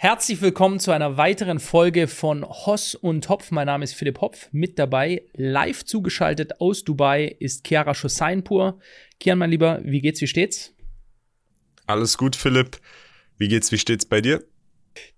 Herzlich 0.00 0.40
willkommen 0.40 0.78
zu 0.78 0.92
einer 0.92 1.16
weiteren 1.16 1.58
Folge 1.58 2.06
von 2.06 2.48
Hoss 2.48 2.94
und 2.94 3.28
Hopf. 3.28 3.50
Mein 3.50 3.66
Name 3.66 3.82
ist 3.82 3.94
Philipp 3.94 4.20
Hopf. 4.20 4.48
Mit 4.52 4.78
dabei, 4.78 5.24
live 5.34 5.84
zugeschaltet 5.84 6.60
aus 6.60 6.84
Dubai, 6.84 7.24
ist 7.40 7.66
Chiara 7.66 7.94
Schossainpur. 7.94 8.78
Kian, 9.18 9.38
mein 9.38 9.50
Lieber, 9.50 9.80
wie 9.82 10.00
geht's, 10.00 10.20
wie 10.20 10.28
steht's? 10.28 10.72
Alles 11.88 12.16
gut, 12.16 12.36
Philipp. 12.36 12.78
Wie 13.38 13.48
geht's, 13.48 13.72
wie 13.72 13.78
steht's 13.78 14.04
bei 14.04 14.20
dir? 14.20 14.44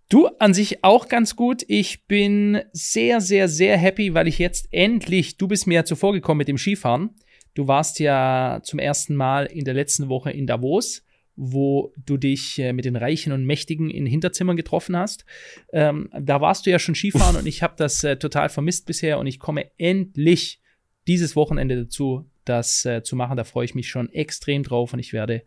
Du 0.09 0.29
an 0.39 0.55
sich 0.55 0.83
auch 0.83 1.09
ganz 1.09 1.37
gut. 1.37 1.63
Ich 1.69 2.07
bin 2.07 2.63
sehr, 2.73 3.21
sehr, 3.21 3.49
sehr 3.49 3.77
happy, 3.77 4.15
weil 4.15 4.29
ich 4.29 4.39
jetzt 4.39 4.69
endlich, 4.71 5.37
du 5.37 5.47
bist 5.47 5.67
mir 5.67 5.75
ja 5.75 5.85
zuvor 5.85 6.15
gekommen 6.15 6.39
mit 6.39 6.49
dem 6.49 6.57
Skifahren. 6.57 7.11
Du 7.53 7.69
warst 7.69 8.01
ja 8.01 8.61
zum 8.63 8.79
ersten 8.79 9.15
Mal 9.15 9.45
in 9.45 9.67
der 9.67 9.75
letzten 9.75 10.09
Woche 10.09 10.31
in 10.31 10.47
Davos 10.47 11.03
wo 11.37 11.93
du 11.97 12.17
dich 12.17 12.59
äh, 12.59 12.73
mit 12.73 12.85
den 12.85 12.97
Reichen 12.97 13.33
und 13.33 13.45
Mächtigen 13.45 13.91
in 13.91 14.07
Hinterzimmern 14.07 14.57
getroffen 14.57 14.97
hast. 14.97 15.25
Ähm, 15.73 16.11
da 16.19 16.41
warst 16.41 16.67
du 16.67 16.71
ja 16.71 16.79
schon 16.79 16.95
Skifahren 16.95 17.37
und 17.39 17.47
ich 17.47 17.63
habe 17.63 17.75
das 17.77 18.05
äh, 18.05 18.17
total 18.17 18.49
vermisst 18.49 18.87
bisher 18.87 19.19
und 19.19 19.27
ich 19.27 19.39
komme 19.39 19.71
endlich 19.79 20.61
dieses 21.07 21.37
Wochenende 21.37 21.77
dazu, 21.77 22.31
das 22.45 22.85
äh, 22.85 23.03
zu 23.03 23.17
machen. 23.17 23.37
Da 23.37 23.45
freue 23.45 23.65
ich 23.65 23.75
mich 23.75 23.89
schon 23.89 24.11
extrem 24.11 24.63
drauf 24.63 24.93
und 24.93 24.99
ich 24.99 25.13
werde 25.13 25.43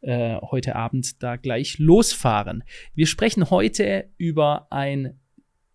äh, 0.00 0.36
heute 0.36 0.76
Abend 0.76 1.22
da 1.22 1.36
gleich 1.36 1.78
losfahren. 1.78 2.64
Wir 2.94 3.06
sprechen 3.06 3.50
heute 3.50 4.10
über 4.16 4.68
ein 4.70 5.18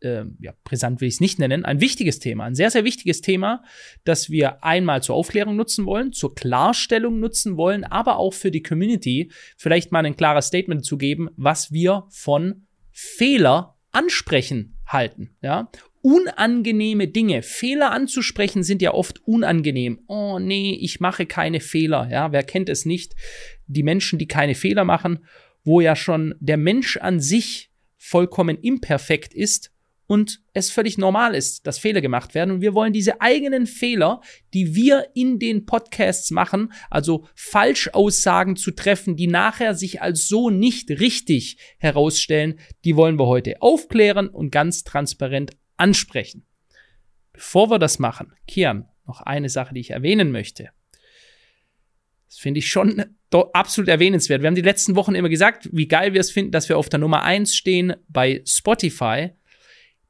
äh, 0.02 0.24
ja, 0.40 0.54
brisant 0.64 1.02
will 1.02 1.08
ich 1.08 1.16
es 1.16 1.20
nicht 1.20 1.40
nennen, 1.40 1.66
ein 1.66 1.80
wichtiges 1.82 2.20
Thema, 2.20 2.46
ein 2.46 2.56
sehr, 2.56 2.72
sehr 2.72 2.84
wichtiges 2.84 3.22
Thema, 3.22 3.64
das 4.04 4.30
wir 4.30 4.64
einmal 4.64 5.02
zur 5.02 5.16
Aufklärung 5.16 5.56
nutzen 5.56 5.86
wollen, 5.86 6.12
zur 6.12 6.36
Klarstellung 6.36 7.20
nutzen 7.20 7.58
wollen, 7.58 7.84
aber 7.84 8.18
auch 8.18 8.34
für 8.34 8.52
die 8.52 8.64
Community 8.64 9.32
vielleicht 9.58 9.92
mal 9.92 10.06
ein 10.06 10.18
klares 10.18 10.48
Statement 10.48 10.86
zu 10.86 10.98
geben, 10.98 11.30
was 11.38 11.72
wir 11.72 12.06
von 12.10 12.68
Fehler 12.92 13.78
ansprechen 13.92 14.78
halten, 14.86 15.36
ja. 15.42 15.70
Unangenehme 16.04 17.08
Dinge, 17.08 17.44
Fehler 17.44 17.92
anzusprechen 17.92 18.64
sind 18.64 18.82
ja 18.82 18.92
oft 18.92 19.22
unangenehm. 19.28 20.00
Oh 20.08 20.40
nee, 20.40 20.76
ich 20.82 21.00
mache 21.00 21.28
keine 21.28 21.60
Fehler, 21.60 22.10
ja. 22.10 22.32
Wer 22.32 22.42
kennt 22.42 22.70
es 22.70 22.86
nicht? 22.86 23.16
Die 23.68 23.84
Menschen, 23.84 24.18
die 24.18 24.28
keine 24.28 24.56
Fehler 24.56 24.84
machen, 24.84 25.20
wo 25.64 25.80
ja 25.80 25.96
schon 25.96 26.34
der 26.40 26.58
Mensch 26.58 26.98
an 26.98 27.20
sich 27.20 27.70
vollkommen 27.98 28.58
imperfekt 28.58 29.36
ist 29.36 29.72
und 30.12 30.42
es 30.52 30.70
völlig 30.70 30.98
normal 30.98 31.34
ist, 31.36 31.66
dass 31.66 31.80
Fehler 31.80 32.02
gemacht 32.02 32.36
werden. 32.36 32.52
Und 32.52 32.60
wir 32.60 32.74
wollen 32.74 32.92
diese 32.92 33.22
eigenen 33.22 33.66
Fehler, 33.66 34.20
die 34.54 34.76
wir 34.76 35.08
in 35.14 35.40
den 35.40 35.66
Podcasts 35.66 36.32
machen, 36.32 36.74
also 36.90 37.30
Falschaussagen 37.34 38.58
zu 38.58 38.72
treffen, 38.72 39.16
die 39.16 39.28
nachher 39.28 39.74
sich 39.74 40.02
als 40.02 40.28
so 40.28 40.50
nicht 40.50 40.90
richtig 40.90 41.56
herausstellen, 41.78 42.60
die 42.84 42.98
wollen 42.98 43.18
wir 43.18 43.28
heute 43.28 43.62
aufklären 43.62 44.28
und 44.28 44.52
ganz 44.52 44.84
transparent 44.84 45.52
ansprechen. 45.78 46.46
Bevor 47.32 47.70
wir 47.70 47.80
das 47.80 47.98
machen, 47.98 48.34
Kian, 48.50 48.90
noch 49.08 49.22
eine 49.22 49.48
Sache, 49.48 49.74
die 49.74 49.80
ich 49.80 49.92
erwähnen 49.92 50.30
möchte. 50.34 50.72
Das 52.28 52.38
finde 52.38 52.58
ich 52.60 52.70
schon 52.70 53.02
absolut 53.32 53.88
erwähnenswert. 53.88 54.42
Wir 54.42 54.48
haben 54.48 54.56
die 54.56 54.62
letzten 54.62 54.98
Wochen 54.98 55.16
immer 55.16 55.30
gesagt, 55.30 55.70
wie 55.72 55.88
geil 55.88 56.12
wir 56.12 56.20
es 56.20 56.32
finden, 56.32 56.52
dass 56.52 56.68
wir 56.68 56.78
auf 56.78 56.90
der 56.90 57.00
Nummer 57.00 57.24
eins 57.24 57.56
stehen 57.56 57.94
bei 58.10 58.44
Spotify 58.46 59.30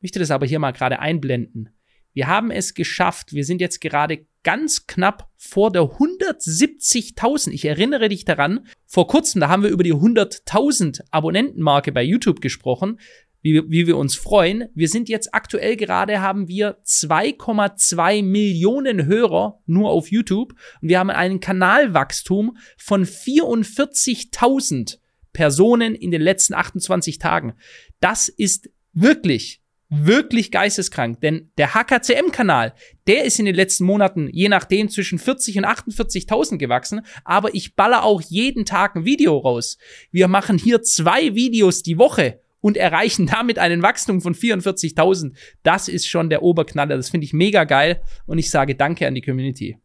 möchte 0.01 0.19
das 0.19 0.31
aber 0.31 0.45
hier 0.45 0.59
mal 0.59 0.71
gerade 0.71 0.99
einblenden. 0.99 1.69
Wir 2.13 2.27
haben 2.27 2.51
es 2.51 2.73
geschafft. 2.73 3.33
Wir 3.33 3.45
sind 3.45 3.61
jetzt 3.61 3.79
gerade 3.79 4.25
ganz 4.43 4.85
knapp 4.87 5.29
vor 5.37 5.71
der 5.71 5.83
170.000. 5.83 7.51
Ich 7.51 7.65
erinnere 7.65 8.09
dich 8.09 8.25
daran, 8.25 8.65
vor 8.85 9.07
kurzem, 9.07 9.39
da 9.41 9.49
haben 9.49 9.63
wir 9.63 9.69
über 9.69 9.83
die 9.83 9.93
100.000 9.93 11.01
Abonnentenmarke 11.11 11.91
bei 11.91 12.03
YouTube 12.03 12.41
gesprochen, 12.41 12.99
wie, 13.41 13.61
wie 13.69 13.87
wir 13.87 13.97
uns 13.97 14.15
freuen. 14.15 14.65
Wir 14.75 14.87
sind 14.87 15.09
jetzt 15.09 15.33
aktuell 15.33 15.75
gerade, 15.75 16.21
haben 16.21 16.47
wir 16.47 16.77
2,2 16.83 18.23
Millionen 18.23 19.05
Hörer 19.05 19.59
nur 19.65 19.89
auf 19.89 20.11
YouTube 20.11 20.53
und 20.81 20.89
wir 20.89 20.99
haben 20.99 21.09
einen 21.09 21.39
Kanalwachstum 21.39 22.57
von 22.77 23.05
44.000 23.05 24.97
Personen 25.33 25.95
in 25.95 26.11
den 26.11 26.21
letzten 26.21 26.53
28 26.53 27.17
Tagen. 27.19 27.53
Das 27.99 28.27
ist 28.27 28.69
wirklich 28.93 29.60
wirklich 29.91 30.51
geisteskrank, 30.51 31.19
denn 31.19 31.51
der 31.57 31.75
HKCM-Kanal, 31.75 32.73
der 33.07 33.25
ist 33.25 33.39
in 33.39 33.45
den 33.45 33.55
letzten 33.55 33.83
Monaten 33.83 34.29
je 34.31 34.47
nachdem 34.47 34.89
zwischen 34.89 35.19
40 35.19 35.57
und 35.57 35.65
48.000 35.65 36.57
gewachsen, 36.57 37.01
aber 37.25 37.53
ich 37.53 37.75
baller 37.75 38.03
auch 38.03 38.21
jeden 38.21 38.65
Tag 38.65 38.95
ein 38.95 39.03
Video 39.03 39.37
raus. 39.37 39.77
Wir 40.09 40.29
machen 40.29 40.57
hier 40.57 40.81
zwei 40.81 41.35
Videos 41.35 41.83
die 41.83 41.97
Woche 41.97 42.39
und 42.61 42.77
erreichen 42.77 43.27
damit 43.27 43.59
einen 43.59 43.81
Wachstum 43.81 44.21
von 44.21 44.33
44.000. 44.33 45.33
Das 45.61 45.89
ist 45.89 46.07
schon 46.07 46.29
der 46.29 46.41
Oberknaller, 46.41 46.95
das 46.95 47.09
finde 47.09 47.25
ich 47.25 47.33
mega 47.33 47.65
geil 47.65 48.01
und 48.25 48.37
ich 48.37 48.49
sage 48.49 48.75
Danke 48.75 49.07
an 49.07 49.15
die 49.15 49.21
Community. 49.21 49.77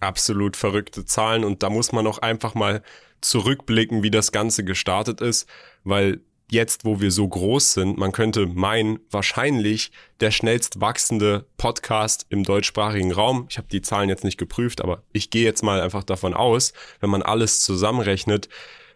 Absolut 0.00 0.54
verrückte 0.54 1.06
Zahlen 1.06 1.44
und 1.44 1.62
da 1.62 1.70
muss 1.70 1.92
man 1.92 2.06
auch 2.06 2.18
einfach 2.18 2.54
mal 2.54 2.82
zurückblicken, 3.22 4.02
wie 4.02 4.10
das 4.10 4.32
Ganze 4.32 4.64
gestartet 4.64 5.22
ist, 5.22 5.48
weil 5.82 6.20
jetzt, 6.50 6.84
wo 6.84 7.00
wir 7.00 7.10
so 7.10 7.26
groß 7.26 7.74
sind, 7.74 7.98
man 7.98 8.12
könnte 8.12 8.46
meinen, 8.46 8.98
wahrscheinlich 9.10 9.90
der 10.20 10.30
schnellst 10.30 10.80
wachsende 10.80 11.46
Podcast 11.56 12.26
im 12.28 12.44
deutschsprachigen 12.44 13.12
Raum. 13.12 13.46
Ich 13.48 13.58
habe 13.58 13.68
die 13.68 13.82
Zahlen 13.82 14.08
jetzt 14.08 14.24
nicht 14.24 14.38
geprüft, 14.38 14.82
aber 14.82 15.02
ich 15.12 15.30
gehe 15.30 15.44
jetzt 15.44 15.62
mal 15.62 15.80
einfach 15.80 16.04
davon 16.04 16.34
aus, 16.34 16.72
wenn 17.00 17.10
man 17.10 17.22
alles 17.22 17.64
zusammenrechnet, 17.64 18.48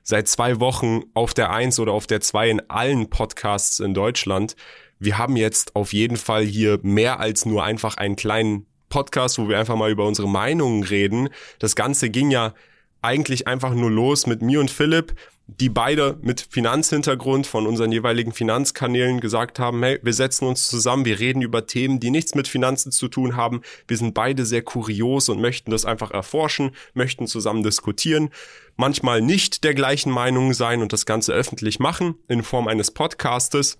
seit 0.02 0.28
zwei 0.28 0.60
Wochen 0.60 1.02
auf 1.14 1.34
der 1.34 1.50
Eins 1.50 1.78
oder 1.78 1.92
auf 1.92 2.06
der 2.06 2.20
Zwei 2.20 2.48
in 2.48 2.70
allen 2.70 3.10
Podcasts 3.10 3.80
in 3.80 3.92
Deutschland. 3.92 4.56
Wir 4.98 5.18
haben 5.18 5.36
jetzt 5.36 5.76
auf 5.76 5.92
jeden 5.92 6.16
Fall 6.16 6.44
hier 6.44 6.78
mehr 6.82 7.20
als 7.20 7.44
nur 7.44 7.62
einfach 7.62 7.96
einen 7.96 8.16
kleinen 8.16 8.66
Podcast, 8.88 9.38
wo 9.38 9.48
wir 9.48 9.58
einfach 9.58 9.76
mal 9.76 9.90
über 9.90 10.06
unsere 10.06 10.28
Meinungen 10.28 10.82
reden. 10.82 11.28
Das 11.58 11.76
Ganze 11.76 12.08
ging 12.08 12.30
ja 12.30 12.54
eigentlich 13.02 13.46
einfach 13.46 13.74
nur 13.74 13.90
los 13.90 14.26
mit 14.26 14.42
mir 14.42 14.60
und 14.60 14.70
Philipp 14.70 15.14
die 15.48 15.70
beide 15.70 16.18
mit 16.20 16.46
Finanzhintergrund 16.50 17.46
von 17.46 17.66
unseren 17.66 17.90
jeweiligen 17.90 18.32
Finanzkanälen 18.32 19.18
gesagt 19.18 19.58
haben, 19.58 19.82
hey, 19.82 19.98
wir 20.02 20.12
setzen 20.12 20.46
uns 20.46 20.68
zusammen, 20.68 21.06
wir 21.06 21.18
reden 21.18 21.40
über 21.40 21.66
Themen, 21.66 22.00
die 22.00 22.10
nichts 22.10 22.34
mit 22.34 22.46
Finanzen 22.46 22.92
zu 22.92 23.08
tun 23.08 23.34
haben. 23.34 23.62
Wir 23.88 23.96
sind 23.96 24.12
beide 24.12 24.44
sehr 24.44 24.60
kurios 24.60 25.30
und 25.30 25.40
möchten 25.40 25.70
das 25.70 25.86
einfach 25.86 26.10
erforschen, 26.10 26.72
möchten 26.92 27.26
zusammen 27.26 27.62
diskutieren, 27.62 28.28
manchmal 28.76 29.22
nicht 29.22 29.64
der 29.64 29.72
gleichen 29.72 30.12
Meinung 30.12 30.52
sein 30.52 30.82
und 30.82 30.92
das 30.92 31.06
Ganze 31.06 31.32
öffentlich 31.32 31.80
machen 31.80 32.16
in 32.28 32.42
Form 32.42 32.68
eines 32.68 32.90
Podcastes. 32.90 33.78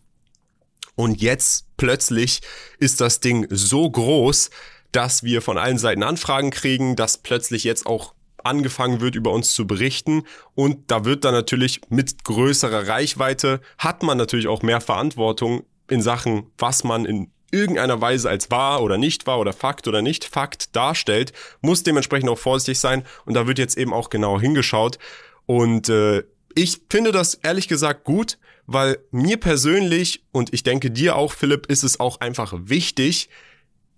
Und 0.94 1.20
jetzt 1.20 1.66
plötzlich 1.76 2.40
ist 2.78 3.02
das 3.02 3.20
Ding 3.20 3.46
so 3.50 3.88
groß, 3.88 4.48
dass 4.90 5.22
wir 5.22 5.42
von 5.42 5.58
allen 5.58 5.78
Seiten 5.78 6.02
Anfragen 6.02 6.50
kriegen, 6.50 6.96
dass 6.96 7.18
plötzlich 7.18 7.62
jetzt 7.62 7.84
auch 7.84 8.14
angefangen 8.48 9.00
wird, 9.00 9.14
über 9.14 9.32
uns 9.32 9.54
zu 9.54 9.66
berichten. 9.66 10.25
Und 10.54 10.91
da 10.91 11.04
wird 11.04 11.25
dann 11.25 11.34
natürlich 11.34 11.81
mit 11.88 12.25
größerer 12.25 12.88
Reichweite, 12.88 13.60
hat 13.78 14.03
man 14.03 14.19
natürlich 14.19 14.48
auch 14.48 14.62
mehr 14.62 14.81
Verantwortung 14.81 15.64
in 15.88 16.03
Sachen, 16.03 16.50
was 16.58 16.84
man 16.84 17.04
in 17.04 17.31
irgendeiner 17.50 18.00
Weise 18.00 18.28
als 18.28 18.50
wahr 18.50 18.82
oder 18.82 18.98
nicht 18.98 19.26
wahr 19.26 19.38
oder 19.38 19.53
Fakt 19.53 19.88
oder 19.88 20.03
nicht 20.03 20.25
Fakt 20.25 20.76
darstellt, 20.76 21.32
muss 21.60 21.82
dementsprechend 21.82 22.28
auch 22.28 22.38
vorsichtig 22.38 22.78
sein. 22.78 23.04
Und 23.25 23.34
da 23.34 23.47
wird 23.47 23.58
jetzt 23.58 23.78
eben 23.78 23.92
auch 23.92 24.10
genau 24.10 24.41
hingeschaut. 24.41 24.98
Und 25.47 25.88
äh, 25.88 26.25
ich 26.54 26.82
finde 26.91 27.12
das 27.12 27.34
ehrlich 27.34 27.69
gesagt 27.69 28.04
gut, 28.04 28.38
weil 28.66 28.98
mir 29.10 29.38
persönlich 29.38 30.25
und 30.31 30.53
ich 30.53 30.62
denke 30.62 30.91
dir 30.91 31.16
auch, 31.16 31.32
Philipp, 31.32 31.66
ist 31.66 31.84
es 31.84 32.00
auch 32.00 32.20
einfach 32.20 32.53
wichtig, 32.54 33.31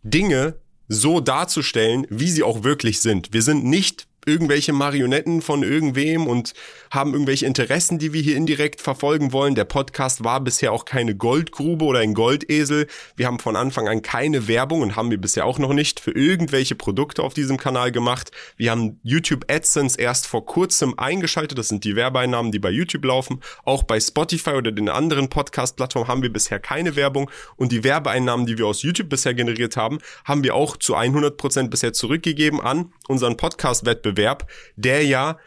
Dinge 0.02 0.56
so 0.86 1.20
darzustellen, 1.20 2.06
wie 2.08 2.30
sie 2.30 2.42
auch 2.42 2.62
wirklich 2.62 3.00
sind. 3.00 3.32
Wir 3.32 3.42
sind 3.42 3.64
nicht 3.64 4.06
irgendwelche 4.30 4.72
Marionetten 4.72 5.42
von 5.42 5.62
irgendwem 5.62 6.26
und 6.26 6.54
haben 6.90 7.12
irgendwelche 7.12 7.46
Interessen, 7.46 7.98
die 7.98 8.12
wir 8.12 8.22
hier 8.22 8.36
indirekt 8.36 8.80
verfolgen 8.80 9.32
wollen. 9.32 9.56
Der 9.56 9.64
Podcast 9.64 10.22
war 10.22 10.40
bisher 10.40 10.72
auch 10.72 10.84
keine 10.84 11.16
Goldgrube 11.16 11.84
oder 11.84 11.98
ein 11.98 12.14
Goldesel. 12.14 12.86
Wir 13.16 13.26
haben 13.26 13.40
von 13.40 13.56
Anfang 13.56 13.88
an 13.88 14.02
keine 14.02 14.46
Werbung 14.46 14.82
und 14.82 14.94
haben 14.96 15.10
wir 15.10 15.20
bisher 15.20 15.44
auch 15.44 15.58
noch 15.58 15.72
nicht 15.72 15.98
für 15.98 16.12
irgendwelche 16.12 16.76
Produkte 16.76 17.22
auf 17.24 17.34
diesem 17.34 17.56
Kanal 17.56 17.90
gemacht. 17.90 18.30
Wir 18.56 18.70
haben 18.70 19.00
YouTube 19.02 19.44
AdSense 19.50 20.00
erst 20.00 20.28
vor 20.28 20.46
kurzem 20.46 20.96
eingeschaltet. 20.96 21.58
Das 21.58 21.68
sind 21.68 21.82
die 21.82 21.96
Werbeeinnahmen, 21.96 22.52
die 22.52 22.60
bei 22.60 22.70
YouTube 22.70 23.04
laufen. 23.04 23.40
Auch 23.64 23.82
bei 23.82 23.98
Spotify 23.98 24.50
oder 24.50 24.70
den 24.70 24.88
anderen 24.88 25.28
Podcast-Plattformen 25.28 26.06
haben 26.06 26.22
wir 26.22 26.32
bisher 26.32 26.60
keine 26.60 26.94
Werbung 26.94 27.30
und 27.56 27.72
die 27.72 27.82
Werbeeinnahmen, 27.82 28.46
die 28.46 28.58
wir 28.58 28.66
aus 28.66 28.82
YouTube 28.82 29.08
bisher 29.08 29.34
generiert 29.34 29.76
haben, 29.76 29.98
haben 30.24 30.44
wir 30.44 30.54
auch 30.54 30.76
zu 30.76 30.94
100 30.94 31.36
Prozent 31.36 31.70
bisher 31.70 31.92
zurückgegeben 31.92 32.60
an 32.60 32.92
unseren 33.08 33.36
Podcast-Wettbewerb 33.36 34.19
Wettbewerb, 34.20 34.48
der 34.76 35.04
ja 35.04 35.38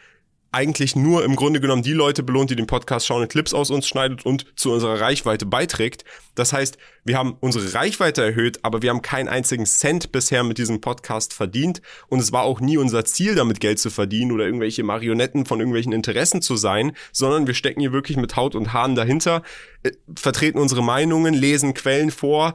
eigentlich 0.50 0.94
nur 0.94 1.24
im 1.24 1.34
Grunde 1.34 1.58
genommen 1.58 1.82
die 1.82 1.92
Leute 1.92 2.22
belohnt, 2.22 2.48
die 2.48 2.54
den 2.54 2.68
Podcast 2.68 3.06
schauen 3.06 3.22
und 3.22 3.28
Clips 3.28 3.52
aus 3.52 3.70
uns 3.70 3.88
schneidet 3.88 4.24
und 4.24 4.46
zu 4.54 4.70
unserer 4.70 5.00
Reichweite 5.00 5.46
beiträgt. 5.46 6.04
Das 6.36 6.52
heißt, 6.52 6.78
wir 7.04 7.18
haben 7.18 7.36
unsere 7.40 7.74
Reichweite 7.74 8.22
erhöht, 8.22 8.60
aber 8.62 8.80
wir 8.80 8.90
haben 8.90 9.02
keinen 9.02 9.26
einzigen 9.26 9.66
Cent 9.66 10.12
bisher 10.12 10.44
mit 10.44 10.58
diesem 10.58 10.80
Podcast 10.80 11.34
verdient 11.34 11.82
und 12.06 12.20
es 12.20 12.30
war 12.30 12.44
auch 12.44 12.60
nie 12.60 12.76
unser 12.76 13.04
Ziel, 13.04 13.34
damit 13.34 13.58
Geld 13.58 13.80
zu 13.80 13.90
verdienen 13.90 14.30
oder 14.30 14.44
irgendwelche 14.44 14.84
Marionetten 14.84 15.44
von 15.44 15.58
irgendwelchen 15.58 15.92
Interessen 15.92 16.40
zu 16.40 16.54
sein, 16.54 16.92
sondern 17.10 17.48
wir 17.48 17.54
stecken 17.54 17.80
hier 17.80 17.92
wirklich 17.92 18.16
mit 18.16 18.36
Haut 18.36 18.54
und 18.54 18.72
Haaren 18.72 18.94
dahinter, 18.94 19.42
äh, 19.82 19.90
vertreten 20.14 20.60
unsere 20.60 20.84
Meinungen, 20.84 21.34
lesen 21.34 21.74
Quellen 21.74 22.12
vor, 22.12 22.54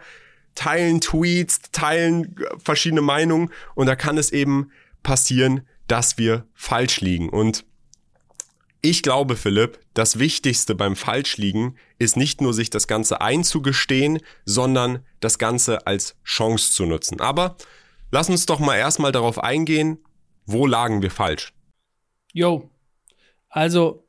teilen 0.55 1.01
Tweets, 1.01 1.59
teilen 1.73 2.37
äh, 2.37 2.45
verschiedene 2.63 3.01
Meinungen 3.01 3.51
und 3.75 3.87
da 3.87 3.97
kann 3.97 4.17
es 4.17 4.31
eben 4.31 4.71
passieren, 5.03 5.67
dass 5.89 6.17
wir 6.17 6.45
falsch 6.53 7.01
liegen 7.01 7.29
und 7.29 7.65
ich 8.81 9.03
glaube, 9.03 9.35
Philipp, 9.35 9.79
das 9.93 10.19
Wichtigste 10.19 10.73
beim 10.73 10.95
Falschliegen 10.95 11.75
ist 11.97 12.15
nicht 12.15 12.39
nur 12.39 12.53
sich 12.53 12.69
das 12.69 12.87
Ganze 12.87 13.19
einzugestehen, 13.19 14.19
sondern 14.45 15.05
das 15.19 15.37
Ganze 15.37 15.85
als 15.85 16.15
Chance 16.23 16.71
zu 16.71 16.85
nutzen. 16.85 17.19
Aber 17.19 17.57
lass 18.09 18.29
uns 18.29 18.45
doch 18.45 18.59
mal 18.59 18.77
erstmal 18.77 19.11
darauf 19.11 19.37
eingehen, 19.43 19.97
wo 20.45 20.65
lagen 20.65 21.01
wir 21.01 21.11
falsch? 21.11 21.53
Jo, 22.31 22.71
also 23.49 24.07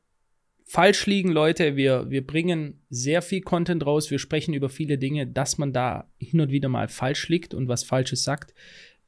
falsch 0.63 1.05
liegen, 1.05 1.31
Leute. 1.31 1.75
Wir, 1.75 2.09
wir 2.09 2.25
bringen 2.25 2.81
sehr 2.89 3.21
viel 3.21 3.41
Content 3.41 3.85
raus. 3.85 4.09
Wir 4.09 4.19
sprechen 4.19 4.53
über 4.53 4.69
viele 4.69 4.97
Dinge, 4.97 5.27
dass 5.27 5.57
man 5.57 5.73
da 5.73 6.09
hin 6.17 6.39
und 6.39 6.49
wieder 6.49 6.69
mal 6.69 6.87
falsch 6.87 7.27
liegt 7.27 7.53
und 7.53 7.67
was 7.67 7.83
Falsches 7.83 8.23
sagt 8.23 8.53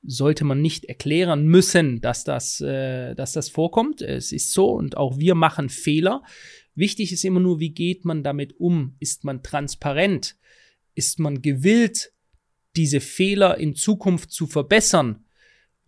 sollte 0.06 0.44
man 0.44 0.62
nicht 0.62 0.86
erklären 0.86 1.48
müssen, 1.48 2.02
dass 2.02 2.24
das, 2.24 2.60
äh, 2.62 3.16
dass 3.16 3.32
das 3.32 3.50
vorkommt. 3.50 4.02
Es 4.02 4.32
ist 4.32 4.52
so 4.52 4.72
und 4.72 4.98
auch 4.98 5.18
wir 5.18 5.36
machen 5.36 5.70
Fehler. 5.70 6.24
Wichtig 6.76 7.12
ist 7.12 7.24
immer 7.24 7.40
nur, 7.40 7.60
wie 7.60 7.72
geht 7.72 8.04
man 8.04 8.24
damit 8.24 8.60
um? 8.60 8.96
Ist 9.00 9.24
man 9.24 9.44
transparent? 9.44 10.36
Ist 10.96 11.20
man 11.20 11.42
gewillt, 11.42 12.12
diese 12.76 13.00
Fehler 13.00 13.58
in 13.58 13.76
Zukunft 13.76 14.32
zu 14.32 14.48
verbessern? 14.48 15.26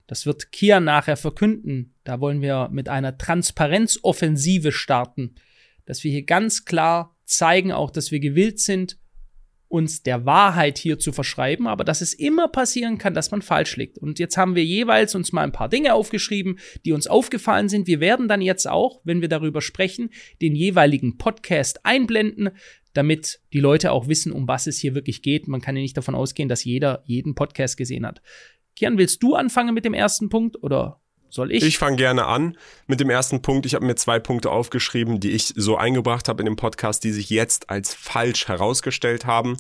Das 0.08 0.26
wird 0.26 0.52
Kia 0.52 0.80
nachher 0.80 1.18
verkünden. 1.18 1.96
Da 2.04 2.20
wollen 2.20 2.42
wir 2.42 2.70
mit 2.72 2.90
einer 2.90 3.18
Transparenzoffensive 3.18 4.72
starten, 4.72 5.36
dass 5.86 6.04
wir 6.04 6.12
hier 6.12 6.24
ganz 6.24 6.66
klar 6.66 7.18
zeigen, 7.26 7.72
auch 7.72 7.90
dass 7.90 8.12
wir 8.12 8.20
gewillt 8.20 8.60
sind, 8.60 9.00
uns 9.75 10.04
der 10.04 10.25
Wahrheit 10.25 10.77
hier 10.77 11.00
zu 11.00 11.12
verschreiben, 11.12 11.68
aber 11.68 11.83
dass 11.83 12.00
es 12.00 12.13
immer 12.13 12.48
passieren 12.48 12.98
kann, 12.98 13.13
dass 13.13 13.31
man 13.31 13.42
falsch 13.42 13.75
liegt. 13.75 13.98
Und 13.98 14.19
jetzt 14.19 14.38
haben 14.38 14.56
wir 14.56 14.63
jeweils 14.63 15.16
uns 15.16 15.33
mal 15.33 15.42
ein 15.42 15.51
paar 15.51 15.68
Dinge 15.68 15.94
aufgeschrieben, 15.94 16.60
die 16.86 16.94
uns 16.94 17.07
aufgefallen 17.07 17.68
sind. 17.68 17.86
Wir 17.86 18.00
werden 18.00 18.30
dann 18.30 18.42
jetzt 18.42 18.69
auch, 18.69 19.01
wenn 19.04 19.19
wir 19.19 19.27
darüber 19.27 19.62
sprechen, 19.62 20.12
den 20.42 20.56
jeweiligen 20.56 21.18
Podcast 21.18 21.86
einblenden, 21.86 22.51
damit 22.94 23.42
die 23.51 23.60
Leute 23.60 23.92
auch 23.92 24.07
wissen, 24.07 24.31
um 24.31 24.48
was 24.48 24.66
es 24.66 24.77
hier 24.77 24.95
wirklich 24.95 25.22
geht. 25.22 25.50
Man 25.50 25.60
kann 25.60 25.75
ja 25.75 25.81
nicht 25.81 25.98
davon 25.98 26.16
ausgehen, 26.16 26.48
dass 26.48 26.63
jeder 26.63 27.04
jeden 27.06 27.36
Podcast 27.36 27.75
gesehen 27.75 28.06
hat. 28.06 28.21
Kian, 28.78 28.98
willst 28.98 29.21
du 29.21 29.36
anfangen 29.36 29.74
mit 29.74 29.83
dem 29.83 29.94
ersten 29.94 30.30
Punkt 30.30 30.63
oder 30.63 31.01
soll 31.36 31.52
ich? 31.52 31.64
Ich 31.64 31.78
fange 31.78 31.98
gerne 31.98 32.26
an 32.26 32.58
mit 32.88 33.00
dem 33.00 33.10
ersten 33.10 33.42
Punkt. 33.42 33.66
Ich 33.66 33.76
habe 33.76 33.86
mir 33.86 33.96
zwei 33.96 34.20
Punkte 34.20 34.50
aufgeschrieben, 34.50 35.20
die 35.20 35.32
ich 35.32 35.54
so 35.56 35.78
eingebracht 35.78 36.28
habe 36.28 36.42
in 36.42 36.46
dem 36.46 36.56
Podcast, 36.56 37.04
die 37.04 37.12
sich 37.12 37.30
jetzt 37.30 37.70
als 37.70 37.94
falsch 37.94 38.48
herausgestellt 38.48 39.26
haben. 39.26 39.58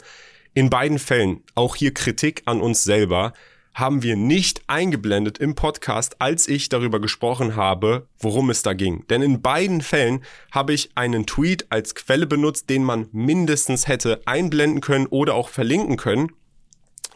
In 0.53 0.69
beiden 0.69 0.97
Fällen, 0.97 1.43
auch 1.53 1.75
hier 1.75 1.93
Kritik 1.93 2.41
an 2.45 2.61
uns 2.61 2.83
selber, 2.83 3.33
haben 3.73 4.03
wir 4.03 4.15
nicht 4.15 4.61
eingeblendet 4.67 5.37
im 5.37 5.53
Podcast, 5.53 6.21
als 6.21 6.47
ich 6.47 6.69
darüber 6.69 7.01
gesprochen 7.01 7.57
habe, 7.57 8.07
worum 8.17 8.49
es 8.49 8.63
da 8.63 8.73
ging. 8.73 9.05
Denn 9.09 9.21
in 9.21 9.41
beiden 9.41 9.81
Fällen 9.81 10.23
habe 10.51 10.71
ich 10.71 10.91
einen 10.95 11.25
Tweet 11.25 11.65
als 11.69 11.93
Quelle 11.93 12.25
benutzt, 12.25 12.69
den 12.69 12.85
man 12.85 13.09
mindestens 13.11 13.89
hätte 13.89 14.21
einblenden 14.25 14.79
können 14.79 15.07
oder 15.07 15.35
auch 15.35 15.49
verlinken 15.49 15.97
können 15.97 16.31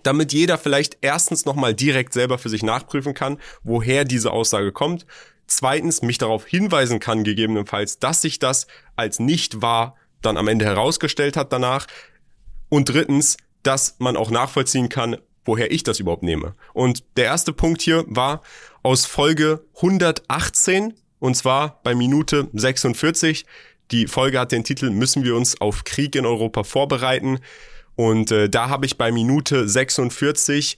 damit 0.04 0.34
jeder 0.34 0.58
vielleicht 0.58 0.98
erstens 1.02 1.46
nochmal 1.46 1.74
direkt 1.74 2.14
selber 2.14 2.38
für 2.38 2.50
sich 2.50 2.64
nachprüfen 2.64 3.14
kann, 3.14 3.40
woher 3.64 4.06
diese 4.06 4.32
Aussage 4.32 4.72
kommt. 4.72 5.06
Zweitens 5.48 6.02
mich 6.02 6.18
darauf 6.18 6.46
hinweisen 6.46 7.00
kann, 7.00 7.24
gegebenenfalls, 7.24 8.00
dass 8.00 8.22
sich 8.22 8.40
das 8.40 8.68
als 8.96 9.20
nicht 9.20 9.62
wahr 9.62 9.96
dann 10.22 10.38
am 10.38 10.48
Ende 10.48 10.66
herausgestellt 10.66 11.38
hat 11.38 11.52
danach. 11.52 11.88
Und 12.70 12.90
drittens, 12.90 13.38
dass 13.64 13.96
man 14.00 14.16
auch 14.16 14.30
nachvollziehen 14.30 14.90
kann, 14.90 15.18
woher 15.46 15.72
ich 15.72 15.84
das 15.84 16.00
überhaupt 16.00 16.24
nehme. 16.24 16.56
Und 16.74 17.04
der 17.18 17.26
erste 17.26 17.54
Punkt 17.54 17.82
hier 17.82 18.06
war 18.08 18.42
aus 18.84 19.06
Folge 19.06 19.66
118 19.78 20.94
und 21.20 21.36
zwar 21.36 21.82
bei 21.84 21.96
Minute 21.96 22.48
46. 22.54 23.46
Die 23.92 24.08
Folge 24.08 24.40
hat 24.40 24.52
den 24.52 24.64
Titel 24.64 24.90
Müssen 24.90 25.24
wir 25.24 25.36
uns 25.36 25.60
auf 25.60 25.84
Krieg 25.84 26.16
in 26.16 26.26
Europa 26.26 26.64
vorbereiten? 26.64 27.40
Und 28.00 28.32
äh, 28.32 28.48
da 28.48 28.70
habe 28.70 28.86
ich 28.86 28.98
bei 28.98 29.12
Minute 29.12 29.68
46 29.68 30.78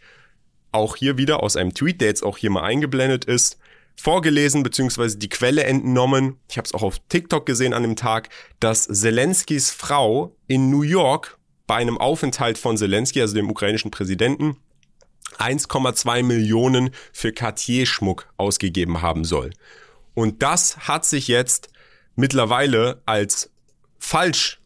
auch 0.71 0.95
hier 0.95 1.19
wieder 1.19 1.43
aus 1.43 1.55
einem 1.55 1.71
Tweet, 1.71 2.01
der 2.01 2.07
jetzt 2.07 2.23
auch 2.23 2.35
hier 2.35 2.49
mal 2.49 2.63
eingeblendet 2.63 3.25
ist, 3.25 3.59
vorgelesen 3.95 4.63
bzw. 4.63 5.17
die 5.17 5.29
Quelle 5.29 5.63
entnommen. 5.65 6.39
Ich 6.49 6.57
habe 6.57 6.65
es 6.65 6.73
auch 6.73 6.81
auf 6.81 6.97
TikTok 7.09 7.45
gesehen 7.45 7.75
an 7.75 7.83
dem 7.83 7.95
Tag, 7.95 8.29
dass 8.59 8.87
Zelenskis 8.87 9.69
Frau 9.69 10.35
in 10.47 10.71
New 10.71 10.81
York 10.81 11.37
bei 11.67 11.75
einem 11.75 11.99
Aufenthalt 11.99 12.57
von 12.57 12.75
Zelensky, 12.75 13.21
also 13.21 13.35
dem 13.35 13.51
ukrainischen 13.51 13.91
Präsidenten, 13.91 14.57
1,2 15.37 16.23
Millionen 16.23 16.89
für 17.13 17.31
Cartier-Schmuck 17.31 18.33
ausgegeben 18.37 19.03
haben 19.03 19.25
soll. 19.25 19.51
Und 20.15 20.41
das 20.41 20.87
hat 20.87 21.05
sich 21.05 21.27
jetzt 21.27 21.69
mittlerweile 22.15 23.03
als 23.05 23.51
falsch 23.99 24.60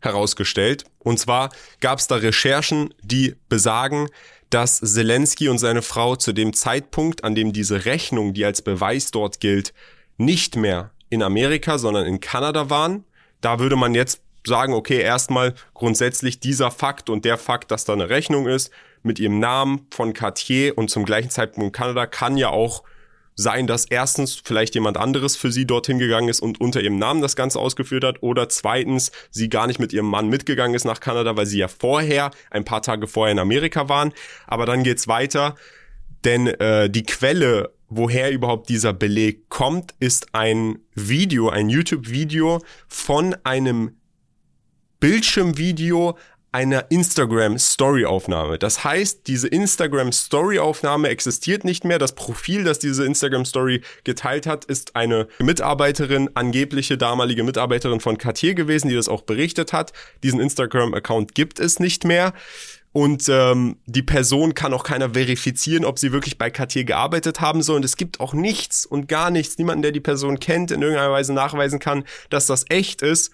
herausgestellt. 0.00 0.84
Und 0.98 1.18
zwar 1.18 1.50
gab 1.80 1.98
es 1.98 2.06
da 2.06 2.16
Recherchen, 2.16 2.94
die 3.02 3.34
besagen, 3.48 4.08
dass 4.50 4.80
Zelensky 4.80 5.48
und 5.48 5.58
seine 5.58 5.82
Frau 5.82 6.16
zu 6.16 6.32
dem 6.32 6.52
Zeitpunkt, 6.52 7.24
an 7.24 7.34
dem 7.34 7.52
diese 7.52 7.84
Rechnung, 7.84 8.32
die 8.32 8.44
als 8.44 8.62
Beweis 8.62 9.10
dort 9.10 9.40
gilt, 9.40 9.74
nicht 10.16 10.56
mehr 10.56 10.90
in 11.10 11.22
Amerika, 11.22 11.78
sondern 11.78 12.06
in 12.06 12.20
Kanada 12.20 12.70
waren. 12.70 13.04
Da 13.40 13.58
würde 13.58 13.76
man 13.76 13.94
jetzt 13.94 14.20
sagen, 14.46 14.72
okay, 14.72 15.00
erstmal 15.00 15.54
grundsätzlich 15.74 16.40
dieser 16.40 16.70
Fakt 16.70 17.10
und 17.10 17.24
der 17.24 17.38
Fakt, 17.38 17.70
dass 17.70 17.84
da 17.84 17.92
eine 17.92 18.08
Rechnung 18.08 18.46
ist 18.46 18.70
mit 19.02 19.18
ihrem 19.18 19.38
Namen 19.38 19.86
von 19.90 20.12
Cartier 20.12 20.76
und 20.76 20.90
zum 20.90 21.04
gleichen 21.04 21.30
Zeitpunkt 21.30 21.66
in 21.66 21.72
Kanada 21.72 22.06
kann 22.06 22.36
ja 22.36 22.48
auch 22.48 22.82
sein, 23.38 23.68
dass 23.68 23.84
erstens 23.84 24.42
vielleicht 24.42 24.74
jemand 24.74 24.96
anderes 24.96 25.36
für 25.36 25.52
sie 25.52 25.64
dorthin 25.64 26.00
gegangen 26.00 26.28
ist 26.28 26.40
und 26.40 26.60
unter 26.60 26.80
ihrem 26.80 26.98
Namen 26.98 27.22
das 27.22 27.36
Ganze 27.36 27.60
ausgeführt 27.60 28.02
hat 28.02 28.20
oder 28.20 28.48
zweitens 28.48 29.12
sie 29.30 29.48
gar 29.48 29.68
nicht 29.68 29.78
mit 29.78 29.92
ihrem 29.92 30.06
Mann 30.06 30.28
mitgegangen 30.28 30.74
ist 30.74 30.84
nach 30.84 30.98
Kanada, 30.98 31.36
weil 31.36 31.46
sie 31.46 31.58
ja 31.58 31.68
vorher, 31.68 32.32
ein 32.50 32.64
paar 32.64 32.82
Tage 32.82 33.06
vorher 33.06 33.30
in 33.30 33.38
Amerika 33.38 33.88
waren. 33.88 34.12
Aber 34.48 34.66
dann 34.66 34.82
geht's 34.82 35.06
weiter, 35.06 35.54
denn 36.24 36.48
äh, 36.48 36.90
die 36.90 37.04
Quelle, 37.04 37.72
woher 37.88 38.32
überhaupt 38.32 38.68
dieser 38.68 38.92
Beleg 38.92 39.48
kommt, 39.48 39.94
ist 40.00 40.34
ein 40.34 40.80
Video, 40.96 41.48
ein 41.48 41.68
YouTube-Video 41.68 42.60
von 42.88 43.36
einem 43.44 43.98
Bildschirmvideo 44.98 46.18
einer 46.52 46.90
Instagram 46.90 47.58
Story 47.58 48.04
Aufnahme. 48.06 48.58
Das 48.58 48.82
heißt, 48.82 49.26
diese 49.26 49.48
Instagram 49.48 50.12
Story 50.12 50.58
Aufnahme 50.58 51.08
existiert 51.08 51.64
nicht 51.64 51.84
mehr. 51.84 51.98
Das 51.98 52.14
Profil, 52.14 52.64
das 52.64 52.78
diese 52.78 53.04
Instagram 53.04 53.44
Story 53.44 53.82
geteilt 54.04 54.46
hat, 54.46 54.64
ist 54.64 54.96
eine 54.96 55.28
Mitarbeiterin, 55.40 56.30
angebliche 56.34 56.96
damalige 56.96 57.44
Mitarbeiterin 57.44 58.00
von 58.00 58.16
Cartier 58.16 58.54
gewesen, 58.54 58.88
die 58.88 58.94
das 58.94 59.08
auch 59.08 59.22
berichtet 59.22 59.72
hat. 59.72 59.92
Diesen 60.22 60.40
Instagram 60.40 60.94
Account 60.94 61.34
gibt 61.34 61.60
es 61.60 61.80
nicht 61.80 62.04
mehr. 62.04 62.32
Und 62.92 63.28
ähm, 63.28 63.76
die 63.86 64.02
Person 64.02 64.54
kann 64.54 64.72
auch 64.72 64.82
keiner 64.82 65.10
verifizieren, 65.10 65.84
ob 65.84 65.98
sie 65.98 66.10
wirklich 66.10 66.38
bei 66.38 66.50
Cartier 66.50 66.84
gearbeitet 66.84 67.40
haben 67.40 67.62
soll. 67.62 67.76
Und 67.76 67.84
es 67.84 67.96
gibt 67.96 68.18
auch 68.18 68.32
nichts 68.32 68.86
und 68.86 69.08
gar 69.08 69.30
nichts, 69.30 69.58
niemanden, 69.58 69.82
der 69.82 69.92
die 69.92 70.00
Person 70.00 70.40
kennt, 70.40 70.70
in 70.70 70.80
irgendeiner 70.80 71.12
Weise 71.12 71.34
nachweisen 71.34 71.78
kann, 71.78 72.04
dass 72.30 72.46
das 72.46 72.64
echt 72.70 73.02
ist. 73.02 73.30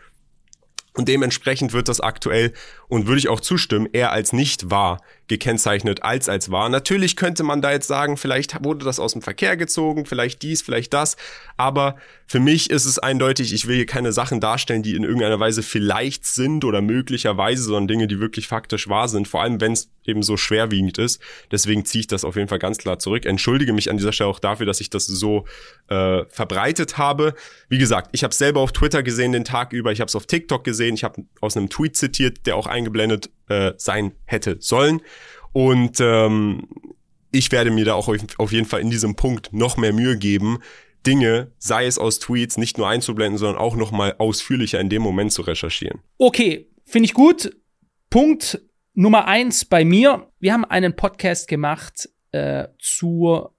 Und 0.96 1.08
dementsprechend 1.08 1.72
wird 1.72 1.88
das 1.88 2.00
aktuell, 2.00 2.52
und 2.88 3.06
würde 3.06 3.18
ich 3.18 3.28
auch 3.28 3.40
zustimmen, 3.40 3.88
eher 3.92 4.12
als 4.12 4.32
nicht 4.32 4.70
wahr 4.70 5.00
gekennzeichnet 5.28 6.02
als 6.02 6.28
als 6.28 6.50
wahr. 6.50 6.68
Natürlich 6.68 7.16
könnte 7.16 7.42
man 7.42 7.62
da 7.62 7.72
jetzt 7.72 7.88
sagen, 7.88 8.16
vielleicht 8.16 8.62
wurde 8.62 8.84
das 8.84 8.98
aus 8.98 9.12
dem 9.12 9.22
Verkehr 9.22 9.56
gezogen, 9.56 10.06
vielleicht 10.06 10.42
dies, 10.42 10.62
vielleicht 10.62 10.92
das. 10.92 11.16
Aber 11.56 11.96
für 12.26 12.40
mich 12.40 12.70
ist 12.70 12.84
es 12.84 12.98
eindeutig, 12.98 13.52
ich 13.52 13.66
will 13.66 13.76
hier 13.76 13.86
keine 13.86 14.12
Sachen 14.12 14.40
darstellen, 14.40 14.82
die 14.82 14.94
in 14.94 15.04
irgendeiner 15.04 15.40
Weise 15.40 15.62
vielleicht 15.62 16.26
sind 16.26 16.64
oder 16.64 16.82
möglicherweise, 16.82 17.62
sondern 17.62 17.88
Dinge, 17.88 18.06
die 18.06 18.20
wirklich 18.20 18.48
faktisch 18.48 18.88
wahr 18.88 19.08
sind. 19.08 19.28
Vor 19.28 19.42
allem, 19.42 19.60
wenn 19.60 19.72
es 19.72 19.90
eben 20.06 20.22
so 20.22 20.36
schwerwiegend 20.36 20.98
ist. 20.98 21.20
Deswegen 21.50 21.84
ziehe 21.84 22.00
ich 22.00 22.06
das 22.06 22.24
auf 22.24 22.36
jeden 22.36 22.48
Fall 22.48 22.58
ganz 22.58 22.78
klar 22.78 22.98
zurück. 22.98 23.26
Entschuldige 23.26 23.72
mich 23.72 23.90
an 23.90 23.96
dieser 23.96 24.12
Stelle 24.12 24.30
auch 24.30 24.38
dafür, 24.38 24.66
dass 24.66 24.80
ich 24.80 24.90
das 24.90 25.06
so 25.06 25.46
äh, 25.88 26.24
verbreitet 26.28 26.98
habe. 26.98 27.34
Wie 27.68 27.78
gesagt, 27.78 28.10
ich 28.12 28.22
habe 28.22 28.32
es 28.32 28.38
selber 28.38 28.60
auf 28.60 28.72
Twitter 28.72 29.02
gesehen 29.02 29.32
den 29.32 29.44
Tag 29.44 29.72
über, 29.72 29.92
ich 29.92 30.00
habe 30.00 30.08
es 30.08 30.16
auf 30.16 30.26
TikTok 30.26 30.64
gesehen, 30.64 30.94
ich 30.94 31.04
habe 31.04 31.24
aus 31.40 31.56
einem 31.56 31.70
Tweet 31.70 31.96
zitiert, 31.96 32.46
der 32.46 32.56
auch 32.56 32.66
eingeblendet 32.66 33.30
äh, 33.48 33.72
sein 33.76 34.12
hätte 34.24 34.56
sollen. 34.60 35.00
Und 35.52 36.00
ähm, 36.00 36.68
ich 37.30 37.50
werde 37.52 37.70
mir 37.70 37.84
da 37.84 37.94
auch 37.94 38.08
auf 38.38 38.52
jeden 38.52 38.66
Fall 38.66 38.80
in 38.80 38.90
diesem 38.90 39.16
Punkt 39.16 39.52
noch 39.52 39.76
mehr 39.76 39.92
Mühe 39.92 40.16
geben, 40.16 40.58
Dinge, 41.06 41.52
sei 41.58 41.86
es 41.86 41.98
aus 41.98 42.18
Tweets, 42.18 42.56
nicht 42.56 42.78
nur 42.78 42.88
einzublenden, 42.88 43.38
sondern 43.38 43.60
auch 43.60 43.76
nochmal 43.76 44.14
ausführlicher 44.18 44.80
in 44.80 44.88
dem 44.88 45.02
Moment 45.02 45.32
zu 45.32 45.42
recherchieren. 45.42 46.00
Okay, 46.18 46.68
finde 46.84 47.06
ich 47.06 47.14
gut. 47.14 47.54
Punkt 48.10 48.60
Nummer 48.94 49.26
eins 49.26 49.64
bei 49.64 49.84
mir. 49.84 50.30
Wir 50.38 50.52
haben 50.52 50.64
einen 50.64 50.94
Podcast 50.94 51.48
gemacht 51.48 52.08
äh, 52.30 52.68
zur, 52.78 53.54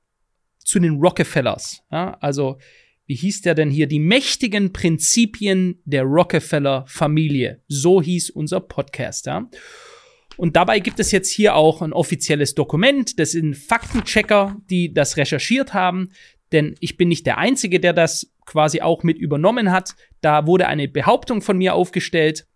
zu 0.59 0.79
den 0.79 0.99
Rockefellers. 0.99 1.81
Ja? 1.91 2.17
Also, 2.21 2.57
wie 3.07 3.15
hieß 3.15 3.41
der 3.41 3.55
denn 3.55 3.69
hier? 3.69 3.87
Die 3.87 3.99
mächtigen 3.99 4.73
Prinzipien 4.73 5.81
der 5.85 6.03
Rockefeller-Familie. 6.03 7.61
So 7.67 8.01
hieß 8.01 8.31
unser 8.31 8.59
Podcast. 8.59 9.27
Ja? 9.27 9.49
Und 10.37 10.55
dabei 10.55 10.79
gibt 10.79 10.99
es 10.99 11.11
jetzt 11.11 11.31
hier 11.31 11.55
auch 11.55 11.81
ein 11.81 11.93
offizielles 11.93 12.55
Dokument. 12.55 13.19
Das 13.19 13.31
sind 13.31 13.55
Faktenchecker, 13.55 14.57
die 14.69 14.93
das 14.93 15.17
recherchiert 15.17 15.73
haben. 15.73 16.09
Denn 16.51 16.75
ich 16.79 16.97
bin 16.97 17.09
nicht 17.09 17.25
der 17.25 17.37
Einzige, 17.37 17.79
der 17.79 17.93
das 17.93 18.33
quasi 18.45 18.81
auch 18.81 19.03
mit 19.03 19.17
übernommen 19.17 19.71
hat. 19.71 19.95
Da 20.21 20.47
wurde 20.47 20.67
eine 20.67 20.87
Behauptung 20.87 21.41
von 21.41 21.57
mir 21.57 21.73
aufgestellt. 21.75 22.47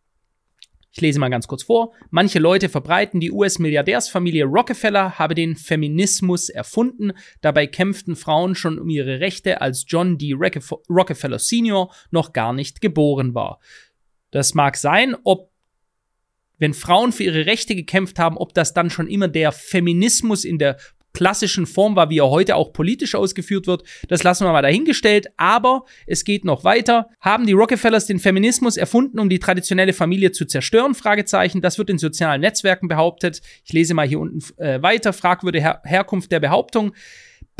Ich 0.91 1.01
lese 1.01 1.19
mal 1.19 1.29
ganz 1.29 1.47
kurz 1.47 1.63
vor. 1.63 1.93
Manche 2.09 2.39
Leute 2.39 2.67
verbreiten, 2.67 3.19
die 3.19 3.31
US-Milliardärsfamilie 3.31 4.45
Rockefeller 4.45 5.19
habe 5.19 5.35
den 5.35 5.55
Feminismus 5.55 6.49
erfunden. 6.49 7.13
Dabei 7.41 7.67
kämpften 7.67 8.15
Frauen 8.15 8.55
schon 8.55 8.79
um 8.79 8.89
ihre 8.89 9.19
Rechte, 9.19 9.61
als 9.61 9.85
John 9.87 10.17
D. 10.17 10.33
Rockefeller 10.33 11.39
Sr. 11.39 11.93
noch 12.09 12.33
gar 12.33 12.53
nicht 12.53 12.81
geboren 12.81 13.35
war. 13.35 13.59
Das 14.31 14.55
mag 14.55 14.77
sein, 14.77 15.15
ob 15.23 15.51
wenn 16.57 16.73
Frauen 16.73 17.11
für 17.11 17.23
ihre 17.23 17.45
Rechte 17.45 17.75
gekämpft 17.75 18.19
haben, 18.19 18.37
ob 18.37 18.53
das 18.53 18.73
dann 18.73 18.89
schon 18.89 19.07
immer 19.07 19.27
der 19.27 19.51
Feminismus 19.51 20.43
in 20.43 20.57
der 20.57 20.77
klassischen 21.13 21.65
Form 21.65 21.95
war, 21.95 22.09
wie 22.09 22.19
er 22.19 22.29
heute 22.29 22.55
auch 22.55 22.73
politisch 22.73 23.15
ausgeführt 23.15 23.67
wird, 23.67 23.83
das 24.07 24.23
lassen 24.23 24.45
wir 24.45 24.51
mal 24.51 24.61
dahingestellt. 24.61 25.27
Aber 25.37 25.85
es 26.07 26.23
geht 26.23 26.45
noch 26.45 26.63
weiter. 26.63 27.09
Haben 27.19 27.45
die 27.45 27.53
Rockefellers 27.53 28.05
den 28.05 28.19
Feminismus 28.19 28.77
erfunden, 28.77 29.19
um 29.19 29.29
die 29.29 29.39
traditionelle 29.39 29.93
Familie 29.93 30.31
zu 30.31 30.45
zerstören? 30.45 30.95
Fragezeichen. 30.95 31.61
Das 31.61 31.77
wird 31.77 31.89
in 31.89 31.97
sozialen 31.97 32.41
Netzwerken 32.41 32.87
behauptet. 32.87 33.41
Ich 33.65 33.73
lese 33.73 33.93
mal 33.93 34.07
hier 34.07 34.19
unten 34.19 34.39
äh, 34.61 34.81
weiter. 34.81 35.13
Fragwürdige 35.13 35.63
Her 35.63 35.81
Herkunft 35.83 36.31
der 36.31 36.39
Behauptung. 36.39 36.93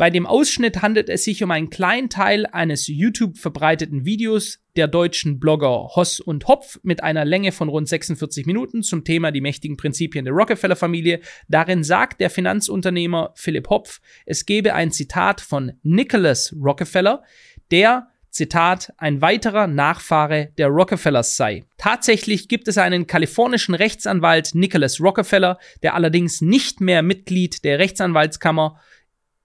Bei 0.00 0.08
dem 0.08 0.24
Ausschnitt 0.24 0.80
handelt 0.80 1.10
es 1.10 1.24
sich 1.24 1.44
um 1.44 1.50
einen 1.50 1.68
kleinen 1.68 2.08
Teil 2.08 2.46
eines 2.46 2.86
YouTube 2.86 3.36
verbreiteten 3.36 4.06
Videos 4.06 4.58
der 4.80 4.88
deutschen 4.88 5.38
Blogger 5.38 5.90
Hoss 5.94 6.20
und 6.20 6.48
Hopf 6.48 6.80
mit 6.82 7.02
einer 7.02 7.26
Länge 7.26 7.52
von 7.52 7.68
rund 7.68 7.86
46 7.86 8.46
Minuten 8.46 8.82
zum 8.82 9.04
Thema 9.04 9.30
die 9.30 9.42
mächtigen 9.42 9.76
Prinzipien 9.76 10.24
der 10.24 10.32
Rockefeller-Familie. 10.32 11.20
Darin 11.48 11.84
sagt 11.84 12.18
der 12.22 12.30
Finanzunternehmer 12.30 13.34
Philipp 13.34 13.68
Hopf, 13.68 14.00
es 14.24 14.46
gebe 14.46 14.72
ein 14.72 14.90
Zitat 14.90 15.42
von 15.42 15.72
Nicholas 15.82 16.56
Rockefeller, 16.58 17.22
der 17.70 18.08
Zitat, 18.30 18.94
ein 18.96 19.20
weiterer 19.20 19.66
Nachfahre 19.66 20.48
der 20.56 20.68
Rockefellers 20.68 21.36
sei. 21.36 21.64
Tatsächlich 21.76 22.48
gibt 22.48 22.66
es 22.66 22.78
einen 22.78 23.06
kalifornischen 23.06 23.74
Rechtsanwalt 23.74 24.54
Nicholas 24.54 24.98
Rockefeller, 24.98 25.58
der 25.82 25.94
allerdings 25.94 26.40
nicht 26.40 26.80
mehr 26.80 27.02
Mitglied 27.02 27.64
der 27.64 27.78
Rechtsanwaltskammer 27.78 28.80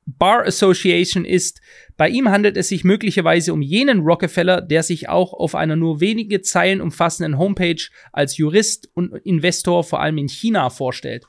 Bar 0.05 0.45
Association 0.45 1.25
ist. 1.25 1.61
Bei 1.97 2.09
ihm 2.09 2.29
handelt 2.29 2.57
es 2.57 2.67
sich 2.67 2.83
möglicherweise 2.83 3.53
um 3.53 3.61
jenen 3.61 4.01
Rockefeller, 4.01 4.61
der 4.61 4.83
sich 4.83 5.09
auch 5.09 5.33
auf 5.33 5.55
einer 5.55 5.75
nur 5.75 5.99
wenige 5.99 6.41
Zeilen 6.41 6.81
umfassenden 6.81 7.37
Homepage 7.37 7.81
als 8.11 8.37
Jurist 8.37 8.89
und 8.93 9.13
Investor 9.23 9.83
vor 9.83 10.01
allem 10.01 10.17
in 10.17 10.27
China 10.27 10.69
vorstellt. 10.69 11.25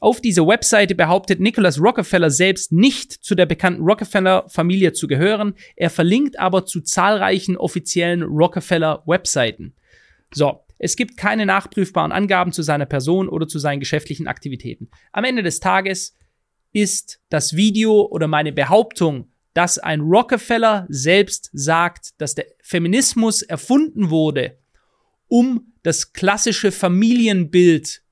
Auf 0.00 0.20
dieser 0.20 0.46
Webseite 0.46 0.94
behauptet 0.94 1.40
Nicholas 1.40 1.80
Rockefeller 1.80 2.30
selbst 2.30 2.72
nicht 2.72 3.12
zu 3.12 3.34
der 3.34 3.46
bekannten 3.46 3.82
Rockefeller-Familie 3.82 4.92
zu 4.92 5.06
gehören, 5.06 5.54
er 5.76 5.90
verlinkt 5.90 6.38
aber 6.38 6.66
zu 6.66 6.82
zahlreichen 6.82 7.56
offiziellen 7.56 8.22
Rockefeller-Webseiten. 8.22 9.74
So, 10.34 10.60
es 10.78 10.96
gibt 10.96 11.16
keine 11.16 11.46
nachprüfbaren 11.46 12.12
Angaben 12.12 12.52
zu 12.52 12.62
seiner 12.62 12.86
Person 12.86 13.28
oder 13.28 13.48
zu 13.48 13.58
seinen 13.58 13.80
geschäftlichen 13.80 14.26
Aktivitäten. 14.26 14.90
Am 15.12 15.24
Ende 15.24 15.42
des 15.42 15.60
Tages 15.60 16.17
ist 16.72 17.20
das 17.28 17.56
Video 17.56 18.02
oder 18.10 18.28
meine 18.28 18.52
Behauptung, 18.52 19.30
dass 19.54 19.78
ein 19.78 20.00
Rockefeller 20.00 20.86
selbst 20.88 21.50
sagt, 21.52 22.20
dass 22.20 22.34
der 22.34 22.46
Feminismus 22.62 23.42
erfunden 23.42 24.10
wurde, 24.10 24.58
um 25.26 25.72
das 25.82 26.12
klassische 26.12 26.70
Familienbild 26.70 28.02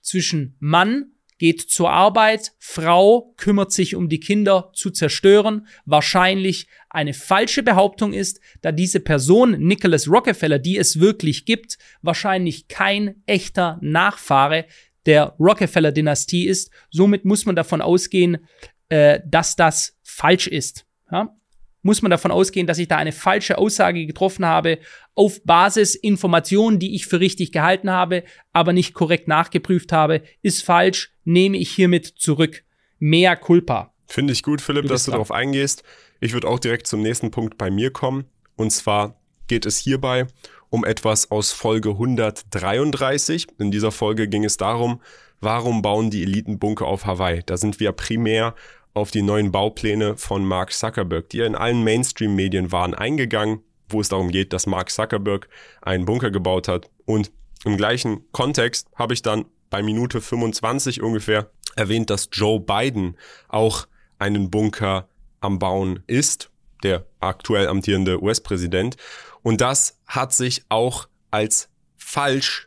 zwischen 0.00 0.56
Mann 0.58 1.12
geht 1.38 1.60
zur 1.60 1.90
Arbeit, 1.90 2.52
Frau 2.58 3.34
kümmert 3.36 3.72
sich 3.72 3.94
um 3.94 4.08
die 4.08 4.20
Kinder 4.20 4.70
zu 4.74 4.90
zerstören, 4.90 5.66
wahrscheinlich 5.84 6.66
eine 6.88 7.12
falsche 7.12 7.62
Behauptung 7.62 8.14
ist, 8.14 8.40
da 8.62 8.72
diese 8.72 9.00
Person, 9.00 9.58
Nicholas 9.58 10.08
Rockefeller, 10.08 10.58
die 10.58 10.78
es 10.78 10.98
wirklich 10.98 11.44
gibt, 11.44 11.76
wahrscheinlich 12.00 12.68
kein 12.68 13.22
echter 13.26 13.78
Nachfahre 13.82 14.64
der 15.06 15.34
Rockefeller-Dynastie 15.38 16.46
ist. 16.46 16.70
Somit 16.90 17.24
muss 17.24 17.46
man 17.46 17.56
davon 17.56 17.80
ausgehen, 17.80 18.38
äh, 18.88 19.20
dass 19.26 19.56
das 19.56 19.96
falsch 20.02 20.46
ist. 20.46 20.86
Ja? 21.10 21.34
Muss 21.82 22.02
man 22.02 22.10
davon 22.10 22.32
ausgehen, 22.32 22.66
dass 22.66 22.78
ich 22.78 22.88
da 22.88 22.96
eine 22.96 23.12
falsche 23.12 23.58
Aussage 23.58 24.06
getroffen 24.06 24.44
habe, 24.44 24.78
auf 25.14 25.42
Basis 25.44 25.94
Informationen, 25.94 26.78
die 26.78 26.94
ich 26.94 27.06
für 27.06 27.20
richtig 27.20 27.52
gehalten 27.52 27.90
habe, 27.90 28.24
aber 28.52 28.72
nicht 28.72 28.92
korrekt 28.92 29.28
nachgeprüft 29.28 29.92
habe, 29.92 30.22
ist 30.42 30.64
falsch, 30.64 31.12
nehme 31.24 31.56
ich 31.56 31.70
hiermit 31.70 32.06
zurück. 32.06 32.64
Mea 32.98 33.36
culpa. 33.36 33.94
Finde 34.08 34.32
ich 34.32 34.42
gut, 34.42 34.60
Philipp, 34.60 34.82
du 34.82 34.88
dass 34.88 35.04
du 35.04 35.12
darauf 35.12 35.30
eingehst. 35.30 35.84
Ich 36.20 36.32
würde 36.32 36.48
auch 36.48 36.58
direkt 36.58 36.86
zum 36.86 37.02
nächsten 37.02 37.30
Punkt 37.30 37.58
bei 37.58 37.70
mir 37.70 37.90
kommen. 37.92 38.24
Und 38.56 38.70
zwar 38.70 39.20
geht 39.46 39.66
es 39.66 39.78
hierbei 39.78 40.26
um 40.70 40.84
etwas 40.84 41.30
aus 41.30 41.52
Folge 41.52 41.90
133. 41.90 43.46
In 43.58 43.70
dieser 43.70 43.92
Folge 43.92 44.28
ging 44.28 44.44
es 44.44 44.56
darum, 44.56 45.00
warum 45.40 45.82
bauen 45.82 46.10
die 46.10 46.22
Elitenbunker 46.22 46.86
auf 46.86 47.06
Hawaii? 47.06 47.42
Da 47.44 47.56
sind 47.56 47.80
wir 47.80 47.92
primär 47.92 48.54
auf 48.94 49.10
die 49.10 49.22
neuen 49.22 49.52
Baupläne 49.52 50.16
von 50.16 50.44
Mark 50.44 50.72
Zuckerberg, 50.72 51.28
die 51.28 51.38
ja 51.38 51.46
in 51.46 51.54
allen 51.54 51.84
Mainstream-Medien 51.84 52.72
waren, 52.72 52.94
eingegangen, 52.94 53.60
wo 53.88 54.00
es 54.00 54.08
darum 54.08 54.30
geht, 54.30 54.52
dass 54.52 54.66
Mark 54.66 54.90
Zuckerberg 54.90 55.48
einen 55.82 56.06
Bunker 56.06 56.30
gebaut 56.30 56.66
hat. 56.66 56.90
Und 57.04 57.30
im 57.64 57.76
gleichen 57.76 58.30
Kontext 58.32 58.88
habe 58.94 59.14
ich 59.14 59.22
dann 59.22 59.44
bei 59.70 59.82
Minute 59.82 60.20
25 60.20 61.02
ungefähr 61.02 61.50
erwähnt, 61.74 62.10
dass 62.10 62.28
Joe 62.32 62.58
Biden 62.58 63.16
auch 63.48 63.86
einen 64.18 64.50
Bunker 64.50 65.08
am 65.40 65.58
Bauen 65.58 66.02
ist, 66.06 66.50
der 66.82 67.04
aktuell 67.20 67.68
amtierende 67.68 68.22
US-Präsident. 68.22 68.96
Und 69.46 69.60
das 69.60 70.00
hat 70.08 70.32
sich 70.32 70.64
auch 70.70 71.06
als 71.30 71.68
falsch 71.96 72.66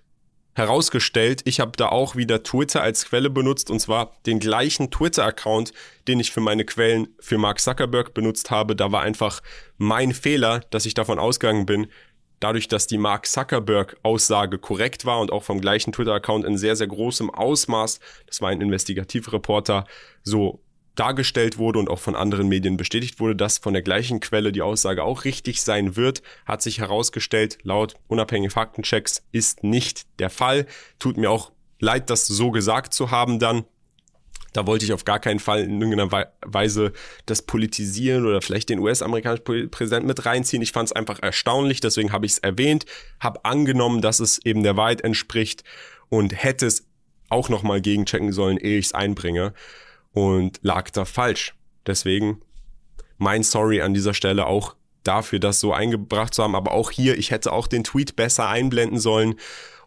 herausgestellt. 0.54 1.42
Ich 1.44 1.60
habe 1.60 1.74
da 1.76 1.90
auch 1.90 2.16
wieder 2.16 2.42
Twitter 2.42 2.82
als 2.82 3.04
Quelle 3.04 3.30
benutzt 3.30 3.70
und 3.70 3.82
zwar 3.82 4.14
den 4.26 4.40
gleichen 4.40 4.90
Twitter-Account, 4.90 5.74
den 6.08 6.22
ich 6.22 6.32
für 6.32 6.40
meine 6.40 6.64
Quellen 6.64 7.10
für 7.20 7.38
Mark 7.38 7.60
Zuckerberg 7.60 8.14
benutzt 8.14 8.50
habe. 8.50 8.78
Da 8.78 8.94
war 8.94 9.02
einfach 9.02 9.42
mein 9.78 10.14
Fehler, 10.14 10.62
dass 10.70 10.86
ich 10.86 10.94
davon 10.94 11.20
ausgegangen 11.20 11.66
bin, 11.66 11.88
dadurch, 12.40 12.70
dass 12.70 12.88
die 12.88 12.98
Mark 12.98 13.26
Zuckerberg-Aussage 13.26 14.58
korrekt 14.58 15.04
war 15.04 15.20
und 15.20 15.34
auch 15.34 15.44
vom 15.44 15.60
gleichen 15.60 15.92
Twitter-Account 15.92 16.46
in 16.46 16.58
sehr, 16.58 16.78
sehr 16.78 16.88
großem 16.88 17.30
Ausmaß, 17.30 18.00
das 18.26 18.40
war 18.40 18.52
ein 18.52 18.62
Investigativreporter, 18.62 19.84
so 20.24 20.62
dargestellt 21.00 21.58
wurde 21.58 21.80
und 21.80 21.90
auch 21.90 22.00
von 22.00 22.16
anderen 22.16 22.50
Medien 22.50 22.76
bestätigt 22.76 23.20
wurde, 23.20 23.36
dass 23.36 23.58
von 23.58 23.74
der 23.74 23.82
gleichen 23.82 24.20
Quelle 24.20 24.52
die 24.52 24.62
Aussage 24.62 25.04
auch 25.04 25.24
richtig 25.24 25.62
sein 25.62 25.96
wird, 25.96 26.22
hat 26.46 26.62
sich 26.62 26.80
herausgestellt, 26.80 27.58
laut 27.64 27.96
unabhängigen 28.08 28.52
Faktenchecks 28.52 29.24
ist 29.32 29.64
nicht 29.64 30.08
der 30.20 30.30
Fall. 30.30 30.66
Tut 31.00 31.18
mir 31.18 31.32
auch 31.32 31.52
leid, 31.80 32.10
das 32.10 32.28
so 32.28 32.52
gesagt 32.52 32.94
zu 32.94 33.12
haben 33.12 33.40
dann. 33.40 33.64
Da 34.52 34.66
wollte 34.66 34.84
ich 34.84 34.94
auf 34.94 35.06
gar 35.06 35.20
keinen 35.20 35.40
Fall 35.40 35.62
in 35.62 35.80
irgendeiner 35.80 36.28
Weise 36.44 36.92
das 37.28 37.44
Politisieren 37.44 38.26
oder 38.26 38.42
vielleicht 38.42 38.70
den 38.70 38.80
US-amerikanischen 38.80 39.70
Präsidenten 39.70 40.08
mit 40.08 40.26
reinziehen. 40.26 40.64
Ich 40.64 40.72
fand 40.72 40.90
es 40.90 40.94
einfach 40.94 41.20
erstaunlich, 41.22 41.82
deswegen 41.82 42.12
habe 42.12 42.26
ich 42.26 42.34
es 42.34 42.40
erwähnt, 42.40 42.86
habe 43.20 43.46
angenommen, 43.46 44.02
dass 44.02 44.20
es 44.20 44.44
eben 44.44 44.64
der 44.64 44.76
Wahrheit 44.76 45.02
entspricht 45.02 45.64
und 46.10 46.34
hätte 46.34 46.66
es 46.66 46.88
auch 47.30 47.48
nochmal 47.48 47.80
gegenchecken 47.80 48.34
sollen, 48.34 48.58
ehe 48.58 48.80
ich 48.80 48.88
es 48.88 48.94
einbringe 48.94 49.54
und 50.20 50.60
lag 50.64 50.90
da 50.90 51.06
falsch. 51.06 51.56
Deswegen 51.88 52.42
mein 53.18 53.44
Sorry 53.44 53.82
an 53.82 53.94
dieser 53.94 54.14
Stelle 54.14 54.48
auch 54.48 54.76
dafür, 55.04 55.40
das 55.40 55.62
so 55.62 55.72
eingebracht 55.72 56.34
zu 56.34 56.44
haben. 56.44 56.56
Aber 56.56 56.74
auch 56.74 56.92
hier, 56.92 57.18
ich 57.18 57.32
hätte 57.32 57.54
auch 57.54 57.68
den 57.68 57.86
Tweet 57.86 58.18
besser 58.18 58.50
einblenden 58.50 59.00
sollen 59.00 59.36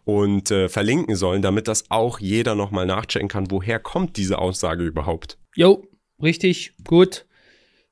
und 0.05 0.49
äh, 0.49 0.69
verlinken 0.69 1.15
sollen, 1.15 1.43
damit 1.43 1.67
das 1.67 1.91
auch 1.91 2.19
jeder 2.19 2.55
nochmal 2.55 2.87
nachchecken 2.87 3.29
kann, 3.29 3.51
woher 3.51 3.79
kommt 3.79 4.17
diese 4.17 4.39
Aussage 4.39 4.83
überhaupt. 4.83 5.37
Jo, 5.55 5.87
richtig, 6.21 6.73
gut. 6.83 7.25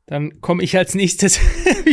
Dann 0.07 0.41
komme 0.41 0.63
ich 0.63 0.75
als 0.75 0.95
nächstes. 0.95 1.39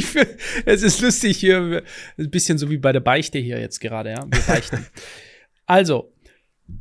es 0.65 0.83
ist 0.83 1.01
lustig 1.03 1.37
hier, 1.37 1.83
ein 2.17 2.31
bisschen 2.31 2.57
so 2.57 2.71
wie 2.71 2.79
bei 2.79 2.93
der 2.93 3.01
Beichte 3.01 3.39
hier 3.39 3.61
jetzt 3.61 3.81
gerade, 3.81 4.11
ja. 4.11 4.27
Wir 4.27 4.41
beichten. 4.41 4.87
also, 5.67 6.11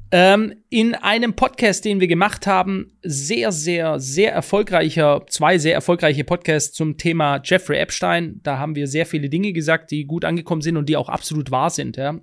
Ähm, 0.09 0.53
in 0.69 0.95
einem 0.95 1.33
Podcast, 1.33 1.83
den 1.83 1.99
wir 1.99 2.07
gemacht 2.07 2.47
haben, 2.47 2.97
sehr, 3.01 3.51
sehr, 3.51 3.99
sehr 3.99 4.31
erfolgreicher, 4.31 5.25
zwei 5.27 5.57
sehr 5.57 5.73
erfolgreiche 5.73 6.23
Podcasts 6.23 6.73
zum 6.73 6.97
Thema 6.97 7.41
Jeffrey 7.43 7.77
Epstein. 7.77 8.39
Da 8.43 8.57
haben 8.57 8.75
wir 8.75 8.87
sehr 8.87 9.05
viele 9.05 9.29
Dinge 9.29 9.51
gesagt, 9.51 9.91
die 9.91 10.05
gut 10.05 10.23
angekommen 10.23 10.61
sind 10.61 10.77
und 10.77 10.87
die 10.87 10.95
auch 10.95 11.09
absolut 11.09 11.51
wahr 11.51 11.69
sind. 11.69 11.97
Ja. 11.97 12.19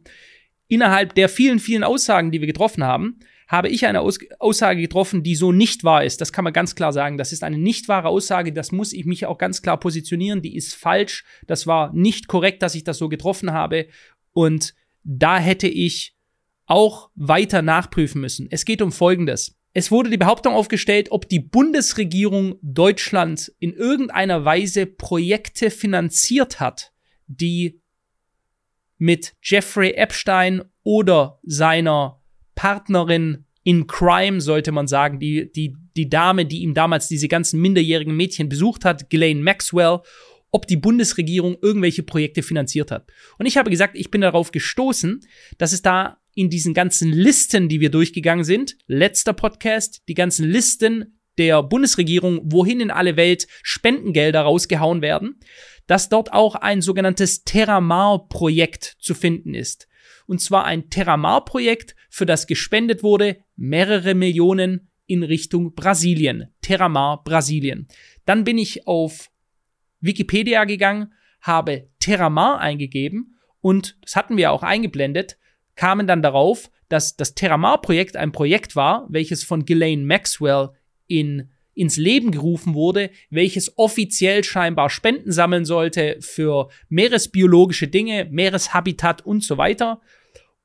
Innerhalb 0.66 1.14
der 1.14 1.28
vielen, 1.28 1.58
vielen 1.58 1.84
Aussagen, 1.84 2.30
die 2.30 2.40
wir 2.40 2.46
getroffen 2.46 2.84
haben, 2.84 3.18
habe 3.48 3.68
ich 3.68 3.86
eine 3.86 4.00
Aus 4.00 4.18
Aussage 4.38 4.80
getroffen, 4.80 5.22
die 5.22 5.34
so 5.34 5.52
nicht 5.52 5.84
wahr 5.84 6.04
ist. 6.04 6.22
Das 6.22 6.32
kann 6.32 6.44
man 6.44 6.54
ganz 6.54 6.74
klar 6.74 6.92
sagen. 6.92 7.18
Das 7.18 7.32
ist 7.32 7.44
eine 7.44 7.58
nicht 7.58 7.88
wahre 7.88 8.08
Aussage. 8.08 8.52
Das 8.52 8.72
muss 8.72 8.94
ich 8.94 9.04
mich 9.04 9.26
auch 9.26 9.36
ganz 9.36 9.60
klar 9.60 9.78
positionieren. 9.78 10.40
Die 10.40 10.56
ist 10.56 10.74
falsch. 10.74 11.24
Das 11.46 11.66
war 11.66 11.92
nicht 11.92 12.28
korrekt, 12.28 12.62
dass 12.62 12.74
ich 12.74 12.84
das 12.84 12.96
so 12.96 13.10
getroffen 13.10 13.52
habe. 13.52 13.88
Und 14.32 14.74
da 15.02 15.38
hätte 15.38 15.68
ich 15.68 16.13
auch 16.66 17.10
weiter 17.14 17.62
nachprüfen 17.62 18.20
müssen. 18.20 18.48
Es 18.50 18.64
geht 18.64 18.82
um 18.82 18.92
Folgendes. 18.92 19.56
Es 19.72 19.90
wurde 19.90 20.08
die 20.08 20.16
Behauptung 20.16 20.54
aufgestellt, 20.54 21.10
ob 21.10 21.28
die 21.28 21.40
Bundesregierung 21.40 22.56
Deutschland 22.62 23.52
in 23.58 23.72
irgendeiner 23.72 24.44
Weise 24.44 24.86
Projekte 24.86 25.70
finanziert 25.70 26.60
hat, 26.60 26.92
die 27.26 27.80
mit 28.98 29.34
Jeffrey 29.42 29.92
Epstein 29.92 30.62
oder 30.84 31.40
seiner 31.42 32.22
Partnerin 32.54 33.46
in 33.64 33.86
Crime, 33.86 34.40
sollte 34.40 34.70
man 34.70 34.86
sagen, 34.86 35.18
die, 35.18 35.50
die, 35.50 35.74
die 35.96 36.08
Dame, 36.08 36.46
die 36.46 36.62
ihm 36.62 36.74
damals 36.74 37.08
diese 37.08 37.28
ganzen 37.28 37.60
minderjährigen 37.60 38.16
Mädchen 38.16 38.48
besucht 38.48 38.84
hat, 38.84 39.10
Ghislaine 39.10 39.42
Maxwell, 39.42 40.00
ob 40.50 40.68
die 40.68 40.76
Bundesregierung 40.76 41.56
irgendwelche 41.60 42.04
Projekte 42.04 42.42
finanziert 42.42 42.92
hat. 42.92 43.10
Und 43.38 43.46
ich 43.46 43.56
habe 43.56 43.70
gesagt, 43.70 43.96
ich 43.96 44.12
bin 44.12 44.20
darauf 44.20 44.52
gestoßen, 44.52 45.20
dass 45.58 45.72
es 45.72 45.82
da 45.82 46.18
in 46.34 46.50
diesen 46.50 46.74
ganzen 46.74 47.12
Listen, 47.12 47.68
die 47.68 47.80
wir 47.80 47.90
durchgegangen 47.90 48.44
sind, 48.44 48.76
letzter 48.86 49.32
Podcast, 49.32 50.02
die 50.08 50.14
ganzen 50.14 50.48
Listen 50.48 51.18
der 51.38 51.62
Bundesregierung, 51.62 52.40
wohin 52.44 52.80
in 52.80 52.90
alle 52.90 53.16
Welt 53.16 53.46
Spendengelder 53.62 54.42
rausgehauen 54.42 55.02
werden, 55.02 55.40
dass 55.86 56.08
dort 56.08 56.32
auch 56.32 56.54
ein 56.54 56.80
sogenanntes 56.80 57.44
Terramar-Projekt 57.44 58.96
zu 58.98 59.14
finden 59.14 59.54
ist. 59.54 59.88
Und 60.26 60.40
zwar 60.40 60.64
ein 60.64 60.90
Terramar-Projekt, 60.90 61.94
für 62.08 62.26
das 62.26 62.46
gespendet 62.46 63.02
wurde 63.02 63.38
mehrere 63.56 64.14
Millionen 64.14 64.88
in 65.06 65.22
Richtung 65.22 65.74
Brasilien. 65.74 66.48
Terramar, 66.62 67.22
Brasilien. 67.24 67.88
Dann 68.24 68.44
bin 68.44 68.56
ich 68.56 68.86
auf 68.86 69.30
Wikipedia 70.00 70.64
gegangen, 70.64 71.12
habe 71.40 71.88
Terramar 71.98 72.60
eingegeben 72.60 73.38
und 73.60 73.98
das 74.02 74.16
hatten 74.16 74.36
wir 74.36 74.52
auch 74.52 74.62
eingeblendet 74.62 75.36
kamen 75.76 76.06
dann 76.06 76.22
darauf, 76.22 76.70
dass 76.88 77.16
das 77.16 77.34
Terramar-Projekt 77.34 78.16
ein 78.16 78.32
Projekt 78.32 78.76
war, 78.76 79.06
welches 79.08 79.44
von 79.44 79.64
Ghislaine 79.64 80.04
Maxwell 80.04 80.70
in, 81.06 81.50
ins 81.74 81.96
Leben 81.96 82.30
gerufen 82.30 82.74
wurde, 82.74 83.10
welches 83.30 83.76
offiziell 83.78 84.44
scheinbar 84.44 84.90
Spenden 84.90 85.32
sammeln 85.32 85.64
sollte 85.64 86.18
für 86.20 86.68
meeresbiologische 86.88 87.88
Dinge, 87.88 88.26
Meereshabitat 88.30 89.24
und 89.26 89.42
so 89.42 89.58
weiter. 89.58 90.00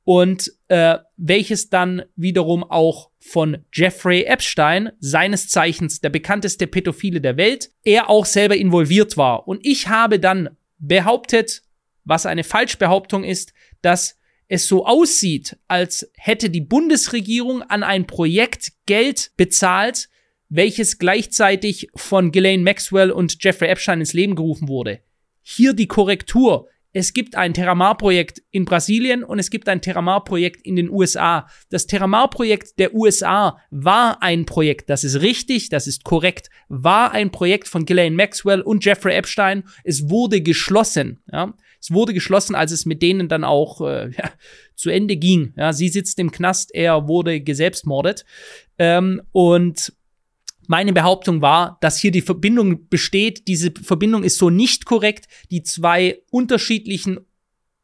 Und 0.04 0.52
äh, 0.70 0.98
welches 1.18 1.70
dann 1.70 2.04
wiederum 2.16 2.64
auch 2.64 3.12
von 3.20 3.58
Jeffrey 3.72 4.24
Epstein, 4.24 4.92
seines 5.00 5.50
Zeichens 5.50 6.02
der 6.02 6.10
bekannteste 6.10 6.68
Pädophile 6.68 7.22
der 7.22 7.38
Welt, 7.38 7.70
er 7.84 8.10
auch 8.10 8.26
selber 8.26 8.56
involviert 8.56 9.18
war. 9.18 9.48
Und 9.48 9.64
ich 9.64 9.88
habe 9.88 10.20
dann 10.20 10.58
behauptet, 10.80 11.62
was 12.06 12.26
eine 12.26 12.44
Falschbehauptung 12.44 13.24
ist, 13.24 13.54
dass 13.82 14.19
es 14.50 14.68
so 14.68 14.86
aussieht, 14.86 15.58
als 15.68 16.12
hätte 16.16 16.50
die 16.50 16.60
Bundesregierung 16.60 17.62
an 17.62 17.84
ein 17.84 18.08
Projekt 18.08 18.74
Geld 18.88 19.32
bezahlt, 19.38 20.10
welches 20.50 20.98
gleichzeitig 20.98 21.90
von 21.96 22.32
Ghislaine 22.32 22.64
Maxwell 22.64 23.12
und 23.12 23.42
Jeffrey 23.42 23.70
Epstein 23.70 24.00
ins 24.00 24.14
Leben 24.14 24.36
gerufen 24.36 24.68
wurde. 24.68 25.00
Hier 25.44 25.74
die 25.74 25.88
Korrektur. 25.88 26.68
Es 26.92 27.14
gibt 27.14 27.36
ein 27.36 27.54
Terramar-Projekt 27.54 28.42
in 28.50 28.66
Brasilien 28.66 29.24
und 29.24 29.38
es 29.38 29.52
gibt 29.52 29.70
ein 29.70 29.84
Terramar-Projekt 29.84 30.66
in 30.66 30.76
den 30.76 30.90
USA. 30.90 31.48
Das 31.70 31.86
Terramar-Projekt 31.86 32.80
der 32.80 32.96
USA 32.96 33.60
war 33.70 34.24
ein 34.24 34.48
Projekt, 34.48 34.90
das 34.90 35.04
ist 35.04 35.22
richtig, 35.22 35.70
das 35.70 35.86
ist 35.86 36.04
korrekt, 36.04 36.50
war 36.68 37.12
ein 37.12 37.32
Projekt 37.32 37.68
von 37.68 37.86
Ghislaine 37.86 38.16
Maxwell 38.16 38.62
und 38.62 38.84
Jeffrey 38.84 39.14
Epstein. 39.14 39.66
Es 39.84 40.10
wurde 40.10 40.42
geschlossen. 40.42 41.20
Ja. 41.32 41.54
Es 41.82 41.92
wurde 41.92 42.14
geschlossen, 42.14 42.56
als 42.56 42.72
es 42.72 42.86
mit 42.86 43.02
denen 43.02 43.30
dann 43.30 43.44
auch 43.44 43.82
äh, 43.82 44.12
ja, 44.18 44.32
zu 44.76 44.90
Ende 44.90 45.18
ging. 45.18 45.54
Ja, 45.58 45.74
sie 45.74 45.90
sitzt 45.90 46.20
im 46.20 46.32
Knast, 46.32 46.74
er 46.74 47.08
wurde 47.08 47.42
geselbstmordet. 47.42 48.26
Ähm, 48.78 49.22
und 49.32 49.94
meine 50.68 50.94
Behauptung 50.94 51.42
war, 51.42 51.80
dass 51.82 51.98
hier 51.98 52.12
die 52.12 52.22
Verbindung 52.22 52.90
besteht. 52.90 53.48
Diese 53.48 53.72
Verbindung 53.72 54.24
ist 54.24 54.38
so 54.38 54.52
nicht 54.52 54.86
korrekt. 54.86 55.28
Die 55.50 55.64
zwei 55.64 56.22
unterschiedlichen 56.30 57.20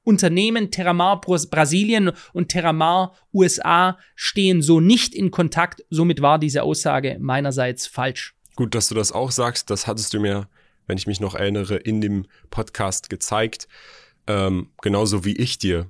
Unternehmen 0.03 0.69
Terramar 0.69 1.19
Brasilien 1.19 2.11
und 2.31 2.49
Terramar 2.49 3.15
USA 3.33 3.97
stehen 4.13 4.61
so 4.61 4.79
nicht 4.79 5.15
in 5.15 5.31
Kontakt. 5.31 5.83
Somit 5.89 6.21
war 6.21 6.37
diese 6.37 6.61
Aussage 6.61 7.17
meinerseits 7.19 7.87
falsch. 7.87 8.35
Gut, 8.55 8.75
dass 8.75 8.87
du 8.87 8.93
das 8.93 9.11
auch 9.11 9.31
sagst. 9.31 9.71
Das 9.71 9.87
hattest 9.87 10.13
du 10.13 10.19
mir 10.19 10.47
wenn 10.87 10.97
ich 10.97 11.07
mich 11.07 11.19
noch 11.19 11.35
erinnere, 11.35 11.77
in 11.77 12.01
dem 12.01 12.25
Podcast 12.49 13.09
gezeigt. 13.09 13.67
Ähm, 14.27 14.69
genauso 14.81 15.25
wie 15.25 15.35
ich 15.35 15.57
dir 15.57 15.89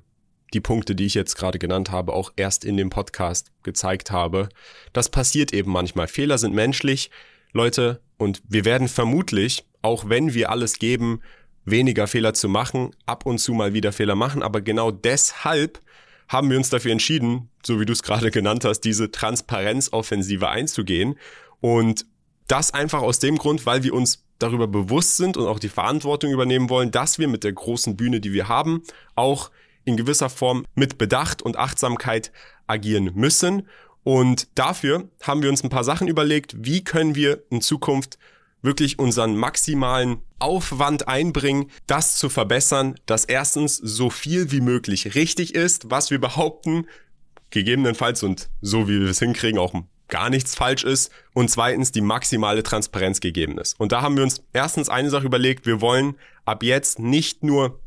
die 0.54 0.60
Punkte, 0.60 0.94
die 0.94 1.06
ich 1.06 1.14
jetzt 1.14 1.36
gerade 1.36 1.58
genannt 1.58 1.90
habe, 1.90 2.12
auch 2.12 2.32
erst 2.36 2.64
in 2.64 2.76
dem 2.76 2.90
Podcast 2.90 3.50
gezeigt 3.62 4.10
habe. 4.10 4.48
Das 4.92 5.08
passiert 5.08 5.52
eben 5.52 5.72
manchmal. 5.72 6.08
Fehler 6.08 6.38
sind 6.38 6.54
menschlich, 6.54 7.10
Leute, 7.52 8.00
und 8.18 8.42
wir 8.48 8.64
werden 8.64 8.88
vermutlich, 8.88 9.64
auch 9.82 10.08
wenn 10.08 10.34
wir 10.34 10.50
alles 10.50 10.78
geben, 10.78 11.20
weniger 11.64 12.06
Fehler 12.06 12.32
zu 12.32 12.48
machen, 12.48 12.90
ab 13.06 13.26
und 13.26 13.38
zu 13.38 13.52
mal 13.52 13.74
wieder 13.74 13.92
Fehler 13.92 14.14
machen, 14.14 14.42
aber 14.42 14.60
genau 14.60 14.90
deshalb 14.90 15.80
haben 16.28 16.50
wir 16.50 16.56
uns 16.56 16.70
dafür 16.70 16.92
entschieden, 16.92 17.50
so 17.64 17.80
wie 17.80 17.84
du 17.84 17.92
es 17.92 18.02
gerade 18.02 18.30
genannt 18.30 18.64
hast, 18.64 18.80
diese 18.80 19.10
Transparenzoffensive 19.10 20.48
einzugehen 20.48 21.16
und 21.60 22.06
das 22.48 22.72
einfach 22.72 23.02
aus 23.02 23.18
dem 23.18 23.38
Grund, 23.38 23.66
weil 23.66 23.82
wir 23.82 23.94
uns 23.94 24.25
darüber 24.38 24.66
bewusst 24.66 25.16
sind 25.16 25.36
und 25.36 25.46
auch 25.46 25.58
die 25.58 25.68
Verantwortung 25.68 26.30
übernehmen 26.30 26.70
wollen, 26.70 26.90
dass 26.90 27.18
wir 27.18 27.28
mit 27.28 27.44
der 27.44 27.52
großen 27.52 27.96
Bühne, 27.96 28.20
die 28.20 28.32
wir 28.32 28.48
haben, 28.48 28.82
auch 29.14 29.50
in 29.84 29.96
gewisser 29.96 30.28
Form 30.28 30.66
mit 30.74 30.98
Bedacht 30.98 31.42
und 31.42 31.56
Achtsamkeit 31.56 32.32
agieren 32.66 33.12
müssen. 33.14 33.68
Und 34.04 34.48
dafür 34.54 35.08
haben 35.22 35.42
wir 35.42 35.50
uns 35.50 35.64
ein 35.64 35.70
paar 35.70 35.84
Sachen 35.84 36.08
überlegt, 36.08 36.54
wie 36.58 36.84
können 36.84 37.14
wir 37.14 37.42
in 37.50 37.60
Zukunft 37.60 38.18
wirklich 38.62 38.98
unseren 38.98 39.36
maximalen 39.36 40.18
Aufwand 40.38 41.08
einbringen, 41.08 41.70
das 41.86 42.16
zu 42.16 42.28
verbessern, 42.28 42.96
dass 43.06 43.24
erstens 43.24 43.76
so 43.76 44.10
viel 44.10 44.50
wie 44.50 44.60
möglich 44.60 45.14
richtig 45.14 45.54
ist, 45.54 45.90
was 45.90 46.10
wir 46.10 46.20
behaupten, 46.20 46.86
gegebenenfalls 47.50 48.22
und 48.22 48.48
so 48.60 48.88
wie 48.88 49.00
wir 49.00 49.08
es 49.08 49.20
hinkriegen, 49.20 49.58
auch 49.58 49.72
gar 50.08 50.30
nichts 50.30 50.54
falsch 50.54 50.84
ist 50.84 51.10
und 51.34 51.50
zweitens 51.50 51.92
die 51.92 52.00
maximale 52.00 52.62
Transparenz 52.62 53.20
gegeben 53.20 53.58
ist. 53.58 53.78
Und 53.78 53.92
da 53.92 54.02
haben 54.02 54.16
wir 54.16 54.22
uns 54.22 54.42
erstens 54.52 54.88
eine 54.88 55.10
Sache 55.10 55.26
überlegt, 55.26 55.66
wir 55.66 55.80
wollen 55.80 56.16
ab 56.44 56.62
jetzt 56.62 56.98
nicht 56.98 57.42
nur 57.42 57.80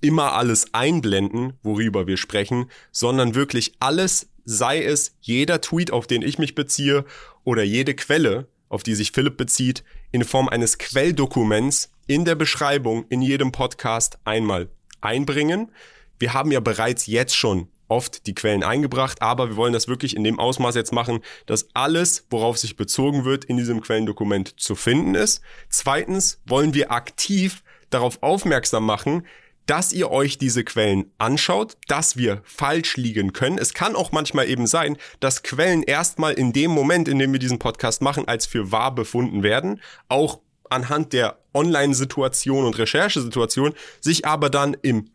immer 0.00 0.32
alles 0.32 0.72
einblenden, 0.72 1.54
worüber 1.62 2.06
wir 2.06 2.16
sprechen, 2.16 2.70
sondern 2.90 3.34
wirklich 3.34 3.74
alles, 3.80 4.30
sei 4.44 4.82
es 4.82 5.16
jeder 5.20 5.60
Tweet, 5.60 5.92
auf 5.92 6.06
den 6.06 6.22
ich 6.22 6.38
mich 6.38 6.54
beziehe 6.54 7.04
oder 7.44 7.62
jede 7.62 7.94
Quelle, 7.94 8.48
auf 8.68 8.82
die 8.82 8.94
sich 8.94 9.12
Philipp 9.12 9.36
bezieht, 9.36 9.84
in 10.12 10.24
Form 10.24 10.48
eines 10.48 10.78
Quelldokuments 10.78 11.90
in 12.06 12.24
der 12.24 12.34
Beschreibung 12.34 13.04
in 13.08 13.22
jedem 13.22 13.52
Podcast 13.52 14.18
einmal 14.24 14.68
einbringen. 15.00 15.70
Wir 16.18 16.32
haben 16.34 16.50
ja 16.50 16.60
bereits 16.60 17.06
jetzt 17.06 17.36
schon 17.36 17.68
oft 17.90 18.26
die 18.26 18.34
Quellen 18.34 18.62
eingebracht, 18.62 19.22
aber 19.22 19.48
wir 19.48 19.56
wollen 19.56 19.72
das 19.72 19.88
wirklich 19.88 20.16
in 20.16 20.24
dem 20.24 20.38
Ausmaß 20.38 20.74
jetzt 20.74 20.92
machen, 20.92 21.20
dass 21.46 21.68
alles, 21.74 22.26
worauf 22.30 22.58
sich 22.58 22.76
bezogen 22.76 23.24
wird, 23.24 23.44
in 23.44 23.56
diesem 23.56 23.80
Quellendokument 23.80 24.58
zu 24.58 24.74
finden 24.74 25.14
ist. 25.14 25.42
Zweitens 25.68 26.40
wollen 26.46 26.74
wir 26.74 26.92
aktiv 26.92 27.62
darauf 27.90 28.22
aufmerksam 28.22 28.86
machen, 28.86 29.26
dass 29.66 29.92
ihr 29.92 30.10
euch 30.10 30.36
diese 30.36 30.64
Quellen 30.64 31.12
anschaut, 31.18 31.76
dass 31.86 32.16
wir 32.16 32.42
falsch 32.44 32.96
liegen 32.96 33.32
können. 33.32 33.58
Es 33.58 33.72
kann 33.72 33.94
auch 33.94 34.10
manchmal 34.10 34.48
eben 34.48 34.66
sein, 34.66 34.96
dass 35.20 35.42
Quellen 35.44 35.82
erstmal 35.82 36.32
in 36.32 36.52
dem 36.52 36.72
Moment, 36.72 37.06
in 37.06 37.18
dem 37.18 37.32
wir 37.32 37.38
diesen 37.38 37.60
Podcast 37.60 38.02
machen, 38.02 38.26
als 38.26 38.46
für 38.46 38.72
wahr 38.72 38.94
befunden 38.94 39.42
werden, 39.44 39.80
auch 40.08 40.40
anhand 40.70 41.12
der 41.12 41.38
Online-Situation 41.52 42.64
und 42.64 42.78
Recherchesituation, 42.78 43.74
sich 44.00 44.24
aber 44.26 44.50
dann 44.50 44.76
im 44.82 45.10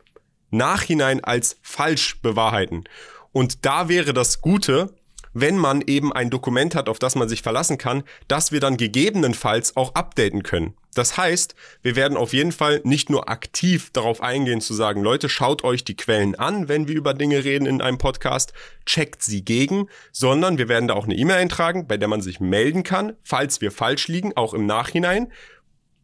Nachhinein 0.58 1.24
als 1.24 1.58
falsch 1.62 2.22
bewahrheiten. 2.22 2.84
Und 3.32 3.66
da 3.66 3.90
wäre 3.90 4.14
das 4.14 4.42
Gute, 4.42 4.94
wenn 5.34 5.58
man 5.58 5.82
eben 5.82 6.14
ein 6.14 6.30
Dokument 6.30 6.74
hat, 6.74 6.88
auf 6.88 6.98
das 6.98 7.16
man 7.16 7.28
sich 7.28 7.42
verlassen 7.42 7.78
kann, 7.78 8.04
dass 8.30 8.54
wir 8.54 8.62
dann 8.62 8.78
gegebenenfalls 8.78 9.76
auch 9.76 9.94
updaten 9.94 10.44
können. 10.44 10.76
Das 10.96 11.18
heißt, 11.18 11.56
wir 11.82 11.98
werden 11.98 12.18
auf 12.18 12.32
jeden 12.32 12.54
Fall 12.54 12.80
nicht 12.86 13.10
nur 13.10 13.28
aktiv 13.28 13.90
darauf 13.92 14.22
eingehen 14.22 14.62
zu 14.62 14.74
sagen, 14.74 15.04
Leute, 15.04 15.28
schaut 15.28 15.66
euch 15.66 15.84
die 15.84 15.98
Quellen 15.98 16.36
an, 16.36 16.70
wenn 16.70 16.88
wir 16.88 16.96
über 16.96 17.14
Dinge 17.14 17.44
reden 17.44 17.66
in 17.66 17.82
einem 17.82 17.98
Podcast, 17.98 18.54
checkt 18.86 19.22
sie 19.22 19.44
gegen, 19.44 19.90
sondern 20.14 20.58
wir 20.58 20.70
werden 20.70 20.88
da 20.88 20.94
auch 20.94 21.04
eine 21.04 21.16
E-Mail 21.16 21.36
eintragen, 21.36 21.86
bei 21.86 21.98
der 21.98 22.08
man 22.08 22.22
sich 22.22 22.40
melden 22.40 22.84
kann, 22.84 23.18
falls 23.24 23.60
wir 23.60 23.74
falsch 23.74 24.08
liegen, 24.08 24.38
auch 24.38 24.54
im 24.54 24.66
Nachhinein 24.66 25.34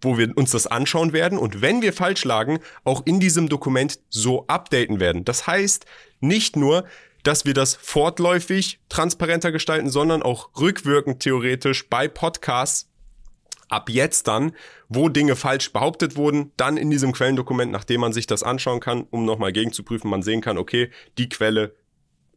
wo 0.02 0.18
wir 0.18 0.36
uns 0.36 0.52
das 0.52 0.68
anschauen 0.68 1.14
werden 1.14 1.38
und 1.38 1.62
wenn 1.62 1.82
wir 1.82 1.94
falsch 1.94 2.26
lagen, 2.26 2.60
auch 2.84 3.06
in 3.06 3.20
diesem 3.20 3.50
Dokument 3.50 4.00
so 4.10 4.46
updaten 4.48 5.00
werden. 5.00 5.26
Das 5.26 5.48
heißt, 5.48 5.86
nicht 6.20 6.56
nur, 6.56 6.86
dass 7.24 7.46
wir 7.46 7.54
das 7.54 7.76
fortläufig 7.76 8.80
transparenter 8.90 9.52
gestalten, 9.52 9.90
sondern 9.90 10.24
auch 10.24 10.50
rückwirkend 10.60 11.20
theoretisch 11.20 11.88
bei 11.90 12.08
Podcasts 12.08 12.90
ab 13.70 13.90
jetzt 13.90 14.28
dann, 14.28 14.54
wo 14.90 15.08
Dinge 15.08 15.36
falsch 15.36 15.72
behauptet 15.72 16.16
wurden, 16.16 16.52
dann 16.58 16.78
in 16.78 16.90
diesem 16.90 17.14
Quellendokument, 17.14 17.72
nachdem 17.72 18.02
man 18.02 18.14
sich 18.14 18.28
das 18.28 18.44
anschauen 18.44 18.82
kann, 18.82 19.08
um 19.10 19.26
nochmal 19.26 19.54
gegenzuprüfen, 19.54 20.10
man 20.10 20.24
sehen 20.24 20.42
kann, 20.42 20.58
okay, 20.58 20.92
die 21.18 21.30
Quelle 21.30 21.76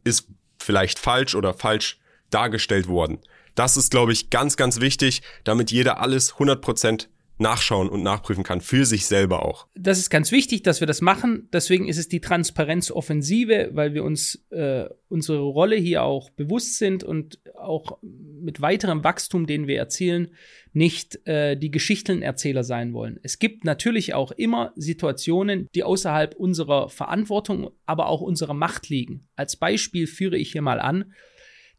ist 0.03 0.29
vielleicht 0.59 0.97
falsch 0.97 1.35
oder 1.35 1.53
falsch 1.53 1.99
dargestellt 2.29 2.87
worden. 2.87 3.19
Das 3.53 3.77
ist, 3.77 3.91
glaube 3.91 4.13
ich, 4.13 4.29
ganz, 4.29 4.57
ganz 4.57 4.79
wichtig, 4.79 5.21
damit 5.43 5.71
jeder 5.71 5.99
alles 5.99 6.35
100% 6.35 7.07
nachschauen 7.37 7.89
und 7.89 8.01
nachprüfen 8.01 8.43
kann, 8.43 8.61
für 8.61 8.85
sich 8.85 9.05
selber 9.05 9.43
auch. 9.43 9.67
Das 9.75 9.99
ist 9.99 10.09
ganz 10.09 10.31
wichtig, 10.31 10.63
dass 10.63 10.79
wir 10.79 10.87
das 10.87 11.01
machen. 11.01 11.49
Deswegen 11.51 11.87
ist 11.87 11.97
es 11.97 12.07
die 12.07 12.21
Transparenzoffensive, 12.21 13.71
weil 13.73 13.93
wir 13.93 14.03
uns 14.03 14.45
äh, 14.51 14.85
unsere 15.09 15.39
Rolle 15.39 15.75
hier 15.75 16.03
auch 16.03 16.29
bewusst 16.29 16.77
sind 16.77 17.03
und 17.03 17.39
auch 17.57 17.97
mit 18.01 18.61
weiterem 18.61 19.03
Wachstum, 19.03 19.47
den 19.47 19.67
wir 19.67 19.77
erzielen, 19.77 20.29
nicht 20.71 21.25
äh, 21.27 21.57
die 21.57 21.71
Geschichtenerzähler 21.71 22.63
sein 22.63 22.93
wollen. 22.93 23.19
Es 23.23 23.39
gibt 23.39 23.65
natürlich 23.65 24.13
auch 24.13 24.31
immer 24.31 24.71
Situationen, 24.75 25.67
die 25.75 25.83
außerhalb 25.83 26.35
unserer 26.35 26.89
Verantwortung, 26.89 27.71
aber 27.85 28.07
auch 28.07 28.21
unserer 28.21 28.53
Macht 28.53 28.89
liegen. 28.89 29.27
Als 29.35 29.57
Beispiel 29.57 30.07
führe 30.07 30.37
ich 30.37 30.51
hier 30.51 30.61
mal 30.61 30.79
an, 30.79 31.13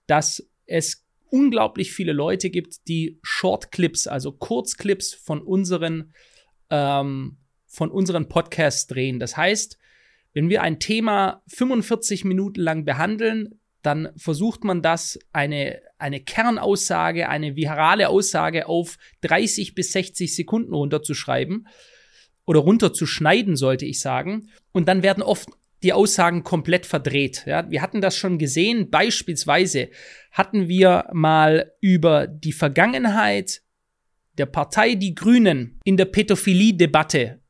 dass 0.07 0.47
es 0.67 1.06
unglaublich 1.37 1.93
viele 1.93 2.13
Leute 2.15 2.49
gibt, 2.49 2.89
die 2.89 3.19
Shortclips, 3.23 4.07
also 4.07 4.33
Kurzclips 4.33 5.13
von 5.13 5.43
unseren, 5.43 6.15
ähm, 6.71 7.37
von 7.67 7.91
unseren 7.91 8.29
Podcasts 8.29 8.87
drehen. 8.87 9.21
Das 9.21 9.37
heißt, 9.37 9.77
wenn 10.33 10.49
wir 10.49 10.63
ein 10.63 10.81
Thema 10.81 11.43
45 11.49 12.25
Minuten 12.25 12.61
lang 12.61 12.87
behandeln, 12.87 13.61
dann 13.83 14.09
versucht 14.17 14.65
man 14.65 14.81
das, 14.81 15.19
eine, 15.33 15.81
eine 15.99 16.21
Kernaussage, 16.21 17.29
eine 17.29 17.55
virale 17.55 18.09
Aussage 18.09 18.67
auf 18.67 18.97
30 19.21 19.75
bis 19.75 19.93
60 19.93 20.35
Sekunden 20.35 20.73
runterzuschreiben 20.73 21.69
oder 22.47 22.61
runterzuschneiden, 22.61 23.57
sollte 23.57 23.85
ich 23.85 24.01
sagen. 24.01 24.49
Und 24.73 24.89
dann 24.89 25.03
werden 25.03 25.23
oft 25.23 25.51
die 25.83 25.93
Aussagen 25.93 26.43
komplett 26.43 26.87
verdreht. 26.87 27.45
Ja, 27.47 27.71
wir 27.71 27.83
hatten 27.83 28.01
das 28.01 28.17
schon 28.17 28.39
gesehen. 28.39 28.91
Beispielsweise 28.91 29.91
hatten 30.33 30.69
wir 30.69 31.09
mal 31.13 31.73
über 31.81 32.27
die 32.27 32.53
Vergangenheit 32.53 33.63
der 34.39 34.47
Partei 34.47 34.95
Die 34.95 35.15
Grünen 35.15 35.81
in 35.85 35.97
der 35.97 36.07
Pädophilie-Debatte. 36.07 37.41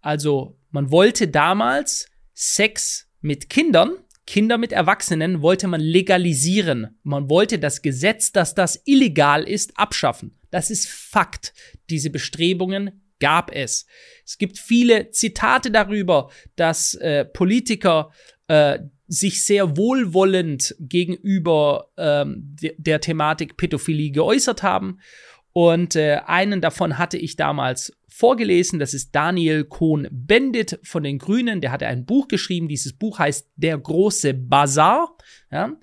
Also 0.00 0.58
man 0.70 0.90
wollte 0.90 1.28
damals 1.28 2.08
Sex 2.34 3.08
mit 3.20 3.48
Kindern, 3.48 3.92
Kinder 4.26 4.58
mit 4.58 4.72
Erwachsenen 4.72 5.40
wollte 5.40 5.68
man 5.68 5.80
legalisieren. 5.80 6.98
Man 7.04 7.30
wollte 7.30 7.60
das 7.60 7.80
Gesetz, 7.80 8.32
dass 8.32 8.54
das 8.54 8.82
illegal 8.84 9.44
ist, 9.44 9.78
abschaffen. 9.78 10.36
Das 10.50 10.70
ist 10.70 10.88
Fakt. 10.88 11.54
Diese 11.90 12.10
Bestrebungen 12.10 13.05
gab 13.20 13.52
es. 13.52 13.86
Es 14.24 14.38
gibt 14.38 14.58
viele 14.58 15.10
Zitate 15.10 15.70
darüber, 15.70 16.30
dass 16.56 16.94
äh, 16.94 17.24
Politiker 17.24 18.10
äh, 18.48 18.78
sich 19.08 19.44
sehr 19.44 19.76
wohlwollend 19.76 20.74
gegenüber 20.80 21.92
ähm, 21.96 22.56
de 22.60 22.74
der 22.78 23.00
Thematik 23.00 23.56
Pädophilie 23.56 24.10
geäußert 24.10 24.62
haben. 24.62 24.98
Und 25.52 25.96
äh, 25.96 26.20
einen 26.26 26.60
davon 26.60 26.98
hatte 26.98 27.16
ich 27.16 27.36
damals 27.36 27.96
vorgelesen. 28.08 28.78
Das 28.78 28.94
ist 28.94 29.14
Daniel 29.14 29.64
Kohn-Bendit 29.64 30.80
von 30.82 31.02
den 31.02 31.18
Grünen. 31.18 31.60
Der 31.60 31.70
hatte 31.70 31.86
ein 31.86 32.04
Buch 32.04 32.28
geschrieben. 32.28 32.68
Dieses 32.68 32.92
Buch 32.92 33.18
heißt 33.18 33.50
Der 33.56 33.78
große 33.78 34.34
Bazar. 34.34 35.16
Ja. 35.50 35.76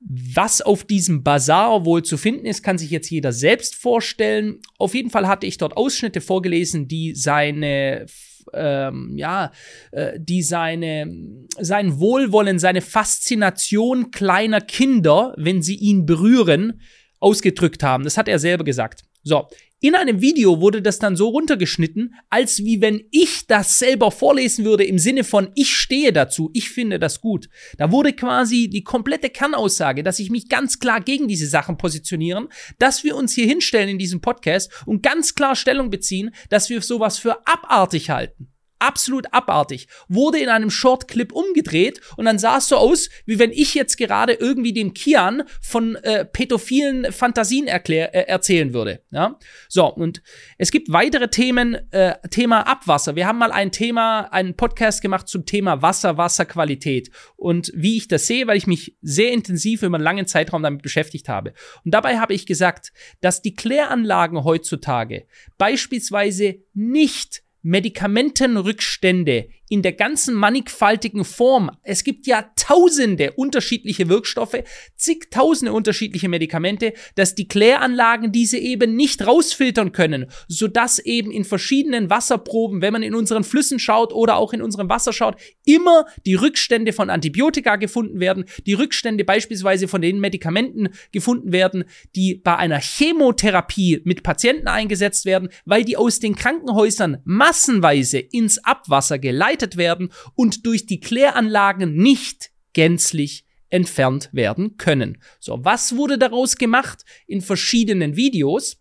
Was 0.00 0.60
auf 0.60 0.84
diesem 0.84 1.24
Bazar 1.24 1.84
wohl 1.84 2.04
zu 2.04 2.16
finden 2.16 2.46
ist, 2.46 2.62
kann 2.62 2.78
sich 2.78 2.90
jetzt 2.90 3.10
jeder 3.10 3.32
selbst 3.32 3.74
vorstellen. 3.74 4.60
Auf 4.78 4.94
jeden 4.94 5.10
Fall 5.10 5.26
hatte 5.26 5.46
ich 5.46 5.58
dort 5.58 5.76
Ausschnitte 5.76 6.20
vorgelesen, 6.20 6.86
die 6.86 7.14
seine 7.14 8.06
ähm, 8.54 9.12
ja, 9.16 9.52
äh, 9.90 10.18
die 10.18 10.42
seine, 10.42 11.46
sein 11.58 11.98
Wohlwollen, 11.98 12.58
seine 12.58 12.80
Faszination 12.80 14.10
kleiner 14.10 14.60
Kinder, 14.60 15.34
wenn 15.36 15.62
sie 15.62 15.76
ihn 15.76 16.06
berühren, 16.06 16.80
ausgedrückt 17.20 17.82
haben. 17.82 18.04
Das 18.04 18.16
hat 18.16 18.28
er 18.28 18.38
selber 18.38 18.64
gesagt. 18.64 19.02
So, 19.22 19.48
in 19.80 19.94
einem 19.94 20.20
Video 20.20 20.60
wurde 20.60 20.82
das 20.82 20.98
dann 20.98 21.16
so 21.16 21.28
runtergeschnitten, 21.28 22.14
als 22.30 22.64
wie 22.64 22.80
wenn 22.80 23.04
ich 23.10 23.46
das 23.46 23.78
selber 23.78 24.10
vorlesen 24.10 24.64
würde 24.64 24.84
im 24.84 24.98
Sinne 24.98 25.22
von 25.22 25.50
ich 25.54 25.74
stehe 25.74 26.12
dazu, 26.12 26.50
ich 26.52 26.70
finde 26.70 26.98
das 26.98 27.20
gut. 27.20 27.48
Da 27.76 27.92
wurde 27.92 28.12
quasi 28.12 28.68
die 28.68 28.82
komplette 28.82 29.30
Kernaussage, 29.30 30.02
dass 30.02 30.18
ich 30.18 30.30
mich 30.30 30.48
ganz 30.48 30.80
klar 30.80 31.00
gegen 31.00 31.28
diese 31.28 31.46
Sachen 31.46 31.76
positionieren, 31.78 32.48
dass 32.78 33.04
wir 33.04 33.14
uns 33.14 33.32
hier 33.34 33.46
hinstellen 33.46 33.88
in 33.88 33.98
diesem 33.98 34.20
Podcast 34.20 34.70
und 34.84 35.02
ganz 35.02 35.34
klar 35.34 35.54
Stellung 35.54 35.90
beziehen, 35.90 36.34
dass 36.50 36.70
wir 36.70 36.82
sowas 36.82 37.18
für 37.18 37.46
abartig 37.46 38.10
halten 38.10 38.48
absolut 38.78 39.32
abartig, 39.32 39.88
wurde 40.08 40.38
in 40.38 40.48
einem 40.48 40.70
Shortclip 40.70 41.32
umgedreht 41.32 42.00
und 42.16 42.24
dann 42.24 42.38
sah 42.38 42.58
es 42.58 42.68
so 42.68 42.76
aus, 42.76 43.08
wie 43.26 43.38
wenn 43.38 43.50
ich 43.50 43.74
jetzt 43.74 43.96
gerade 43.96 44.32
irgendwie 44.34 44.72
dem 44.72 44.94
Kian 44.94 45.44
von 45.60 45.96
äh, 45.96 46.24
pädophilen 46.24 47.12
Fantasien 47.12 47.66
erklär, 47.66 48.14
äh, 48.14 48.28
erzählen 48.28 48.72
würde. 48.72 49.02
Ja? 49.10 49.38
So, 49.68 49.86
und 49.86 50.22
es 50.56 50.70
gibt 50.70 50.92
weitere 50.92 51.28
Themen, 51.28 51.78
äh, 51.92 52.14
Thema 52.30 52.66
Abwasser. 52.66 53.16
Wir 53.16 53.26
haben 53.26 53.38
mal 53.38 53.52
ein 53.52 53.72
Thema, 53.72 54.32
einen 54.32 54.54
Podcast 54.54 55.02
gemacht 55.02 55.28
zum 55.28 55.46
Thema 55.46 55.82
Wasser, 55.82 56.16
Wasserqualität 56.16 57.10
und 57.36 57.72
wie 57.74 57.96
ich 57.96 58.08
das 58.08 58.26
sehe, 58.26 58.46
weil 58.46 58.56
ich 58.56 58.66
mich 58.66 58.96
sehr 59.02 59.32
intensiv 59.32 59.82
über 59.82 59.96
einen 59.96 60.04
langen 60.04 60.26
Zeitraum 60.26 60.62
damit 60.62 60.82
beschäftigt 60.82 61.28
habe. 61.28 61.52
Und 61.84 61.92
dabei 61.92 62.18
habe 62.18 62.34
ich 62.34 62.46
gesagt, 62.46 62.92
dass 63.20 63.42
die 63.42 63.54
Kläranlagen 63.54 64.44
heutzutage 64.44 65.26
beispielsweise 65.56 66.56
nicht 66.74 67.42
Medikamentenrückstände 67.62 69.48
in 69.68 69.82
der 69.82 69.92
ganzen 69.92 70.34
mannigfaltigen 70.34 71.24
Form. 71.24 71.70
Es 71.82 72.04
gibt 72.04 72.26
ja 72.26 72.50
tausende 72.56 73.32
unterschiedliche 73.32 74.08
Wirkstoffe, 74.08 74.62
zigtausende 74.96 75.72
unterschiedliche 75.72 76.28
Medikamente, 76.28 76.92
dass 77.14 77.34
die 77.34 77.48
Kläranlagen 77.48 78.32
diese 78.32 78.58
eben 78.58 78.96
nicht 78.96 79.26
rausfiltern 79.26 79.92
können, 79.92 80.26
sodass 80.48 80.98
eben 80.98 81.30
in 81.30 81.44
verschiedenen 81.44 82.10
Wasserproben, 82.10 82.82
wenn 82.82 82.92
man 82.92 83.02
in 83.02 83.14
unseren 83.14 83.44
Flüssen 83.44 83.78
schaut 83.78 84.12
oder 84.12 84.36
auch 84.36 84.52
in 84.52 84.62
unserem 84.62 84.88
Wasser 84.88 85.12
schaut, 85.12 85.36
immer 85.64 86.06
die 86.26 86.34
Rückstände 86.34 86.92
von 86.92 87.10
Antibiotika 87.10 87.76
gefunden 87.76 88.20
werden, 88.20 88.44
die 88.66 88.74
Rückstände 88.74 89.24
beispielsweise 89.24 89.88
von 89.88 90.00
den 90.00 90.20
Medikamenten 90.20 90.88
gefunden 91.12 91.52
werden, 91.52 91.84
die 92.16 92.36
bei 92.36 92.56
einer 92.56 92.80
Chemotherapie 92.80 94.00
mit 94.04 94.22
Patienten 94.22 94.68
eingesetzt 94.68 95.26
werden, 95.26 95.48
weil 95.64 95.84
die 95.84 95.96
aus 95.96 96.20
den 96.20 96.34
Krankenhäusern 96.34 97.18
massenweise 97.24 98.18
ins 98.18 98.58
Abwasser 98.64 99.18
geleitet 99.18 99.57
geleitet 99.58 99.76
werden 99.76 100.12
und 100.34 100.66
durch 100.66 100.86
die 100.86 101.00
Kläranlagen 101.00 101.94
nicht 101.94 102.50
gänzlich 102.72 103.44
entfernt 103.70 104.30
werden 104.32 104.76
können. 104.78 105.18
So, 105.40 105.64
was 105.64 105.96
wurde 105.96 106.18
daraus 106.18 106.56
gemacht 106.56 107.04
in 107.26 107.42
verschiedenen 107.42 108.16
Videos? 108.16 108.80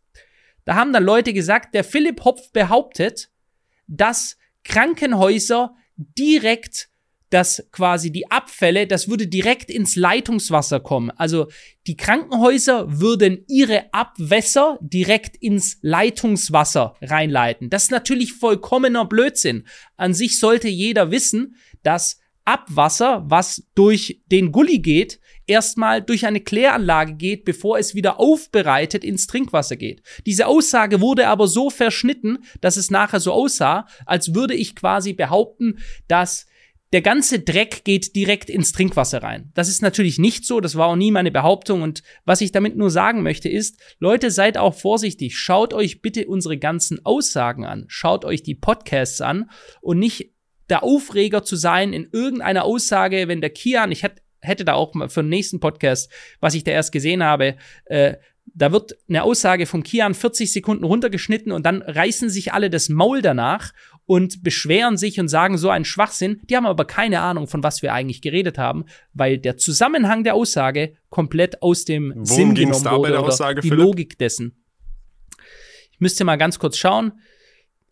Da 0.65 0.75
haben 0.75 0.93
dann 0.93 1.03
Leute 1.03 1.33
gesagt, 1.33 1.73
der 1.73 1.83
Philipp 1.83 2.23
Hopf 2.23 2.51
behauptet, 2.51 3.29
dass 3.87 4.37
Krankenhäuser 4.63 5.75
direkt 5.97 6.89
dass 7.29 7.67
quasi 7.71 8.11
die 8.11 8.31
Abfälle, 8.31 8.87
das 8.87 9.09
würde 9.09 9.27
direkt 9.27 9.69
ins 9.69 9.95
Leitungswasser 9.95 10.79
kommen. 10.79 11.11
Also 11.11 11.47
die 11.85 11.97
Krankenhäuser 11.97 12.99
würden 12.99 13.43
ihre 13.47 13.93
Abwässer 13.93 14.77
direkt 14.81 15.35
ins 15.37 15.77
Leitungswasser 15.81 16.95
reinleiten. 17.01 17.69
Das 17.69 17.83
ist 17.83 17.91
natürlich 17.91 18.33
vollkommener 18.33 19.05
Blödsinn. 19.05 19.67
An 19.97 20.13
sich 20.13 20.39
sollte 20.39 20.67
jeder 20.67 21.11
wissen, 21.11 21.55
dass 21.83 22.19
Abwasser, 22.45 23.25
was 23.27 23.67
durch 23.75 24.21
den 24.27 24.53
Gully 24.53 24.79
geht, 24.79 25.19
erstmal 25.47 26.01
durch 26.01 26.25
eine 26.25 26.39
Kläranlage 26.39 27.15
geht, 27.15 27.43
bevor 27.43 27.77
es 27.77 27.93
wieder 27.93 28.21
aufbereitet 28.21 29.03
ins 29.03 29.27
Trinkwasser 29.27 29.75
geht. 29.75 30.01
Diese 30.25 30.47
Aussage 30.47 31.01
wurde 31.01 31.27
aber 31.27 31.47
so 31.47 31.69
verschnitten, 31.69 32.39
dass 32.61 32.77
es 32.77 32.89
nachher 32.89 33.19
so 33.19 33.33
aussah, 33.33 33.85
als 34.05 34.33
würde 34.33 34.53
ich 34.53 34.75
quasi 34.75 35.11
behaupten, 35.11 35.79
dass 36.07 36.45
der 36.93 37.01
ganze 37.01 37.39
Dreck 37.39 37.83
geht 37.83 38.15
direkt 38.15 38.49
ins 38.49 38.71
Trinkwasser 38.71 39.21
rein. 39.21 39.51
Das 39.53 39.67
ist 39.67 39.81
natürlich 39.81 40.19
nicht 40.19 40.45
so, 40.45 40.61
das 40.61 40.75
war 40.75 40.87
auch 40.87 40.95
nie 40.95 41.11
meine 41.11 41.31
Behauptung. 41.31 41.81
Und 41.81 42.01
was 42.23 42.41
ich 42.41 42.51
damit 42.51 42.77
nur 42.77 42.89
sagen 42.89 43.23
möchte 43.23 43.49
ist, 43.49 43.77
Leute, 43.99 44.31
seid 44.31 44.57
auch 44.57 44.73
vorsichtig, 44.73 45.37
schaut 45.37 45.73
euch 45.73 46.01
bitte 46.01 46.27
unsere 46.27 46.57
ganzen 46.57 47.05
Aussagen 47.05 47.65
an, 47.65 47.85
schaut 47.87 48.23
euch 48.23 48.41
die 48.41 48.55
Podcasts 48.55 49.19
an 49.19 49.49
und 49.81 49.99
nicht 49.99 50.33
der 50.69 50.83
Aufreger 50.83 51.43
zu 51.43 51.55
sein 51.55 51.93
in 51.93 52.07
irgendeiner 52.11 52.63
Aussage, 52.63 53.27
wenn 53.27 53.41
der 53.41 53.49
Kian, 53.49 53.91
ich 53.91 54.03
hätte 54.41 54.65
da 54.65 54.73
auch 54.73 54.93
mal 54.93 55.09
für 55.09 55.23
den 55.23 55.29
nächsten 55.29 55.59
Podcast, 55.59 56.11
was 56.39 56.53
ich 56.53 56.63
da 56.63 56.71
erst 56.71 56.91
gesehen 56.91 57.23
habe, 57.23 57.57
äh, 57.85 58.15
da 58.53 58.71
wird 58.71 58.97
eine 59.09 59.23
Aussage 59.23 59.65
vom 59.65 59.83
Kian 59.83 60.13
40 60.13 60.51
Sekunden 60.51 60.83
runtergeschnitten 60.83 61.51
und 61.51 61.65
dann 61.65 61.81
reißen 61.81 62.29
sich 62.29 62.53
alle 62.53 62.69
das 62.69 62.89
Maul 62.89 63.21
danach 63.21 63.73
und 64.07 64.41
beschweren 64.41 64.97
sich 64.97 65.19
und 65.19 65.27
sagen 65.27 65.57
so 65.57 65.69
einen 65.69 65.85
Schwachsinn. 65.85 66.41
Die 66.49 66.55
haben 66.55 66.65
aber 66.65 66.85
keine 66.85 67.21
Ahnung, 67.21 67.47
von 67.47 67.61
was 67.61 67.83
wir 67.83 67.93
eigentlich 67.93 68.21
geredet 68.21 68.57
haben, 68.57 68.85
weil 69.13 69.37
der 69.37 69.57
Zusammenhang 69.57 70.23
der 70.23 70.33
Aussage 70.33 70.95
komplett 71.09 71.61
aus 71.61 71.85
dem 71.85 72.13
Worum 72.15 72.25
Sinn 72.25 72.55
genommen 72.55 72.85
wurde 72.85 73.11
oder 73.11 73.23
Aussage, 73.23 73.61
die 73.61 73.67
Philipp? 73.67 73.85
Logik 73.85 74.17
dessen. 74.17 74.63
Ich 75.91 75.99
müsste 75.99 76.23
mal 76.23 76.37
ganz 76.37 76.57
kurz 76.57 76.77
schauen. 76.77 77.11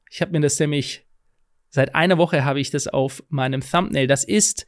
Ich 0.10 0.22
habe 0.22 0.32
mir 0.32 0.40
das 0.40 0.58
nämlich 0.60 1.06
Seit 1.76 1.94
einer 1.94 2.18
Woche 2.18 2.46
habe 2.46 2.62
ich 2.62 2.72
das 2.72 2.88
auf 2.88 3.22
meinem 3.28 3.60
Thumbnail. 3.60 4.08
Das 4.08 4.24
ist 4.24 4.66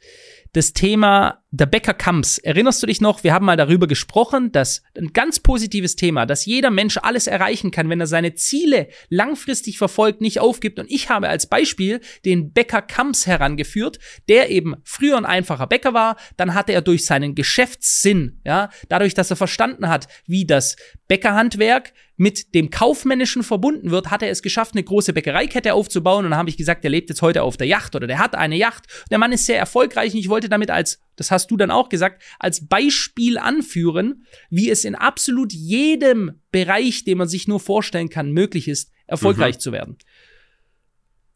das 0.52 0.74
Thema 0.74 1.42
der 1.50 1.66
Bäcker 1.66 1.94
Kamps. 1.94 2.38
Erinnerst 2.38 2.82
du 2.82 2.86
dich 2.86 3.00
noch? 3.00 3.24
Wir 3.24 3.32
haben 3.32 3.46
mal 3.46 3.56
darüber 3.56 3.86
gesprochen, 3.86 4.52
dass 4.52 4.82
ein 4.96 5.12
ganz 5.12 5.40
positives 5.40 5.96
Thema, 5.96 6.26
dass 6.26 6.44
jeder 6.44 6.70
Mensch 6.70 6.98
alles 6.98 7.26
erreichen 7.26 7.70
kann, 7.70 7.88
wenn 7.88 8.00
er 8.00 8.06
seine 8.06 8.34
Ziele 8.34 8.88
langfristig 9.08 9.78
verfolgt, 9.78 10.20
nicht 10.20 10.40
aufgibt. 10.40 10.78
Und 10.78 10.90
ich 10.90 11.08
habe 11.08 11.28
als 11.28 11.46
Beispiel 11.46 12.00
den 12.24 12.52
Bäcker 12.52 12.82
Kamps 12.82 13.26
herangeführt, 13.26 13.98
der 14.28 14.50
eben 14.50 14.76
früher 14.84 15.16
ein 15.16 15.24
einfacher 15.24 15.66
Bäcker 15.66 15.94
war. 15.94 16.16
Dann 16.36 16.52
hatte 16.52 16.72
er 16.72 16.82
durch 16.82 17.06
seinen 17.06 17.34
Geschäftssinn, 17.34 18.40
ja, 18.44 18.68
dadurch, 18.88 19.14
dass 19.14 19.30
er 19.30 19.36
verstanden 19.36 19.88
hat, 19.88 20.06
wie 20.26 20.44
das 20.44 20.76
Bäckerhandwerk 21.08 21.94
mit 22.18 22.54
dem 22.54 22.68
Kaufmännischen 22.68 23.42
verbunden 23.42 23.90
wird, 23.90 24.10
hat 24.10 24.22
er 24.22 24.30
es 24.30 24.42
geschafft, 24.42 24.74
eine 24.74 24.82
große 24.82 25.12
Bäckereikette 25.12 25.72
aufzubauen. 25.72 26.24
Und 26.24 26.32
dann 26.32 26.38
habe 26.38 26.50
ich 26.50 26.56
gesagt, 26.56 26.84
er 26.84 26.90
lebt 26.90 27.08
jetzt 27.08 27.22
heute 27.22 27.42
auf 27.42 27.56
der 27.56 27.68
Yacht 27.68 27.94
oder 27.94 28.06
der 28.06 28.18
hat 28.18 28.34
eine 28.34 28.56
Yacht. 28.56 28.86
Der 29.10 29.18
Mann 29.18 29.32
ist 29.32 29.46
sehr 29.46 29.58
erfolgreich 29.58 30.12
und 30.12 30.18
ich 30.18 30.28
wollte 30.28 30.48
damit 30.48 30.70
als, 30.70 31.00
das 31.18 31.30
hast 31.30 31.50
du 31.50 31.56
dann 31.56 31.70
auch 31.70 31.88
gesagt, 31.88 32.22
als 32.38 32.66
Beispiel 32.68 33.38
anführen, 33.38 34.24
wie 34.50 34.70
es 34.70 34.84
in 34.84 34.94
absolut 34.94 35.52
jedem 35.52 36.40
Bereich, 36.50 37.04
den 37.04 37.18
man 37.18 37.28
sich 37.28 37.48
nur 37.48 37.60
vorstellen 37.60 38.08
kann, 38.08 38.32
möglich 38.32 38.68
ist, 38.68 38.92
erfolgreich 39.06 39.56
mhm. 39.56 39.60
zu 39.60 39.72
werden. 39.72 39.98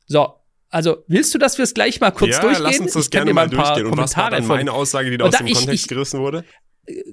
So, 0.06 0.34
also 0.68 1.04
willst 1.08 1.34
du, 1.34 1.38
dass 1.38 1.58
wir 1.58 1.64
es 1.64 1.74
gleich 1.74 2.00
mal 2.00 2.12
kurz 2.12 2.36
ja, 2.36 2.40
durchgehen? 2.40 2.62
Lass 2.62 2.78
uns 2.80 2.92
das 2.92 3.04
ich 3.04 3.10
gerne 3.10 3.34
mal 3.34 3.48
durchgehen. 3.48 3.86
Und 3.86 3.98
was 3.98 4.16
war 4.16 4.30
dann 4.30 4.46
meine 4.46 4.72
Aussage, 4.72 5.10
die 5.10 5.18
da 5.18 5.26
aus 5.26 5.36
dem 5.36 5.46
ich, 5.46 5.54
Kontext 5.54 5.84
ich, 5.84 5.88
gerissen 5.88 6.20
wurde? 6.20 6.44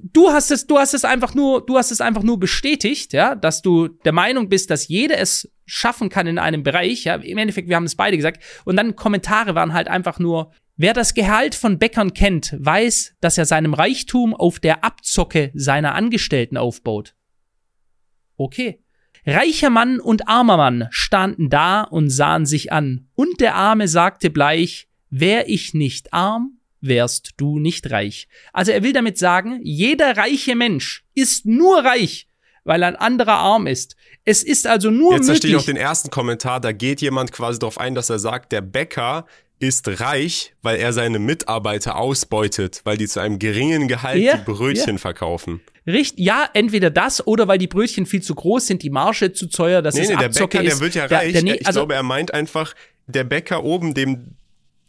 du 0.02 0.30
hast 0.30 0.52
es, 0.52 0.66
du 0.66 0.78
hast 0.78 0.94
es 0.94 1.06
einfach 1.06 1.36
nur, 1.36 1.66
du 1.66 1.78
hast 1.78 1.92
es 1.92 2.02
einfach 2.02 2.24
nur 2.24 2.40
bestätigt, 2.40 3.14
ja, 3.14 3.36
dass 3.36 3.62
du 3.62 3.88
der 3.88 4.14
Meinung 4.14 4.50
bist, 4.50 4.70
dass 4.70 4.88
jeder 4.88 5.18
es 5.20 5.52
schaffen 5.66 6.10
kann 6.10 6.28
in 6.28 6.40
einem 6.40 6.64
Bereich, 6.64 7.04
ja. 7.04 7.16
Im 7.16 7.38
Endeffekt, 7.38 7.70
wir 7.70 7.76
haben 7.76 7.86
es 7.86 7.96
beide 7.96 8.18
gesagt. 8.18 8.44
Und 8.66 8.78
dann 8.78 8.96
Kommentare 8.96 9.56
waren 9.56 9.74
halt 9.74 9.88
einfach 9.88 10.20
nur, 10.20 10.52
wer 10.80 10.94
das 10.94 11.14
Gehalt 11.14 11.56
von 11.56 11.78
Bäckern 11.78 12.14
kennt, 12.14 12.56
weiß, 12.58 13.16
dass 13.20 13.38
er 13.38 13.46
seinem 13.46 13.74
Reichtum 13.74 14.34
auf 14.34 14.60
der 14.60 14.84
Abzocke 14.84 15.52
seiner 15.54 15.94
Angestellten 15.94 16.58
aufbaut. 16.58 17.14
Okay. 18.38 18.82
Reicher 19.26 19.70
Mann 19.70 20.00
und 20.00 20.30
armer 20.30 20.56
Mann 20.56 20.88
standen 20.90 21.50
da 21.50 21.82
und 21.82 22.10
sahen 22.10 22.46
sich 22.46 22.72
an, 22.72 23.10
und 23.16 23.42
der 23.42 23.56
Arme 23.56 23.90
sagte 23.90 24.30
bleich, 24.30 24.88
wär 25.10 25.50
ich 25.50 25.74
nicht 25.74 26.14
arm, 26.14 26.60
wärst 26.80 27.34
du 27.36 27.60
nicht 27.60 27.92
reich. 27.92 28.30
Also 28.54 28.72
er 28.72 28.82
will 28.82 28.94
damit 28.94 29.18
sagen, 29.18 29.60
jeder 29.62 30.16
reiche 30.16 30.56
Mensch 30.56 31.04
ist 31.14 31.46
nur 31.46 31.84
reich, 31.84 32.28
weil 32.64 32.84
ein 32.84 32.96
anderer 32.96 33.34
arm 33.34 33.68
ist. 33.68 33.98
Es 34.24 34.44
ist 34.44 34.66
also 34.66 34.90
nur 34.90 35.12
Jetzt 35.12 35.24
möglich. 35.24 35.28
verstehe 35.28 35.52
ich 35.52 35.58
auch 35.58 35.66
den 35.66 35.76
ersten 35.76 36.10
Kommentar, 36.10 36.62
da 36.62 36.72
geht 36.72 37.02
jemand 37.02 37.34
quasi 37.34 37.60
darauf 37.60 37.78
ein, 37.78 37.96
dass 37.96 38.10
er 38.10 38.20
sagt, 38.20 38.54
der 38.54 38.62
Bäcker 38.62 39.26
ist 39.60 40.00
reich, 40.00 40.54
weil 40.62 40.80
er 40.80 40.94
seine 40.94 41.20
Mitarbeiter 41.20 41.98
ausbeutet, 41.98 42.82
weil 42.86 42.98
die 42.98 43.08
zu 43.08 43.20
einem 43.20 43.40
geringen 43.40 43.88
Gehalt 43.88 44.22
ja, 44.22 44.38
die 44.38 44.44
Brötchen 44.44 44.96
ja. 44.96 44.98
verkaufen. 44.98 45.62
Richtig, 45.86 46.24
ja, 46.24 46.50
entweder 46.54 46.90
das 46.90 47.26
oder 47.26 47.48
weil 47.48 47.58
die 47.58 47.68
Brötchen 47.68 48.06
viel 48.06 48.22
zu 48.22 48.36
groß 48.36 48.68
sind, 48.68 48.84
die 48.84 48.90
Marge 48.90 49.34
zu 49.34 49.48
teuer, 49.48 49.82
dass 49.82 49.96
nee, 49.96 50.02
es 50.02 50.10
nee, 50.10 50.16
der 50.16 50.30
Bäcker, 50.30 50.62
ist. 50.62 50.74
der 50.74 50.80
wird 50.80 50.96
ja 50.96 51.06
reich. 51.06 51.34
Der, 51.34 51.42
der, 51.42 51.56
ich 51.56 51.68
also, 51.68 51.80
glaube, 51.82 51.96
er 51.96 52.04
meint 52.04 52.34
einfach, 52.34 52.74
der 53.08 53.24
Bäcker 53.24 53.64
oben, 53.64 53.94
dem 53.94 54.36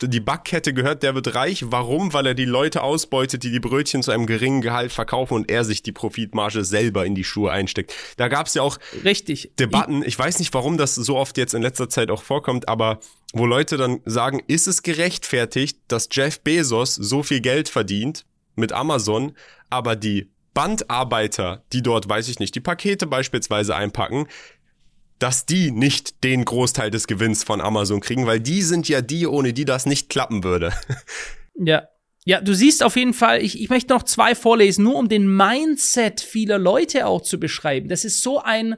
die 0.08 0.20
Backkette 0.20 0.72
gehört, 0.72 1.02
der 1.02 1.14
wird 1.14 1.34
reich. 1.34 1.64
Warum? 1.66 2.12
Weil 2.12 2.26
er 2.26 2.34
die 2.34 2.44
Leute 2.44 2.82
ausbeutet, 2.82 3.42
die 3.42 3.50
die 3.50 3.60
Brötchen 3.60 4.02
zu 4.02 4.10
einem 4.10 4.26
geringen 4.26 4.60
Gehalt 4.60 4.92
verkaufen 4.92 5.34
und 5.34 5.50
er 5.50 5.64
sich 5.64 5.82
die 5.82 5.92
Profitmarge 5.92 6.64
selber 6.64 7.04
in 7.04 7.14
die 7.14 7.24
Schuhe 7.24 7.50
einsteckt. 7.50 7.94
Da 8.16 8.28
gab 8.28 8.46
es 8.46 8.54
ja 8.54 8.62
auch 8.62 8.78
Richtig. 9.04 9.52
Debatten. 9.58 10.02
Ich 10.04 10.18
weiß 10.18 10.38
nicht, 10.38 10.52
warum 10.54 10.78
das 10.78 10.94
so 10.94 11.16
oft 11.16 11.36
jetzt 11.36 11.54
in 11.54 11.62
letzter 11.62 11.88
Zeit 11.88 12.10
auch 12.10 12.22
vorkommt, 12.22 12.68
aber 12.68 13.00
wo 13.32 13.46
Leute 13.46 13.76
dann 13.76 14.00
sagen, 14.04 14.42
ist 14.46 14.66
es 14.66 14.82
gerechtfertigt, 14.82 15.78
dass 15.88 16.08
Jeff 16.10 16.40
Bezos 16.40 16.94
so 16.94 17.22
viel 17.22 17.40
Geld 17.40 17.68
verdient 17.68 18.24
mit 18.56 18.72
Amazon, 18.72 19.32
aber 19.68 19.96
die 19.96 20.30
Bandarbeiter, 20.52 21.62
die 21.72 21.82
dort, 21.82 22.08
weiß 22.08 22.28
ich 22.28 22.40
nicht, 22.40 22.54
die 22.54 22.60
Pakete 22.60 23.06
beispielsweise 23.06 23.76
einpacken, 23.76 24.26
dass 25.20 25.46
die 25.46 25.70
nicht 25.70 26.24
den 26.24 26.44
Großteil 26.44 26.90
des 26.90 27.06
Gewinns 27.06 27.44
von 27.44 27.61
Amazon 27.61 28.00
kriegen, 28.00 28.26
weil 28.26 28.40
die 28.40 28.62
sind 28.62 28.88
ja 28.88 29.02
die, 29.02 29.26
ohne 29.26 29.52
die 29.52 29.64
das 29.64 29.87
nicht 29.87 30.09
klappen 30.09 30.42
würde. 30.42 30.72
Ja. 31.62 31.88
Ja, 32.24 32.40
du 32.40 32.54
siehst 32.54 32.83
auf 32.83 32.96
jeden 32.96 33.12
Fall, 33.12 33.42
ich, 33.42 33.61
ich 33.61 33.68
möchte 33.68 33.92
noch 33.92 34.02
zwei 34.02 34.35
vorlesen, 34.35 34.85
nur 34.85 34.96
um 34.96 35.09
den 35.09 35.37
Mindset 35.37 36.20
vieler 36.20 36.59
Leute 36.59 37.06
auch 37.06 37.22
zu 37.22 37.38
beschreiben. 37.38 37.88
Das 37.88 38.04
ist 38.04 38.22
so 38.22 38.38
ein, 38.38 38.76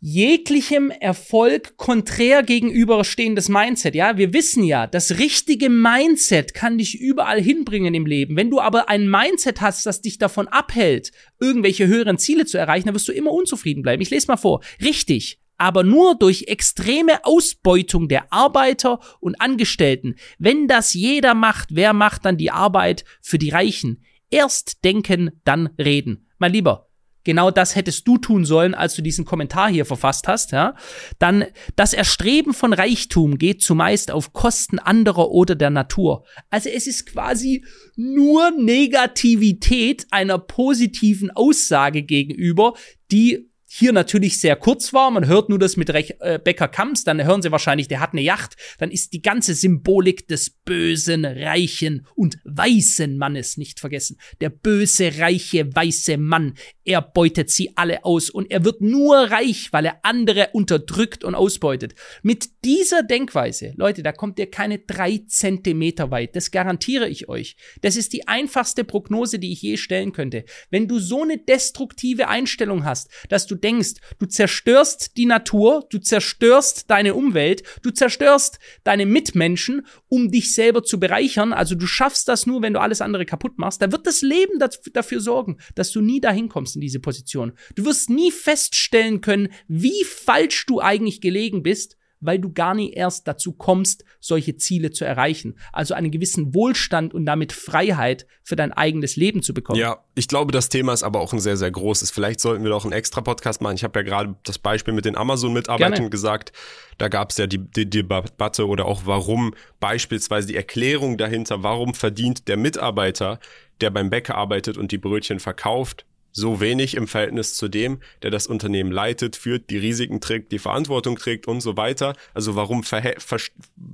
jeglichem 0.00 0.90
Erfolg 0.90 1.76
konträr 1.76 2.42
gegenüberstehendes 2.42 3.50
Mindset. 3.50 3.94
Ja, 3.94 4.16
wir 4.16 4.32
wissen 4.32 4.64
ja, 4.64 4.86
das 4.86 5.18
richtige 5.18 5.68
Mindset 5.68 6.54
kann 6.54 6.78
dich 6.78 6.98
überall 6.98 7.40
hinbringen 7.40 7.94
im 7.94 8.06
Leben. 8.06 8.36
Wenn 8.36 8.50
du 8.50 8.60
aber 8.60 8.88
ein 8.88 9.08
Mindset 9.08 9.60
hast, 9.60 9.84
das 9.84 10.00
dich 10.00 10.16
davon 10.18 10.48
abhält, 10.48 11.12
irgendwelche 11.38 11.86
höheren 11.86 12.18
Ziele 12.18 12.46
zu 12.46 12.56
erreichen, 12.56 12.86
dann 12.86 12.94
wirst 12.94 13.08
du 13.08 13.12
immer 13.12 13.32
unzufrieden 13.32 13.82
bleiben. 13.82 14.00
Ich 14.00 14.10
lese 14.10 14.28
mal 14.28 14.38
vor. 14.38 14.62
Richtig. 14.82 15.38
Aber 15.58 15.84
nur 15.84 16.14
durch 16.14 16.44
extreme 16.46 17.22
Ausbeutung 17.26 18.08
der 18.08 18.32
Arbeiter 18.32 19.00
und 19.20 19.42
Angestellten. 19.42 20.14
Wenn 20.38 20.66
das 20.66 20.94
jeder 20.94 21.34
macht, 21.34 21.68
wer 21.72 21.92
macht 21.92 22.24
dann 22.24 22.38
die 22.38 22.50
Arbeit 22.50 23.04
für 23.20 23.38
die 23.38 23.50
Reichen? 23.50 24.02
Erst 24.30 24.82
denken, 24.84 25.32
dann 25.44 25.66
reden. 25.78 26.26
Mein 26.38 26.52
Lieber, 26.52 26.89
genau 27.24 27.50
das 27.50 27.76
hättest 27.76 28.06
du 28.06 28.18
tun 28.18 28.44
sollen, 28.44 28.74
als 28.74 28.94
du 28.94 29.02
diesen 29.02 29.24
Kommentar 29.24 29.70
hier 29.70 29.84
verfasst 29.84 30.28
hast, 30.28 30.52
ja, 30.52 30.74
dann 31.18 31.44
das 31.76 31.92
Erstreben 31.92 32.54
von 32.54 32.72
Reichtum 32.72 33.38
geht 33.38 33.62
zumeist 33.62 34.10
auf 34.10 34.32
Kosten 34.32 34.78
anderer 34.78 35.30
oder 35.30 35.54
der 35.54 35.70
Natur. 35.70 36.24
Also 36.50 36.68
es 36.68 36.86
ist 36.86 37.06
quasi 37.06 37.64
nur 37.96 38.50
Negativität 38.52 40.06
einer 40.10 40.38
positiven 40.38 41.30
Aussage 41.30 42.02
gegenüber, 42.02 42.74
die 43.10 43.50
hier 43.72 43.92
natürlich 43.92 44.40
sehr 44.40 44.56
kurz 44.56 44.92
war. 44.92 45.12
Man 45.12 45.28
hört 45.28 45.48
nur 45.48 45.58
das 45.58 45.76
mit 45.76 45.90
Rech 45.90 46.16
äh, 46.18 46.40
Becker 46.42 46.66
Kamps, 46.66 47.04
dann 47.04 47.22
hören 47.22 47.40
sie 47.40 47.52
wahrscheinlich, 47.52 47.86
der 47.86 48.00
hat 48.00 48.12
eine 48.12 48.20
Yacht. 48.20 48.56
Dann 48.78 48.90
ist 48.90 49.12
die 49.12 49.22
ganze 49.22 49.54
Symbolik 49.54 50.26
des 50.26 50.50
bösen, 50.50 51.24
reichen 51.24 52.04
und 52.16 52.38
weißen 52.42 53.16
Mannes 53.16 53.56
nicht 53.58 53.78
vergessen. 53.78 54.18
Der 54.40 54.50
böse, 54.50 55.18
reiche, 55.18 55.72
weiße 55.72 56.16
Mann, 56.16 56.54
er 56.90 57.02
beutet 57.02 57.50
sie 57.50 57.76
alle 57.76 58.04
aus 58.04 58.30
und 58.30 58.50
er 58.50 58.64
wird 58.64 58.80
nur 58.80 59.16
reich, 59.16 59.68
weil 59.70 59.86
er 59.86 60.00
andere 60.02 60.48
unterdrückt 60.54 61.22
und 61.22 61.36
ausbeutet. 61.36 61.94
Mit 62.24 62.64
dieser 62.64 63.04
Denkweise, 63.04 63.74
Leute, 63.76 64.02
da 64.02 64.10
kommt 64.10 64.40
ihr 64.40 64.50
keine 64.50 64.80
drei 64.80 65.22
Zentimeter 65.28 66.10
weit. 66.10 66.34
Das 66.34 66.50
garantiere 66.50 67.08
ich 67.08 67.28
euch. 67.28 67.54
Das 67.82 67.94
ist 67.94 68.12
die 68.12 68.26
einfachste 68.26 68.82
Prognose, 68.82 69.38
die 69.38 69.52
ich 69.52 69.62
je 69.62 69.76
stellen 69.76 70.10
könnte. 70.10 70.44
Wenn 70.70 70.88
du 70.88 70.98
so 70.98 71.22
eine 71.22 71.38
destruktive 71.38 72.26
Einstellung 72.26 72.84
hast, 72.84 73.08
dass 73.28 73.46
du 73.46 73.54
denkst, 73.54 74.00
du 74.18 74.26
zerstörst 74.26 75.16
die 75.16 75.26
Natur, 75.26 75.86
du 75.90 75.98
zerstörst 75.98 76.90
deine 76.90 77.14
Umwelt, 77.14 77.62
du 77.82 77.92
zerstörst 77.92 78.58
deine 78.82 79.06
Mitmenschen, 79.06 79.86
um 80.08 80.32
dich 80.32 80.52
selber 80.56 80.82
zu 80.82 80.98
bereichern. 80.98 81.52
Also 81.52 81.76
du 81.76 81.86
schaffst 81.86 82.26
das 82.26 82.46
nur, 82.46 82.62
wenn 82.62 82.72
du 82.72 82.80
alles 82.80 83.00
andere 83.00 83.26
kaputt 83.26 83.58
machst. 83.58 83.80
Da 83.80 83.92
wird 83.92 84.08
das 84.08 84.22
Leben 84.22 84.58
dafür 84.92 85.20
sorgen, 85.20 85.58
dass 85.76 85.92
du 85.92 86.00
nie 86.00 86.20
dahin 86.20 86.48
kommst 86.48 86.79
in 86.80 86.82
diese 86.82 87.00
Position. 87.00 87.52
Du 87.74 87.84
wirst 87.84 88.10
nie 88.10 88.30
feststellen 88.30 89.20
können, 89.20 89.48
wie 89.68 90.04
falsch 90.04 90.66
du 90.66 90.80
eigentlich 90.80 91.20
gelegen 91.20 91.62
bist, 91.62 91.96
weil 92.20 92.38
du 92.38 92.52
gar 92.52 92.74
nie 92.74 92.92
erst 92.92 93.26
dazu 93.26 93.52
kommst, 93.52 94.04
solche 94.20 94.56
Ziele 94.56 94.90
zu 94.90 95.04
erreichen. 95.04 95.58
Also 95.72 95.94
einen 95.94 96.10
gewissen 96.10 96.54
Wohlstand 96.54 97.14
und 97.14 97.26
damit 97.26 97.52
Freiheit 97.52 98.26
für 98.42 98.56
dein 98.56 98.72
eigenes 98.72 99.16
Leben 99.16 99.42
zu 99.42 99.54
bekommen. 99.54 99.78
Ja, 99.78 100.04
ich 100.14 100.28
glaube, 100.28 100.52
das 100.52 100.68
Thema 100.68 100.92
ist 100.92 101.02
aber 101.02 101.20
auch 101.20 101.32
ein 101.32 101.40
sehr, 101.40 101.56
sehr 101.56 101.70
großes. 101.70 102.10
Vielleicht 102.10 102.40
sollten 102.40 102.62
wir 102.62 102.70
doch 102.70 102.84
einen 102.84 102.92
extra 102.92 103.20
Podcast 103.22 103.62
machen. 103.62 103.74
Ich 103.74 103.84
habe 103.84 103.98
ja 103.98 104.02
gerade 104.02 104.36
das 104.44 104.58
Beispiel 104.58 104.94
mit 104.94 105.04
den 105.04 105.16
Amazon-Mitarbeitern 105.16 106.10
gesagt. 106.10 106.52
Da 106.98 107.08
gab 107.08 107.30
es 107.30 107.38
ja 107.38 107.46
die, 107.46 107.58
die, 107.58 107.88
die 107.88 108.06
Debatte 108.06 108.68
oder 108.68 108.84
auch 108.84 109.02
warum 109.06 109.54
beispielsweise 109.80 110.48
die 110.48 110.56
Erklärung 110.56 111.16
dahinter, 111.16 111.62
warum 111.62 111.94
verdient 111.94 112.48
der 112.48 112.58
Mitarbeiter, 112.58 113.40
der 113.80 113.90
beim 113.90 114.10
Bäcker 114.10 114.34
arbeitet 114.34 114.76
und 114.76 114.92
die 114.92 114.98
Brötchen 114.98 115.40
verkauft, 115.40 116.04
so 116.32 116.60
wenig 116.60 116.94
im 116.94 117.06
Verhältnis 117.06 117.54
zu 117.54 117.68
dem, 117.68 118.00
der 118.22 118.30
das 118.30 118.46
Unternehmen 118.46 118.92
leitet, 118.92 119.36
führt, 119.36 119.70
die 119.70 119.78
Risiken 119.78 120.20
trägt, 120.20 120.52
die 120.52 120.58
Verantwortung 120.58 121.16
trägt 121.16 121.48
und 121.48 121.60
so 121.60 121.76
weiter. 121.76 122.14
Also 122.34 122.56
warum 122.56 122.84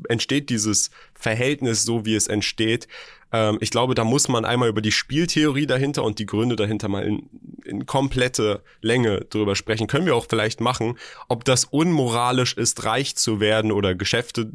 entsteht 0.08 0.50
dieses 0.50 0.90
Verhältnis 1.14 1.84
so, 1.84 2.04
wie 2.04 2.14
es 2.14 2.26
entsteht? 2.26 2.88
Ähm, 3.32 3.58
ich 3.60 3.70
glaube, 3.70 3.94
da 3.94 4.04
muss 4.04 4.28
man 4.28 4.44
einmal 4.44 4.68
über 4.68 4.80
die 4.80 4.92
Spieltheorie 4.92 5.66
dahinter 5.66 6.04
und 6.04 6.18
die 6.18 6.26
Gründe 6.26 6.56
dahinter 6.56 6.88
mal 6.88 7.04
in, 7.04 7.28
in 7.64 7.86
komplette 7.86 8.62
Länge 8.80 9.26
drüber 9.30 9.56
sprechen. 9.56 9.86
Können 9.86 10.06
wir 10.06 10.14
auch 10.14 10.26
vielleicht 10.28 10.60
machen, 10.60 10.98
ob 11.28 11.44
das 11.44 11.64
unmoralisch 11.64 12.54
ist, 12.54 12.84
reich 12.84 13.16
zu 13.16 13.40
werden 13.40 13.72
oder 13.72 13.94
Geschäfte 13.94 14.50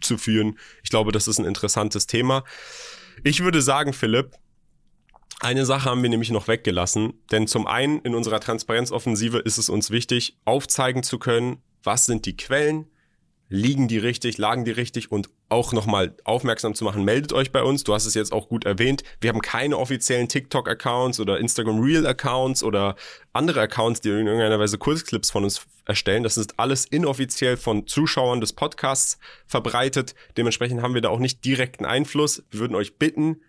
zu 0.00 0.18
führen. 0.18 0.58
Ich 0.82 0.90
glaube, 0.90 1.12
das 1.12 1.28
ist 1.28 1.38
ein 1.38 1.44
interessantes 1.44 2.06
Thema. 2.06 2.44
Ich 3.24 3.42
würde 3.42 3.62
sagen, 3.62 3.92
Philipp, 3.92 4.32
eine 5.40 5.66
Sache 5.66 5.90
haben 5.90 6.02
wir 6.02 6.10
nämlich 6.10 6.30
noch 6.30 6.48
weggelassen, 6.48 7.14
denn 7.30 7.46
zum 7.46 7.66
einen 7.66 8.00
in 8.00 8.14
unserer 8.14 8.40
Transparenzoffensive 8.40 9.38
ist 9.38 9.58
es 9.58 9.68
uns 9.68 9.90
wichtig, 9.90 10.38
aufzeigen 10.44 11.02
zu 11.02 11.18
können, 11.18 11.58
was 11.82 12.06
sind 12.06 12.26
die 12.26 12.36
Quellen, 12.36 12.86
liegen 13.48 13.86
die 13.86 13.98
richtig, 13.98 14.38
lagen 14.38 14.64
die 14.64 14.72
richtig 14.72 15.12
und 15.12 15.28
auch 15.48 15.72
nochmal 15.72 16.16
aufmerksam 16.24 16.74
zu 16.74 16.84
machen, 16.84 17.04
meldet 17.04 17.32
euch 17.32 17.52
bei 17.52 17.62
uns. 17.62 17.84
Du 17.84 17.94
hast 17.94 18.06
es 18.06 18.14
jetzt 18.14 18.32
auch 18.32 18.48
gut 18.48 18.64
erwähnt. 18.64 19.04
Wir 19.20 19.30
haben 19.30 19.40
keine 19.40 19.78
offiziellen 19.78 20.28
TikTok-Accounts 20.28 21.20
oder 21.20 21.38
Instagram 21.38 21.80
Reel-Accounts 21.80 22.64
oder 22.64 22.96
andere 23.32 23.60
Accounts, 23.60 24.00
die 24.00 24.08
in 24.08 24.26
irgendeiner 24.26 24.58
Weise 24.58 24.78
Kurzclips 24.78 25.30
von 25.30 25.44
uns 25.44 25.64
erstellen. 25.84 26.24
Das 26.24 26.36
ist 26.36 26.58
alles 26.58 26.84
inoffiziell 26.86 27.56
von 27.56 27.86
Zuschauern 27.86 28.40
des 28.40 28.52
Podcasts 28.52 29.18
verbreitet. 29.46 30.16
Dementsprechend 30.36 30.82
haben 30.82 30.94
wir 30.94 31.00
da 31.00 31.10
auch 31.10 31.20
nicht 31.20 31.44
direkten 31.44 31.84
Einfluss. 31.84 32.42
Wir 32.50 32.60
würden 32.60 32.74
euch 32.74 32.98
bitten, 32.98 33.40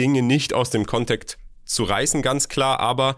Dinge 0.00 0.22
nicht 0.22 0.54
aus 0.54 0.70
dem 0.70 0.86
Kontext 0.86 1.36
zu 1.66 1.84
reißen, 1.84 2.22
ganz 2.22 2.48
klar, 2.48 2.80
aber 2.80 3.16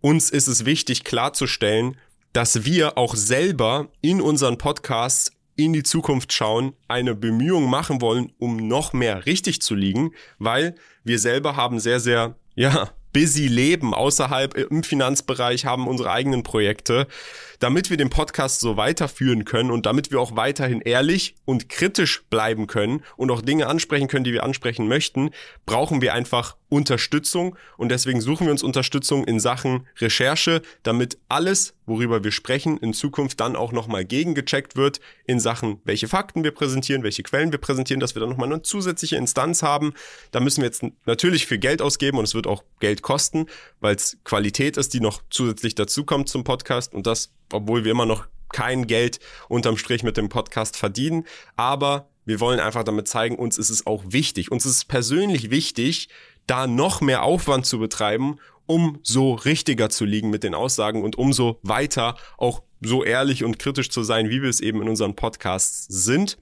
uns 0.00 0.28
ist 0.30 0.48
es 0.48 0.64
wichtig 0.64 1.04
klarzustellen, 1.04 1.96
dass 2.32 2.64
wir 2.64 2.98
auch 2.98 3.14
selber 3.14 3.88
in 4.00 4.20
unseren 4.20 4.58
Podcasts 4.58 5.30
in 5.54 5.72
die 5.72 5.84
Zukunft 5.84 6.32
schauen, 6.32 6.74
eine 6.88 7.14
Bemühung 7.14 7.70
machen 7.70 8.00
wollen, 8.00 8.32
um 8.38 8.56
noch 8.56 8.92
mehr 8.92 9.24
richtig 9.26 9.62
zu 9.62 9.76
liegen, 9.76 10.10
weil 10.40 10.74
wir 11.04 11.20
selber 11.20 11.54
haben 11.54 11.78
sehr, 11.78 12.00
sehr, 12.00 12.34
ja, 12.56 12.90
busy 13.12 13.46
leben 13.46 13.94
außerhalb 13.94 14.54
im 14.54 14.82
Finanzbereich, 14.82 15.64
haben 15.64 15.86
unsere 15.86 16.10
eigenen 16.10 16.42
Projekte, 16.42 17.06
damit 17.60 17.90
wir 17.90 17.96
den 17.96 18.10
Podcast 18.10 18.60
so 18.60 18.76
weiterführen 18.76 19.44
können 19.44 19.70
und 19.70 19.86
damit 19.86 20.10
wir 20.10 20.20
auch 20.20 20.34
weiterhin 20.34 20.80
ehrlich 20.80 21.36
und 21.44 21.68
kritisch 21.68 22.24
bleiben 22.30 22.66
können 22.66 23.02
und 23.16 23.30
auch 23.30 23.42
Dinge 23.42 23.68
ansprechen 23.68 24.08
können, 24.08 24.24
die 24.24 24.32
wir 24.32 24.42
ansprechen 24.42 24.88
möchten, 24.88 25.30
brauchen 25.66 26.00
wir 26.00 26.14
einfach 26.14 26.56
Unterstützung 26.70 27.56
und 27.76 27.90
deswegen 27.90 28.20
suchen 28.20 28.46
wir 28.46 28.52
uns 28.52 28.62
Unterstützung 28.62 29.24
in 29.24 29.40
Sachen 29.40 29.86
Recherche, 29.98 30.62
damit 30.82 31.18
alles, 31.28 31.74
worüber 31.84 32.24
wir 32.24 32.30
sprechen, 32.30 32.78
in 32.78 32.94
Zukunft 32.94 33.40
dann 33.40 33.56
auch 33.56 33.72
nochmal 33.72 34.04
gegengecheckt 34.04 34.76
wird 34.76 35.00
in 35.26 35.40
Sachen, 35.40 35.80
welche 35.84 36.08
Fakten 36.08 36.44
wir 36.44 36.52
präsentieren, 36.52 37.02
welche 37.02 37.24
Quellen 37.24 37.50
wir 37.50 37.58
präsentieren, 37.58 38.00
dass 38.00 38.14
wir 38.14 38.20
dann 38.20 38.30
nochmal 38.30 38.50
eine 38.50 38.62
zusätzliche 38.62 39.16
Instanz 39.16 39.62
haben. 39.62 39.92
Da 40.30 40.40
müssen 40.40 40.62
wir 40.62 40.66
jetzt 40.66 40.84
natürlich 41.06 41.46
viel 41.46 41.58
Geld 41.58 41.82
ausgeben 41.82 42.18
und 42.18 42.24
es 42.24 42.34
wird 42.34 42.46
auch 42.46 42.62
Geld 42.78 43.02
kosten, 43.02 43.46
weil 43.80 43.96
es 43.96 44.18
Qualität 44.24 44.76
ist, 44.76 44.94
die 44.94 45.00
noch 45.00 45.22
zusätzlich 45.28 45.74
dazukommt 45.74 46.28
zum 46.28 46.44
Podcast 46.44 46.94
und 46.94 47.06
das, 47.06 47.32
obwohl 47.54 47.84
wir 47.84 47.92
immer 47.92 48.06
noch 48.06 48.26
kein 48.52 48.86
Geld 48.86 49.20
unterm 49.48 49.76
Strich 49.76 50.02
mit 50.02 50.16
dem 50.16 50.28
Podcast 50.28 50.76
verdienen, 50.76 51.24
aber 51.56 52.08
wir 52.24 52.40
wollen 52.40 52.60
einfach 52.60 52.84
damit 52.84 53.08
zeigen, 53.08 53.36
uns 53.36 53.58
ist 53.58 53.70
es 53.70 53.86
auch 53.86 54.04
wichtig. 54.06 54.52
Uns 54.52 54.66
ist 54.66 54.76
es 54.76 54.84
persönlich 54.84 55.50
wichtig, 55.50 56.08
da 56.46 56.66
noch 56.66 57.00
mehr 57.00 57.22
Aufwand 57.22 57.66
zu 57.66 57.78
betreiben, 57.78 58.38
um 58.66 59.00
so 59.02 59.34
richtiger 59.34 59.90
zu 59.90 60.04
liegen 60.04 60.30
mit 60.30 60.44
den 60.44 60.54
Aussagen 60.54 61.02
und 61.02 61.16
umso 61.16 61.58
weiter 61.62 62.16
auch 62.38 62.62
so 62.80 63.04
ehrlich 63.04 63.44
und 63.44 63.58
kritisch 63.58 63.90
zu 63.90 64.02
sein, 64.02 64.30
wie 64.30 64.42
wir 64.42 64.48
es 64.48 64.60
eben 64.60 64.80
in 64.80 64.88
unseren 64.88 65.16
Podcasts 65.16 65.86
sind. 65.88 66.38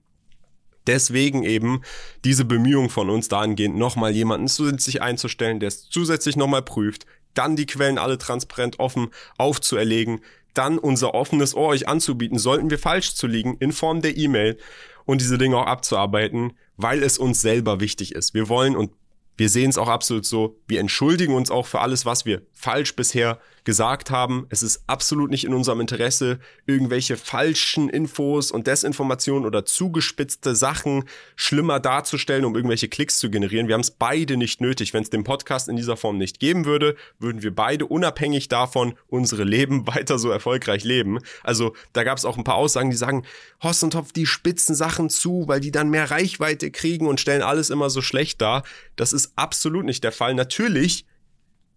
Deswegen 0.87 1.42
eben 1.42 1.83
diese 2.25 2.44
Bemühung 2.44 2.90
von 2.90 3.11
uns 3.11 3.29
dahingehend, 3.29 3.77
nochmal 3.77 4.14
jemanden 4.14 4.49
zusätzlich 4.49 5.03
einzustellen, 5.03 5.61
der 5.61 5.68
es 5.68 5.88
zusätzlich 5.88 6.37
nochmal 6.37 6.62
prüft, 6.62 7.07
dann 7.35 7.57
die 7.57 7.66
Quellen 7.66 7.99
alle 7.99 8.18
transparent 8.18 8.79
offen 8.79 9.09
aufzuerlegen, 9.37 10.21
dann 10.54 10.78
unser 10.78 11.14
offenes 11.14 11.54
Ohr 11.54 11.68
euch 11.68 11.88
anzubieten, 11.88 12.38
sollten 12.38 12.70
wir 12.70 12.78
falsch 12.78 13.14
zu 13.14 13.26
liegen, 13.26 13.56
in 13.58 13.72
Form 13.72 14.02
der 14.02 14.16
E-Mail 14.16 14.58
und 15.04 15.20
diese 15.20 15.38
Dinge 15.38 15.56
auch 15.56 15.66
abzuarbeiten, 15.66 16.52
weil 16.76 17.02
es 17.02 17.18
uns 17.18 17.40
selber 17.40 17.80
wichtig 17.80 18.14
ist. 18.14 18.34
Wir 18.34 18.48
wollen 18.48 18.76
und 18.76 18.92
wir 19.37 19.48
sehen 19.48 19.70
es 19.70 19.78
auch 19.78 19.88
absolut 19.88 20.26
so. 20.26 20.58
Wir 20.66 20.80
entschuldigen 20.80 21.34
uns 21.34 21.50
auch 21.50 21.66
für 21.66 21.80
alles, 21.80 22.04
was 22.04 22.26
wir 22.26 22.42
falsch 22.52 22.96
bisher 22.96 23.38
gesagt 23.68 24.11
haben. 24.11 24.46
Es 24.48 24.62
ist 24.62 24.83
absolut 24.87 25.31
nicht 25.31 25.44
in 25.44 25.52
unserem 25.52 25.83
Interesse, 25.83 26.38
irgendwelche 26.64 27.18
falschen 27.18 27.90
Infos 27.90 28.50
und 28.50 28.66
Desinformationen 28.66 29.44
oder 29.44 29.66
zugespitzte 29.66 30.57
Sachen 30.57 31.04
schlimmer 31.37 31.78
darzustellen, 31.78 32.46
um 32.46 32.57
irgendwelche 32.57 32.88
Klicks 32.88 33.18
zu 33.18 33.28
generieren. 33.28 33.68
Wir 33.68 33.74
haben 33.74 33.83
es 33.83 33.90
beide 33.90 34.38
nicht 34.38 34.62
nötig. 34.62 34.94
Wenn 34.94 35.02
es 35.02 35.11
den 35.11 35.22
Podcast 35.22 35.68
in 35.68 35.76
dieser 35.76 35.98
Form 35.98 36.16
nicht 36.16 36.40
geben 36.40 36.64
würde, 36.64 36.96
würden 37.18 37.42
wir 37.42 37.54
beide 37.54 37.85
unabhängig 37.85 38.48
davon 38.48 38.94
unsere 39.07 39.44
Leben 39.44 39.87
weiter 39.87 40.18
so 40.18 40.31
erfolgreich 40.31 40.83
leben. 40.85 41.18
Also 41.42 41.76
da 41.92 42.04
gab 42.04 42.16
es 42.16 42.24
auch 42.24 42.38
ein 42.38 42.44
paar 42.44 42.54
Aussagen, 42.54 42.88
die 42.88 42.96
sagen, 42.96 43.26
Horst 43.62 43.85
und 43.85 43.90
Topf, 43.90 44.12
die 44.12 44.24
spitzen 44.24 44.76
Sachen 44.76 45.11
zu, 45.11 45.44
weil 45.46 45.61
die 45.61 45.72
dann 45.72 45.90
mehr 45.90 46.11
Reichweite 46.11 46.70
kriegen 46.70 47.07
und 47.07 47.20
stellen 47.20 47.42
alles 47.42 47.68
immer 47.68 47.90
so 47.90 48.00
schlecht 48.00 48.40
dar. 48.40 48.62
Das 48.96 49.12
ist 49.12 49.33
absolut 49.37 49.85
nicht 49.85 50.04
der 50.04 50.12
Fall. 50.12 50.33
Natürlich 50.33 51.04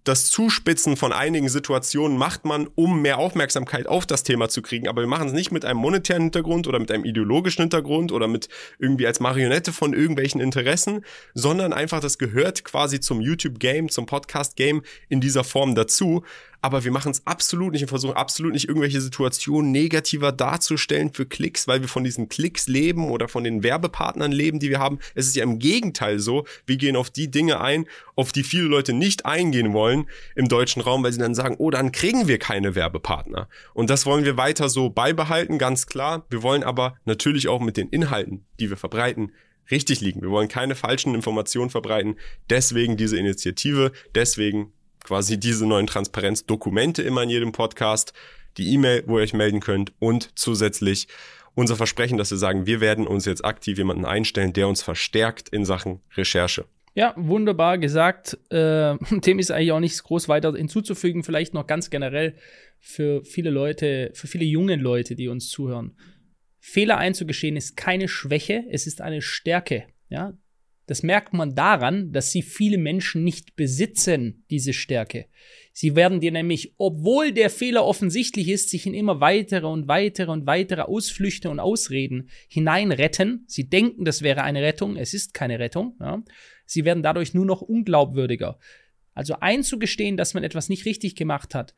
das 0.04 0.32
Zuspitzen 0.32 0.98
von 0.98 1.14
einigen 1.14 1.48
Situationen 1.48 2.18
macht 2.18 2.44
man, 2.46 2.68
um 2.76 3.02
mehr 3.02 3.20
Aufmerksamkeit 3.20 3.88
auf 3.88 4.06
das 4.06 4.24
Thema 4.24 4.50
zu 4.50 4.62
kriegen. 4.62 4.88
Aber 4.88 5.02
wir 5.02 5.08
machen 5.08 5.28
es 5.28 5.34
nicht 5.34 5.52
mit 5.52 5.64
einem 5.64 5.80
monetären 5.80 6.24
Hintergrund 6.24 6.68
oder 6.68 6.80
mit 6.80 6.92
einem 6.92 7.06
ideologischen 7.06 7.62
Hintergrund 7.62 8.12
oder 8.12 8.28
mit 8.28 8.50
irgendwie 8.80 9.06
als 9.06 9.20
Marionette 9.20 9.72
von 9.72 9.94
irgendwelchen 9.94 10.42
Interessen, 10.42 11.06
sondern 11.36 11.72
einfach, 11.72 12.00
das 12.00 12.18
gehört 12.18 12.64
quasi 12.64 13.00
zum 13.00 13.22
YouTube-Game, 13.22 13.90
zum 13.90 14.08
Podcast-Game 14.08 14.82
in 15.10 15.22
dieser 15.22 15.44
Form 15.44 15.76
dazu 15.76 16.24
aber 16.62 16.84
wir 16.84 16.92
machen 16.92 17.12
es 17.12 17.26
absolut 17.26 17.74
nicht 17.74 17.82
und 17.82 17.90
versuchen 17.90 18.16
absolut 18.16 18.54
nicht 18.54 18.68
irgendwelche 18.68 19.02
Situationen 19.02 19.72
negativer 19.72 20.32
darzustellen 20.32 21.12
für 21.12 21.26
Klicks, 21.26 21.68
weil 21.68 21.82
wir 21.82 21.88
von 21.88 22.04
diesen 22.04 22.30
Klicks 22.30 22.68
leben 22.68 23.10
oder 23.10 23.28
von 23.28 23.44
den 23.44 23.64
Werbepartnern 23.64 24.32
leben, 24.32 24.60
die 24.60 24.70
wir 24.70 24.80
haben. 24.80 25.00
Es 25.16 25.26
ist 25.26 25.36
ja 25.36 25.44
im 25.44 25.58
Gegenteil 25.58 26.20
so, 26.20 26.46
wir 26.68 26.78
gehen 26.78 26.96
auf 26.96 27.10
die 27.10 27.32
Dinge 27.32 27.62
ein, 27.62 27.86
auf 28.16 28.32
die 28.32 28.44
viele 28.44 28.66
Leute 28.66 28.94
nicht 28.94 29.26
eingehen 29.26 29.74
wollen 29.74 30.08
im 30.36 30.48
deutschen 30.48 30.82
Raum, 30.82 31.04
weil 31.04 31.12
sie 31.12 31.20
dann 31.20 31.36
sagen, 31.36 31.56
oh, 31.58 31.72
dann 31.72 31.92
kriegen 31.92 32.28
wir 32.28 32.38
keine 32.38 32.76
Werbepartner. 32.76 33.50
Und 33.74 33.90
das 33.90 34.06
wollen 34.06 34.24
wir 34.24 34.38
weiter 34.38 34.70
so 34.70 34.90
beibehalten, 34.90 35.58
ganz 35.58 35.88
klar. 35.88 36.26
Wir 36.30 36.44
wollen 36.44 36.64
aber 36.64 36.96
natürlich 37.06 37.48
auch 37.48 37.60
mit 37.60 37.76
den 37.76 37.90
Inhalten, 37.90 38.46
die 38.60 38.70
wir 38.70 38.78
verbreiten, 38.78 39.32
richtig 39.72 40.02
liegen. 40.02 40.22
Wir 40.22 40.30
wollen 40.30 40.48
keine 40.48 40.76
falschen 40.76 41.16
Informationen 41.16 41.72
verbreiten. 41.72 42.18
Deswegen 42.50 42.98
diese 42.98 43.18
Initiative, 43.18 43.92
deswegen 44.14 44.74
quasi 45.04 45.40
diese 45.40 45.66
neuen 45.66 45.88
Transparenzdokumente 45.88 47.02
immer 47.02 47.24
in 47.24 47.30
jedem 47.30 47.52
Podcast, 47.52 48.14
die 48.58 48.74
E-Mail, 48.74 49.04
wo 49.08 49.18
ihr 49.18 49.24
euch 49.24 49.34
melden 49.34 49.60
könnt 49.60 49.94
und 50.00 50.32
zusätzlich 50.36 51.08
unser 51.56 51.76
Versprechen, 51.76 52.18
dass 52.18 52.32
wir 52.32 52.38
sagen, 52.38 52.66
wir 52.66 52.82
werden 52.82 53.08
uns 53.08 53.26
jetzt 53.26 53.44
aktiv 53.44 53.78
jemanden 53.78 54.06
einstellen, 54.06 54.54
der 54.54 54.68
uns 54.68 54.82
verstärkt 54.82 55.50
in 55.50 55.66
Sachen 55.66 56.00
Recherche. 56.16 56.66
Ja, 56.94 57.14
wunderbar 57.16 57.78
gesagt. 57.78 58.38
Äh, 58.50 58.98
dem 59.12 59.40
ist 59.40 59.52
eigentlich 59.52 59.72
auch 59.72 59.80
nichts 59.80 60.04
groß 60.04 60.28
weiter 60.28 60.54
hinzuzufügen. 60.54 61.24
Vielleicht 61.24 61.54
noch 61.54 61.68
ganz 61.68 61.90
generell 61.90 62.36
für 62.80 63.24
viele 63.24 63.50
Leute, 63.50 64.12
für 64.14 64.28
viele 64.28 64.46
junge 64.46 64.76
Leute, 64.76 65.16
die 65.16 65.28
uns 65.28 65.50
zuhören. 65.50 65.96
Fehler 66.60 66.98
einzugestehen 66.98 67.56
ist 67.56 67.76
keine 67.76 68.08
Schwäche, 68.08 68.64
es 68.70 68.88
ist 68.88 69.02
eine 69.02 69.22
Stärke. 69.22 69.86
Ja, 70.10 70.34
das 70.88 71.04
merkt 71.04 71.34
man 71.34 71.56
daran, 71.56 72.12
dass 72.12 72.32
sie 72.32 72.42
viele 72.42 72.78
Menschen 72.78 73.24
nicht 73.24 73.56
besitzen, 73.56 74.44
diese 74.50 74.74
Stärke. 74.74 75.28
Sie 75.74 75.96
werden 75.96 76.20
dir 76.20 76.32
nämlich, 76.32 76.74
obwohl 76.78 77.32
der 77.32 77.50
Fehler 77.50 77.86
offensichtlich 77.86 78.50
ist, 78.50 78.70
sich 78.70 78.86
in 78.86 78.94
immer 78.94 79.22
weitere 79.22 79.68
und 79.68 79.88
weitere 79.88 80.32
und 80.32 80.46
weitere 80.46 80.82
Ausflüchte 80.82 81.50
und 81.50 81.60
Ausreden 81.60 82.30
hineinretten. 82.50 83.46
Sie 83.48 83.70
denken, 83.70 84.04
das 84.04 84.22
wäre 84.22 84.44
eine 84.44 84.62
Rettung, 84.62 84.98
es 84.98 85.14
ist 85.14 85.34
keine 85.34 85.60
Rettung. 85.60 85.96
Ja. 86.00 86.24
Sie 86.66 86.84
werden 86.84 87.04
dadurch 87.04 87.34
nur 87.34 87.46
noch 87.46 87.62
unglaubwürdiger. 87.62 88.60
Also 89.14 89.36
einzugestehen, 89.40 90.18
dass 90.18 90.34
man 90.34 90.44
etwas 90.44 90.70
nicht 90.70 90.86
richtig 90.86 91.16
gemacht 91.16 91.56
hat, 91.56 91.74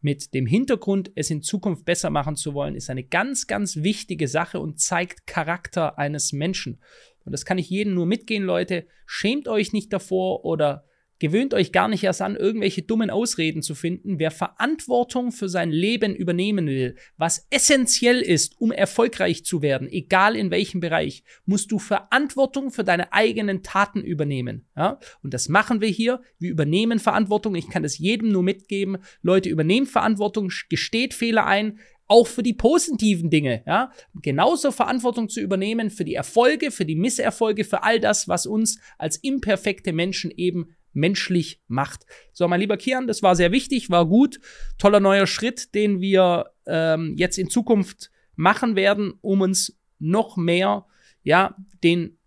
mit 0.00 0.34
dem 0.34 0.46
Hintergrund, 0.46 1.10
es 1.14 1.30
in 1.30 1.42
Zukunft 1.42 1.84
besser 1.84 2.10
machen 2.10 2.36
zu 2.36 2.54
wollen, 2.54 2.74
ist 2.74 2.90
eine 2.90 3.02
ganz, 3.02 3.46
ganz 3.46 3.76
wichtige 3.76 4.28
Sache 4.28 4.60
und 4.60 4.80
zeigt 4.80 5.26
Charakter 5.26 5.98
eines 5.98 6.32
Menschen. 6.32 6.80
Und 7.26 7.32
das 7.32 7.44
kann 7.44 7.58
ich 7.58 7.68
jedem 7.68 7.92
nur 7.92 8.06
mitgehen, 8.06 8.44
Leute. 8.44 8.86
Schämt 9.04 9.48
euch 9.48 9.74
nicht 9.74 9.92
davor 9.92 10.46
oder 10.46 10.86
Gewöhnt 11.18 11.54
euch 11.54 11.72
gar 11.72 11.88
nicht 11.88 12.04
erst 12.04 12.20
an, 12.20 12.36
irgendwelche 12.36 12.82
dummen 12.82 13.08
Ausreden 13.08 13.62
zu 13.62 13.74
finden. 13.74 14.18
Wer 14.18 14.30
Verantwortung 14.30 15.32
für 15.32 15.48
sein 15.48 15.70
Leben 15.70 16.14
übernehmen 16.14 16.66
will, 16.66 16.96
was 17.16 17.46
essentiell 17.48 18.20
ist, 18.20 18.60
um 18.60 18.70
erfolgreich 18.70 19.42
zu 19.42 19.62
werden, 19.62 19.88
egal 19.90 20.36
in 20.36 20.50
welchem 20.50 20.80
Bereich, 20.80 21.24
musst 21.46 21.72
du 21.72 21.78
Verantwortung 21.78 22.70
für 22.70 22.84
deine 22.84 23.14
eigenen 23.14 23.62
Taten 23.62 24.02
übernehmen. 24.02 24.66
Ja? 24.76 24.98
Und 25.22 25.32
das 25.32 25.48
machen 25.48 25.80
wir 25.80 25.88
hier. 25.88 26.20
Wir 26.38 26.50
übernehmen 26.50 26.98
Verantwortung. 26.98 27.54
Ich 27.54 27.70
kann 27.70 27.82
das 27.82 27.96
jedem 27.96 28.28
nur 28.28 28.42
mitgeben. 28.42 28.98
Leute, 29.22 29.48
übernehmt 29.48 29.88
Verantwortung, 29.88 30.50
gesteht 30.68 31.14
Fehler 31.14 31.46
ein, 31.46 31.78
auch 32.08 32.26
für 32.26 32.42
die 32.42 32.54
positiven 32.54 33.30
Dinge, 33.30 33.62
ja, 33.66 33.90
genauso 34.22 34.70
Verantwortung 34.70 35.28
zu 35.28 35.40
übernehmen 35.40 35.90
für 35.90 36.04
die 36.04 36.14
Erfolge, 36.14 36.70
für 36.70 36.84
die 36.84 36.94
Misserfolge, 36.94 37.64
für 37.64 37.82
all 37.82 38.00
das, 38.00 38.28
was 38.28 38.46
uns 38.46 38.78
als 38.98 39.16
imperfekte 39.16 39.92
Menschen 39.92 40.30
eben 40.30 40.76
menschlich 40.92 41.60
macht. 41.68 42.06
So, 42.32 42.48
mein 42.48 42.60
lieber 42.60 42.76
Kian, 42.76 43.06
das 43.06 43.22
war 43.22 43.36
sehr 43.36 43.52
wichtig, 43.52 43.90
war 43.90 44.06
gut. 44.06 44.40
Toller 44.78 45.00
neuer 45.00 45.26
Schritt, 45.26 45.74
den 45.74 46.00
wir 46.00 46.50
ähm, 46.66 47.14
jetzt 47.16 47.38
in 47.38 47.50
Zukunft 47.50 48.10
machen 48.34 48.76
werden, 48.76 49.12
um 49.20 49.42
uns 49.42 49.76
noch 49.98 50.36
mehr, 50.36 50.86
ja, 51.22 51.56
den 51.82 52.18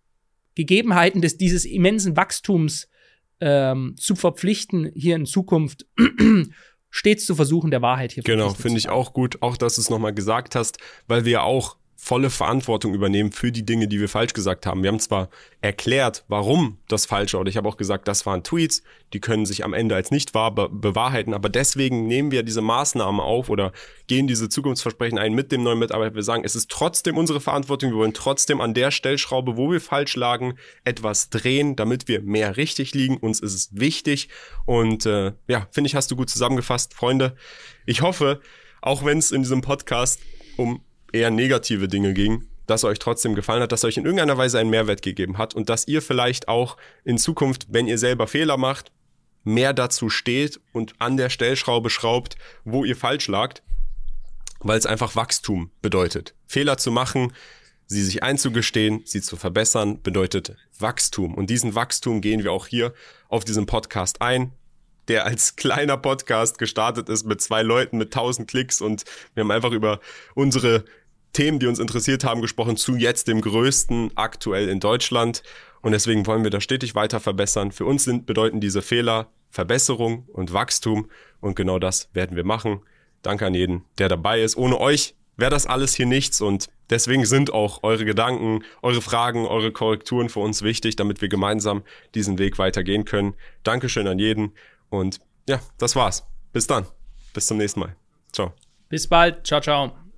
Gegebenheiten 0.55 1.21
des, 1.21 1.37
dieses 1.37 1.65
immensen 1.65 2.15
Wachstums 2.15 2.89
ähm, 3.39 3.95
zu 3.97 4.15
verpflichten, 4.15 4.91
hier 4.93 5.15
in 5.15 5.25
Zukunft 5.25 5.87
stets 6.89 7.25
zu 7.25 7.35
versuchen, 7.35 7.71
der 7.71 7.81
Wahrheit 7.81 8.11
hier 8.11 8.23
Genau, 8.23 8.49
finde 8.49 8.77
ich 8.77 8.89
auch 8.89 9.13
gut, 9.13 9.41
auch 9.41 9.57
dass 9.57 9.75
du 9.75 9.81
es 9.81 9.89
nochmal 9.89 10.13
gesagt 10.13 10.55
hast, 10.55 10.77
weil 11.07 11.25
wir 11.25 11.43
auch 11.43 11.77
volle 12.01 12.29
Verantwortung 12.29 12.93
übernehmen 12.93 13.33
für 13.33 13.51
die 13.51 13.65
Dinge, 13.65 13.89
die 13.89 13.99
wir 13.99 14.07
falsch 14.07 14.31
gesagt 14.31 14.65
haben. 14.65 14.83
Wir 14.83 14.87
haben 14.87 15.01
zwar 15.01 15.29
erklärt, 15.59 16.23
warum 16.29 16.77
das 16.87 17.05
falsch 17.05 17.33
war, 17.33 17.41
oder 17.41 17.49
ich 17.49 17.57
habe 17.57 17.67
auch 17.67 17.75
gesagt, 17.75 18.07
das 18.07 18.25
waren 18.25 18.41
Tweets, 18.41 18.83
die 19.11 19.19
können 19.19 19.45
sich 19.45 19.65
am 19.65 19.73
Ende 19.73 19.95
als 19.95 20.09
nicht 20.09 20.33
wahr 20.33 20.55
be 20.55 20.69
bewahrheiten, 20.69 21.33
aber 21.33 21.49
deswegen 21.49 22.07
nehmen 22.07 22.31
wir 22.31 22.43
diese 22.43 22.61
Maßnahmen 22.61 23.19
auf 23.19 23.49
oder 23.49 23.73
gehen 24.07 24.27
diese 24.27 24.47
Zukunftsversprechen 24.47 25.19
ein 25.19 25.33
mit 25.33 25.51
dem 25.51 25.61
neuen 25.61 25.77
Mitarbeiter. 25.77 26.15
Wir 26.15 26.23
sagen, 26.23 26.45
es 26.45 26.55
ist 26.55 26.71
trotzdem 26.71 27.17
unsere 27.17 27.41
Verantwortung, 27.41 27.91
wir 27.91 27.97
wollen 27.97 28.13
trotzdem 28.13 28.61
an 28.61 28.73
der 28.73 28.91
Stellschraube, 28.91 29.57
wo 29.57 29.69
wir 29.69 29.81
falsch 29.81 30.15
lagen, 30.15 30.53
etwas 30.85 31.29
drehen, 31.29 31.75
damit 31.75 32.07
wir 32.07 32.21
mehr 32.21 32.55
richtig 32.55 32.93
liegen. 32.93 33.17
Uns 33.17 33.41
ist 33.41 33.53
es 33.53 33.69
wichtig 33.73 34.29
und 34.65 35.05
äh, 35.05 35.33
ja, 35.49 35.67
finde 35.71 35.89
ich, 35.89 35.95
hast 35.95 36.09
du 36.11 36.15
gut 36.15 36.29
zusammengefasst, 36.29 36.93
Freunde. 36.93 37.35
Ich 37.85 38.01
hoffe, 38.01 38.39
auch 38.81 39.03
wenn 39.03 39.17
es 39.17 39.33
in 39.33 39.41
diesem 39.41 39.59
Podcast 39.59 40.21
um 40.55 40.81
eher 41.13 41.31
negative 41.31 41.87
Dinge 41.87 42.13
ging, 42.13 42.47
dass 42.65 42.83
euch 42.83 42.99
trotzdem 42.99 43.35
gefallen 43.35 43.63
hat, 43.63 43.71
dass 43.71 43.83
euch 43.83 43.97
in 43.97 44.05
irgendeiner 44.05 44.37
Weise 44.37 44.59
einen 44.59 44.69
Mehrwert 44.69 45.01
gegeben 45.01 45.37
hat 45.37 45.55
und 45.55 45.69
dass 45.69 45.87
ihr 45.87 46.01
vielleicht 46.01 46.47
auch 46.47 46.77
in 47.03 47.17
Zukunft, 47.17 47.67
wenn 47.69 47.87
ihr 47.87 47.97
selber 47.97 48.27
Fehler 48.27 48.57
macht, 48.57 48.91
mehr 49.43 49.73
dazu 49.73 50.09
steht 50.09 50.59
und 50.73 50.93
an 50.99 51.17
der 51.17 51.29
Stellschraube 51.29 51.89
schraubt, 51.89 52.35
wo 52.65 52.85
ihr 52.85 52.95
falsch 52.95 53.27
lagt, 53.27 53.63
weil 54.59 54.77
es 54.77 54.85
einfach 54.85 55.15
Wachstum 55.15 55.71
bedeutet. 55.81 56.35
Fehler 56.45 56.77
zu 56.77 56.91
machen, 56.91 57.33
sie 57.87 58.03
sich 58.03 58.21
einzugestehen, 58.21 59.01
sie 59.05 59.21
zu 59.21 59.35
verbessern, 59.37 60.01
bedeutet 60.01 60.55
Wachstum. 60.77 61.33
Und 61.33 61.49
diesen 61.49 61.73
Wachstum 61.73 62.21
gehen 62.21 62.43
wir 62.43 62.51
auch 62.51 62.67
hier 62.67 62.93
auf 63.29 63.45
diesem 63.45 63.65
Podcast 63.65 64.21
ein 64.21 64.51
der 65.09 65.25
als 65.25 65.55
kleiner 65.55 65.97
Podcast 65.97 66.57
gestartet 66.59 67.09
ist 67.09 67.25
mit 67.25 67.41
zwei 67.41 67.63
Leuten 67.63 67.97
mit 67.97 68.15
1000 68.15 68.47
Klicks 68.47 68.79
und 68.79 69.03
wir 69.33 69.41
haben 69.41 69.51
einfach 69.51 69.71
über 69.71 69.99
unsere 70.35 70.85
Themen, 71.33 71.59
die 71.59 71.67
uns 71.67 71.79
interessiert 71.79 72.23
haben, 72.23 72.41
gesprochen 72.41 72.77
zu 72.77 72.95
jetzt 72.95 73.27
dem 73.27 73.41
größten 73.41 74.11
aktuell 74.15 74.69
in 74.69 74.79
Deutschland. 74.79 75.43
Und 75.81 75.91
deswegen 75.91 76.25
wollen 76.25 76.43
wir 76.43 76.51
das 76.51 76.63
stetig 76.63 76.95
weiter 76.95 77.19
verbessern. 77.19 77.71
Für 77.71 77.85
uns 77.85 78.03
sind, 78.03 78.25
bedeuten 78.25 78.59
diese 78.59 78.81
Fehler 78.81 79.29
Verbesserung 79.49 80.25
und 80.33 80.53
Wachstum. 80.53 81.09
Und 81.39 81.55
genau 81.55 81.79
das 81.79 82.09
werden 82.13 82.35
wir 82.35 82.43
machen. 82.43 82.81
Danke 83.21 83.45
an 83.45 83.53
jeden, 83.53 83.83
der 83.97 84.09
dabei 84.09 84.41
ist. 84.41 84.57
Ohne 84.57 84.79
euch 84.79 85.15
wäre 85.37 85.51
das 85.51 85.65
alles 85.65 85.93
hier 85.93 86.05
nichts. 86.05 86.41
Und 86.41 86.67
deswegen 86.89 87.25
sind 87.25 87.51
auch 87.51 87.83
eure 87.83 88.05
Gedanken, 88.05 88.63
eure 88.81 89.01
Fragen, 89.01 89.45
eure 89.45 89.71
Korrekturen 89.71 90.29
für 90.29 90.39
uns 90.39 90.61
wichtig, 90.61 90.95
damit 90.95 91.21
wir 91.21 91.29
gemeinsam 91.29 91.83
diesen 92.15 92.37
Weg 92.39 92.57
weitergehen 92.59 93.05
können. 93.05 93.35
Dankeschön 93.63 94.07
an 94.07 94.19
jeden. 94.19 94.53
Und 94.89 95.19
ja, 95.47 95.59
das 95.77 95.95
war's. 95.95 96.25
Bis 96.53 96.67
dann. 96.67 96.85
Bis 97.33 97.47
zum 97.47 97.57
nächsten 97.57 97.79
Mal. 97.79 97.95
Ciao. 98.31 98.53
Bis 98.89 99.07
bald. 99.07 99.45
Ciao, 99.45 99.61
ciao. 99.61 100.08